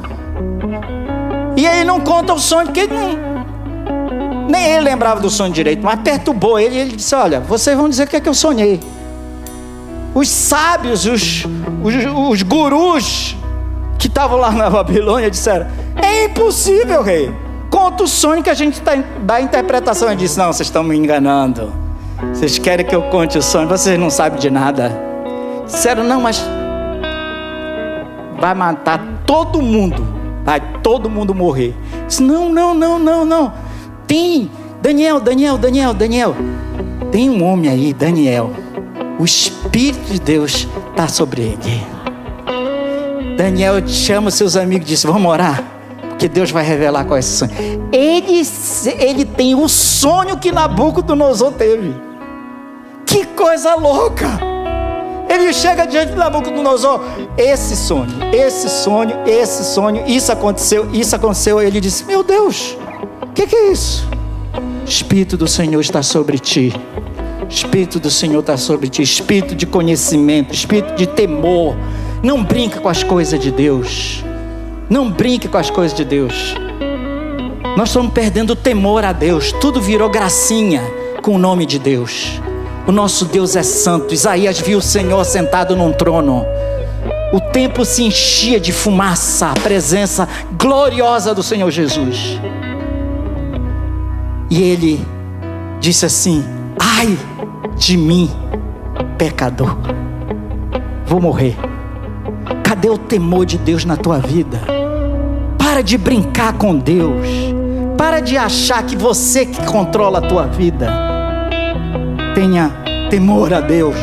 e 1.57 1.67
aí 1.67 1.85
não 1.85 2.01
conta 2.01 2.35
o 2.35 2.39
sonho, 2.39 2.67
porque 2.67 2.87
não, 2.87 4.47
nem 4.49 4.73
ele 4.73 4.85
lembrava 4.85 5.21
do 5.21 5.31
sonho 5.31 5.53
direito, 5.53 5.83
mas 5.83 6.01
perturbou 6.01 6.59
ele 6.59 6.77
ele 6.77 6.97
disse: 6.97 7.15
Olha, 7.15 7.41
vocês 7.41 7.77
vão 7.77 7.89
dizer 7.89 8.05
o 8.05 8.07
que 8.07 8.17
é 8.17 8.21
que 8.21 8.29
eu 8.29 8.35
sonhei. 8.35 8.81
Os 10.15 10.29
sábios, 10.29 11.07
os, 11.07 11.45
os, 11.83 11.95
os 12.31 12.43
gurus 12.43 13.37
que 13.99 14.07
estavam 14.07 14.39
lá 14.39 14.51
na 14.51 14.69
Babilônia 14.69 15.31
disseram: 15.31 15.67
É 15.97 16.25
impossível, 16.25 17.03
rei 17.03 17.46
conta 17.87 18.03
o 18.03 18.09
sonho 18.09 18.43
que 18.43 18.51
a 18.51 18.55
gente 18.55 18.81
tá, 18.81 18.97
dá 19.23 19.41
interpretação. 19.41 20.09
Ele 20.09 20.17
disse: 20.17 20.37
Não, 20.37 20.53
vocês 20.53 20.67
estão 20.67 20.83
me 20.83 20.97
enganando. 20.97 21.73
Vocês 22.33 22.59
querem 22.59 22.85
que 22.85 22.95
eu 22.95 23.03
conte 23.03 23.39
o 23.39 23.43
sonho, 23.43 23.69
vocês 23.69 23.99
não 23.99 24.11
sabem 24.11 24.39
de 24.39 24.51
nada. 24.51 24.93
Disseram: 25.65 26.03
Não, 26.03 26.21
mas 26.21 26.45
vai 28.41 28.55
matar 28.55 29.23
todo 29.25 29.63
mundo. 29.63 30.05
Vai 30.45 30.61
todo 30.83 31.11
mundo 31.11 31.35
morrer. 31.35 31.75
Disse, 32.07 32.23
não, 32.23 32.49
não, 32.49 32.73
não, 32.73 32.99
não, 32.99 33.25
não. 33.25 33.53
Tem. 34.07 34.51
Daniel, 34.81 35.19
Daniel, 35.19 35.59
Daniel, 35.59 35.93
Daniel. 35.93 36.37
Tem 37.11 37.29
um 37.29 37.43
homem 37.43 37.69
aí, 37.69 37.93
Daniel. 37.93 38.53
O 39.19 39.25
Espírito 39.25 40.13
de 40.13 40.21
Deus 40.21 40.69
está 40.91 41.09
sobre 41.09 41.43
ele. 41.43 41.87
Daniel 43.37 43.87
chama 43.89 44.31
seus 44.31 44.57
amigos 44.57 44.87
e 44.87 44.91
diz: 44.91 45.03
Vamos 45.05 45.31
orar 45.31 45.76
que 46.19 46.29
Deus 46.29 46.51
vai 46.51 46.65
revelar 46.65 47.05
qual 47.05 47.17
é 47.17 47.21
esse 47.21 47.39
sonho. 47.39 47.53
Ele, 47.93 48.43
ele 48.99 49.25
tem 49.25 49.55
o 49.55 49.69
sonho 49.69 50.39
que 50.39 50.51
Nabucodonosor 50.51 51.53
teve. 51.53 51.95
Que 53.05 53.25
coisa 53.25 53.75
louca! 53.75 54.27
Ele 55.29 55.53
chega 55.53 55.87
diante 55.87 56.13
de 56.13 56.19
Nabucodonosor, 56.19 57.01
esse 57.37 57.77
sonho, 57.77 58.13
esse 58.33 58.69
sonho, 58.69 59.17
esse 59.27 59.65
sonho, 59.65 60.05
isso 60.07 60.31
aconteceu, 60.31 60.89
isso 60.93 61.17
aconteceu. 61.17 61.61
Ele 61.61 61.81
disse: 61.81 62.05
Meu 62.05 62.23
Deus, 62.23 62.77
o 63.23 63.33
que, 63.33 63.47
que 63.47 63.57
é 63.57 63.73
isso? 63.73 64.09
Espírito 64.87 65.37
do 65.37 65.49
Senhor 65.49 65.81
está 65.81 66.03
sobre 66.03 66.39
ti. 66.39 66.73
Espírito 67.49 67.99
do 67.99 68.11
Senhor 68.11 68.41
está 68.41 68.57
sobre 68.57 68.89
ti. 68.89 69.03
Espírito 69.03 69.55
de 69.55 69.67
conhecimento, 69.67 70.55
espírito 70.55 70.95
de 70.95 71.07
temor. 71.07 71.77
Não 72.23 72.43
brinca 72.43 72.81
com 72.81 72.89
as 72.89 73.03
coisas 73.03 73.39
de 73.39 73.51
Deus. 73.51 74.25
Não 74.89 75.11
brinque 75.11 75.49
com 75.49 75.59
as 75.59 75.69
coisas 75.69 75.97
de 75.97 76.05
Deus. 76.05 76.55
Nós 77.77 77.89
estamos 77.89 78.13
perdendo 78.13 78.51
o 78.51 78.57
temor 78.57 79.05
a 79.05 79.13
Deus. 79.13 79.53
Tudo 79.53 79.81
virou 79.81 80.09
gracinha 80.09 80.83
com 81.23 81.35
o 81.35 81.39
nome 81.39 81.67
de 81.67 81.79
Deus. 81.79 82.41
O 82.87 82.93
nosso 82.93 83.25
Deus 83.25 83.57
é 83.57 83.63
santo. 83.63 84.15
Isaías 84.15 84.61
viu 84.61 84.79
o 84.79 84.83
Senhor 84.83 85.25
sentado 85.25 85.75
num 85.75 85.93
trono. 85.93 86.45
O 87.33 87.41
templo 87.41 87.85
se 87.85 88.05
enchia 88.05 88.61
de 88.61 88.73
fumaça, 88.73 89.49
a 89.49 89.55
presença 89.55 90.29
gloriosa 90.57 91.35
do 91.35 91.43
Senhor 91.43 91.71
Jesus. 91.71 92.41
E 94.49 94.63
ele 94.63 95.05
disse 95.81 96.07
assim: 96.07 96.45
Ai 96.79 97.19
de 97.77 97.97
mim, 97.97 98.31
pecador, 99.19 99.77
vou 101.05 101.21
morrer. 101.21 101.57
Cadê 102.77 102.91
o 102.91 102.99
temor 102.99 103.47
de 103.47 103.57
Deus 103.57 103.87
na 103.87 103.97
tua 103.97 104.19
vida? 104.19 104.61
Para 105.57 105.81
de 105.81 105.97
brincar 105.97 106.53
com 106.59 106.77
Deus. 106.77 107.27
Para 107.97 108.21
de 108.21 108.37
achar 108.37 108.83
que 108.83 108.95
você 108.95 109.47
que 109.47 109.65
controla 109.65 110.19
a 110.19 110.21
tua 110.21 110.47
vida. 110.47 110.87
Tenha 112.35 112.71
temor 113.09 113.55
a 113.55 113.63
Deus. 113.63 113.97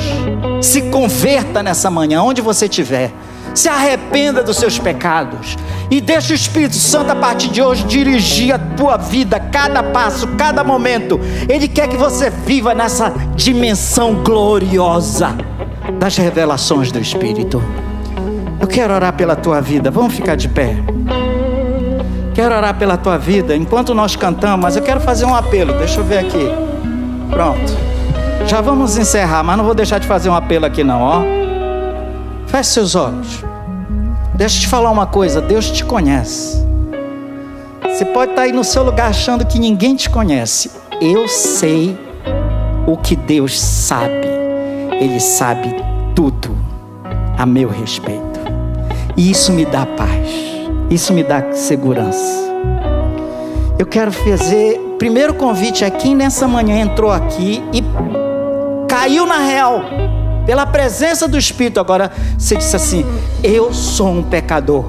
Se 0.60 0.82
converta 0.90 1.62
nessa 1.62 1.92
manhã, 1.92 2.24
onde 2.24 2.42
você 2.42 2.66
estiver. 2.66 3.12
Se 3.54 3.70
arrependa 3.70 4.42
dos 4.42 4.58
seus 4.58 4.80
pecados. 4.80 5.56
E 5.92 6.02
deixe 6.02 6.34
o 6.34 6.36
Espírito 6.36 6.76
Santo 6.76 7.12
a 7.12 7.16
partir 7.16 7.50
de 7.50 7.62
hoje 7.62 7.84
dirigir 7.84 8.56
a 8.56 8.58
tua 8.58 8.98
vida, 8.98 9.40
cada 9.40 9.84
passo, 9.84 10.30
cada 10.30 10.64
momento. 10.64 11.20
Ele 11.48 11.68
quer 11.68 11.88
que 11.88 11.96
você 11.96 12.32
viva 12.32 12.74
nessa 12.74 13.14
dimensão 13.36 14.16
gloriosa 14.24 15.38
das 16.00 16.18
revelações 16.18 16.92
do 16.92 16.98
Espírito. 16.98 17.62
Eu 18.64 18.68
quero 18.68 18.94
orar 18.94 19.12
pela 19.12 19.36
tua 19.36 19.60
vida. 19.60 19.92
Vamos 19.92 20.14
ficar 20.14 20.38
de 20.38 20.48
pé. 20.48 20.78
Quero 22.34 22.56
orar 22.56 22.74
pela 22.78 22.96
tua 22.96 23.18
vida 23.18 23.54
enquanto 23.54 23.94
nós 23.94 24.16
cantamos, 24.16 24.58
mas 24.62 24.78
eu 24.78 24.82
quero 24.82 25.02
fazer 25.02 25.26
um 25.26 25.36
apelo. 25.36 25.74
Deixa 25.74 26.00
eu 26.00 26.04
ver 26.06 26.20
aqui. 26.20 26.48
Pronto. 27.30 27.76
Já 28.48 28.62
vamos 28.62 28.98
encerrar, 28.98 29.44
mas 29.44 29.58
não 29.58 29.66
vou 29.66 29.76
deixar 29.76 30.00
de 30.00 30.08
fazer 30.08 30.30
um 30.30 30.34
apelo 30.34 30.66
aqui 30.66 30.82
não, 30.82 31.02
ó. 31.02 31.22
Feche 32.48 32.70
seus 32.70 32.96
olhos. 32.96 33.44
Deixa 34.34 34.56
eu 34.56 34.62
te 34.62 34.68
falar 34.70 34.92
uma 34.92 35.08
coisa, 35.08 35.42
Deus 35.42 35.70
te 35.70 35.84
conhece. 35.84 36.66
Você 37.84 38.06
pode 38.06 38.32
estar 38.32 38.44
aí 38.44 38.54
no 38.54 38.64
seu 38.64 38.84
lugar 38.84 39.10
achando 39.10 39.46
que 39.46 39.60
ninguém 39.60 39.94
te 39.94 40.10
conhece. 40.10 40.72
Eu 41.02 41.28
sei 41.28 41.98
o 42.88 42.96
que 42.96 43.18
Deus 43.18 43.60
sabe. 43.60 44.26
Ele 45.02 45.20
sabe 45.20 45.76
tudo 46.16 46.56
a 47.38 47.46
meu 47.46 47.68
respeito. 47.68 48.33
E 49.16 49.30
isso 49.30 49.52
me 49.54 49.66
dá 49.66 49.86
paz. 49.86 50.28
Isso 50.90 51.14
me 51.14 51.24
dá 51.24 51.54
segurança. 51.54 52.44
Eu 53.78 53.86
quero 53.86 54.12
fazer. 54.12 54.80
Primeiro 54.98 55.34
convite 55.34 55.84
é 55.84 55.90
quem 55.90 56.16
nessa 56.16 56.48
manhã 56.48 56.80
entrou 56.80 57.12
aqui 57.12 57.62
e 57.74 57.84
caiu 58.88 59.26
na 59.26 59.40
real, 59.40 59.82
pela 60.46 60.66
presença 60.66 61.28
do 61.28 61.38
Espírito. 61.38 61.80
Agora 61.80 62.12
você 62.38 62.56
disse 62.56 62.76
assim: 62.76 63.06
Eu 63.44 63.74
sou 63.74 64.10
um 64.10 64.24
pecador. 64.24 64.86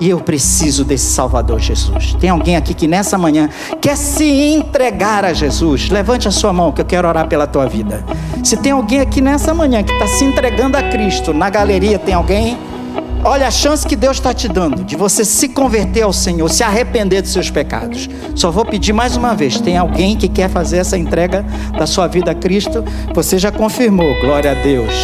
E 0.00 0.08
eu 0.08 0.20
preciso 0.20 0.84
desse 0.84 1.06
Salvador 1.12 1.58
Jesus. 1.58 2.14
Tem 2.20 2.30
alguém 2.30 2.56
aqui 2.56 2.72
que 2.72 2.86
nessa 2.86 3.18
manhã 3.18 3.50
quer 3.80 3.96
se 3.96 4.24
entregar 4.24 5.24
a 5.24 5.32
Jesus? 5.32 5.88
Levante 5.88 6.28
a 6.28 6.30
sua 6.30 6.52
mão 6.52 6.70
que 6.70 6.80
eu 6.80 6.84
quero 6.84 7.08
orar 7.08 7.26
pela 7.26 7.48
tua 7.48 7.66
vida. 7.66 8.04
Se 8.44 8.56
tem 8.56 8.70
alguém 8.70 9.00
aqui 9.00 9.20
nessa 9.20 9.52
manhã 9.52 9.82
que 9.82 9.92
está 9.92 10.06
se 10.06 10.24
entregando 10.24 10.76
a 10.76 10.84
Cristo, 10.84 11.34
na 11.34 11.50
galeria 11.50 11.98
tem 11.98 12.14
alguém? 12.14 12.56
Olha 13.28 13.46
a 13.46 13.50
chance 13.50 13.86
que 13.86 13.94
Deus 13.94 14.16
está 14.16 14.32
te 14.32 14.48
dando 14.48 14.82
de 14.82 14.96
você 14.96 15.22
se 15.22 15.50
converter 15.50 16.00
ao 16.00 16.14
Senhor, 16.14 16.48
se 16.48 16.62
arrepender 16.62 17.20
dos 17.20 17.30
seus 17.30 17.50
pecados. 17.50 18.08
Só 18.34 18.50
vou 18.50 18.64
pedir 18.64 18.94
mais 18.94 19.18
uma 19.18 19.34
vez: 19.34 19.60
tem 19.60 19.76
alguém 19.76 20.16
que 20.16 20.28
quer 20.28 20.48
fazer 20.48 20.78
essa 20.78 20.96
entrega 20.96 21.44
da 21.78 21.86
sua 21.86 22.06
vida 22.06 22.30
a 22.30 22.34
Cristo? 22.34 22.82
Você 23.12 23.38
já 23.38 23.52
confirmou, 23.52 24.18
glória 24.22 24.52
a 24.52 24.54
Deus. 24.54 24.94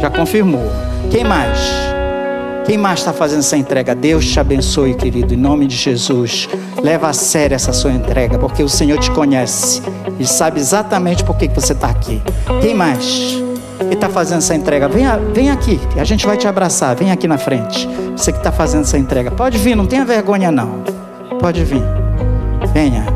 Já 0.00 0.08
confirmou. 0.08 0.62
Quem 1.10 1.24
mais? 1.24 1.58
Quem 2.66 2.78
mais 2.78 3.00
está 3.00 3.12
fazendo 3.12 3.40
essa 3.40 3.56
entrega? 3.56 3.96
Deus 3.96 4.24
te 4.24 4.38
abençoe, 4.38 4.94
querido, 4.94 5.34
em 5.34 5.36
nome 5.36 5.66
de 5.66 5.74
Jesus. 5.74 6.48
Leva 6.80 7.08
a 7.08 7.12
sério 7.12 7.56
essa 7.56 7.72
sua 7.72 7.90
entrega, 7.90 8.38
porque 8.38 8.62
o 8.62 8.68
Senhor 8.68 9.00
te 9.00 9.10
conhece 9.10 9.82
e 10.20 10.24
sabe 10.24 10.60
exatamente 10.60 11.24
por 11.24 11.36
que 11.36 11.48
você 11.48 11.72
está 11.72 11.88
aqui. 11.88 12.22
Quem 12.60 12.74
mais? 12.74 13.42
Que 13.78 13.94
está 13.94 14.08
fazendo 14.08 14.38
essa 14.38 14.54
entrega, 14.54 14.88
vem, 14.88 15.04
vem 15.32 15.50
aqui, 15.50 15.80
a 15.96 16.04
gente 16.04 16.26
vai 16.26 16.36
te 16.36 16.48
abraçar, 16.48 16.94
vem 16.96 17.10
aqui 17.10 17.28
na 17.28 17.38
frente. 17.38 17.88
Você 18.16 18.32
que 18.32 18.38
está 18.38 18.50
fazendo 18.52 18.82
essa 18.82 18.98
entrega, 18.98 19.30
pode 19.30 19.58
vir, 19.58 19.76
não 19.76 19.86
tenha 19.86 20.04
vergonha 20.04 20.50
não. 20.50 20.84
Pode 21.40 21.62
vir, 21.64 21.82
venha. 22.72 23.06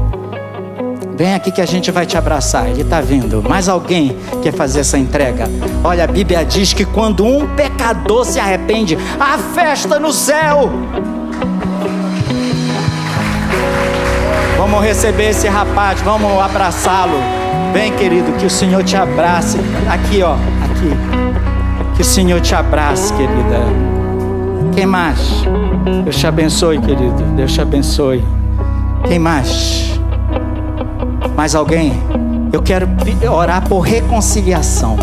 Vem 1.21 1.35
aqui 1.35 1.53
que 1.53 1.61
a 1.61 1.67
gente 1.67 1.91
vai 1.91 2.07
te 2.07 2.17
abraçar. 2.17 2.67
Ele 2.71 2.81
está 2.81 3.03
vindo. 3.03 3.43
Mais 3.47 3.69
alguém 3.69 4.17
quer 4.43 4.55
fazer 4.55 4.81
essa 4.81 4.97
entrega? 4.97 5.45
Olha, 5.85 6.05
a 6.05 6.07
Bíblia 6.07 6.43
diz 6.47 6.73
que 6.73 6.87
quando 6.87 7.27
um 7.27 7.47
pecador 7.55 8.25
se 8.25 8.41
arrepende, 8.41 8.97
há 9.21 9.37
festa 9.37 9.99
no 9.99 10.15
céu. 10.15 10.71
Vamos 14.57 14.83
receber 14.83 15.29
esse 15.29 15.47
rapaz, 15.47 16.01
vamos 16.01 16.41
abraçá-lo. 16.41 17.19
Vem, 17.73 17.93
querido, 17.93 18.33
que 18.33 18.47
o 18.47 18.51
Senhor 18.51 18.83
te 18.83 18.97
abrace. 18.97 19.59
Aqui, 19.89 20.23
ó, 20.23 20.35
aqui. 20.35 20.91
Que 21.95 22.03
o 22.03 22.05
Senhor 22.05 22.41
te 22.41 22.55
abrace, 22.55 23.13
querida. 23.15 23.61
Quem 24.75 24.87
mais? 24.87 25.45
Deus 26.05 26.17
te 26.17 26.27
abençoe, 26.27 26.79
querido. 26.79 27.23
Deus 27.37 27.53
te 27.53 27.61
abençoe. 27.61 28.25
Quem 29.07 29.19
mais? 29.19 30.01
Mais 31.37 31.55
alguém? 31.55 31.93
Eu 32.53 32.61
quero 32.61 32.89
orar 33.31 33.69
por 33.69 33.81
reconciliação. 33.81 34.97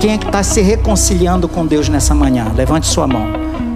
Quem 0.00 0.14
é 0.14 0.18
que 0.18 0.26
está 0.26 0.42
se 0.42 0.60
reconciliando 0.60 1.46
com 1.48 1.64
Deus 1.66 1.88
nessa 1.88 2.14
manhã? 2.14 2.46
Levante 2.56 2.86
sua 2.86 3.06
mão. 3.06 3.26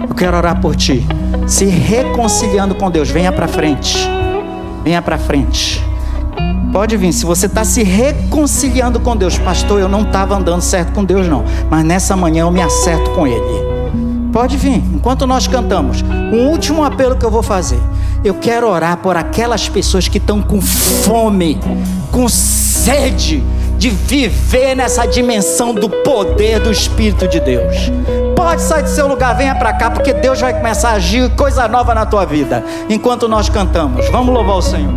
Eu 0.09 0.15
quero 0.15 0.35
orar 0.35 0.59
por 0.59 0.75
ti. 0.75 1.05
Se 1.47 1.65
reconciliando 1.65 2.75
com 2.75 2.91
Deus, 2.91 3.09
venha 3.09 3.31
para 3.31 3.47
frente. 3.47 4.09
Venha 4.83 5.01
para 5.01 5.17
frente. 5.17 5.83
Pode 6.75 6.97
vir, 6.97 7.13
se 7.13 7.25
você 7.25 7.45
está 7.45 7.63
se 7.63 7.83
reconciliando 7.83 8.99
com 8.99 9.15
Deus, 9.15 9.37
pastor, 9.37 9.79
eu 9.79 9.87
não 9.87 10.01
estava 10.01 10.35
andando 10.35 10.61
certo 10.61 10.91
com 10.91 11.05
Deus, 11.05 11.25
não, 11.25 11.45
mas 11.69 11.85
nessa 11.85 12.17
manhã 12.17 12.41
eu 12.41 12.51
me 12.51 12.61
acerto 12.61 13.11
com 13.11 13.25
Ele. 13.25 13.39
Pode 14.33 14.57
vir, 14.57 14.83
enquanto 14.93 15.25
nós 15.25 15.47
cantamos. 15.47 16.01
Um 16.01 16.49
último 16.49 16.83
apelo 16.83 17.15
que 17.15 17.25
eu 17.25 17.31
vou 17.31 17.41
fazer. 17.41 17.79
Eu 18.25 18.33
quero 18.33 18.67
orar 18.67 18.97
por 18.97 19.15
aquelas 19.15 19.69
pessoas 19.69 20.09
que 20.09 20.17
estão 20.17 20.41
com 20.41 20.59
fome, 20.59 21.57
com 22.11 22.27
sede 22.27 23.41
de 23.77 23.89
viver 23.89 24.75
nessa 24.75 25.05
dimensão 25.05 25.73
do 25.73 25.89
poder 25.89 26.59
do 26.59 26.69
Espírito 26.69 27.25
de 27.25 27.39
Deus. 27.39 27.89
Pode 28.35 28.61
sair 28.61 28.83
do 28.83 28.89
seu 28.89 29.07
lugar, 29.07 29.33
venha 29.33 29.55
para 29.55 29.71
cá, 29.71 29.89
porque 29.89 30.11
Deus 30.11 30.41
vai 30.41 30.53
começar 30.53 30.89
a 30.89 30.93
agir 30.95 31.33
coisa 31.37 31.69
nova 31.69 31.95
na 31.95 32.05
tua 32.05 32.25
vida 32.25 32.61
enquanto 32.89 33.29
nós 33.29 33.47
cantamos. 33.47 34.09
Vamos 34.09 34.33
louvar 34.33 34.57
o 34.57 34.61
Senhor. 34.61 34.93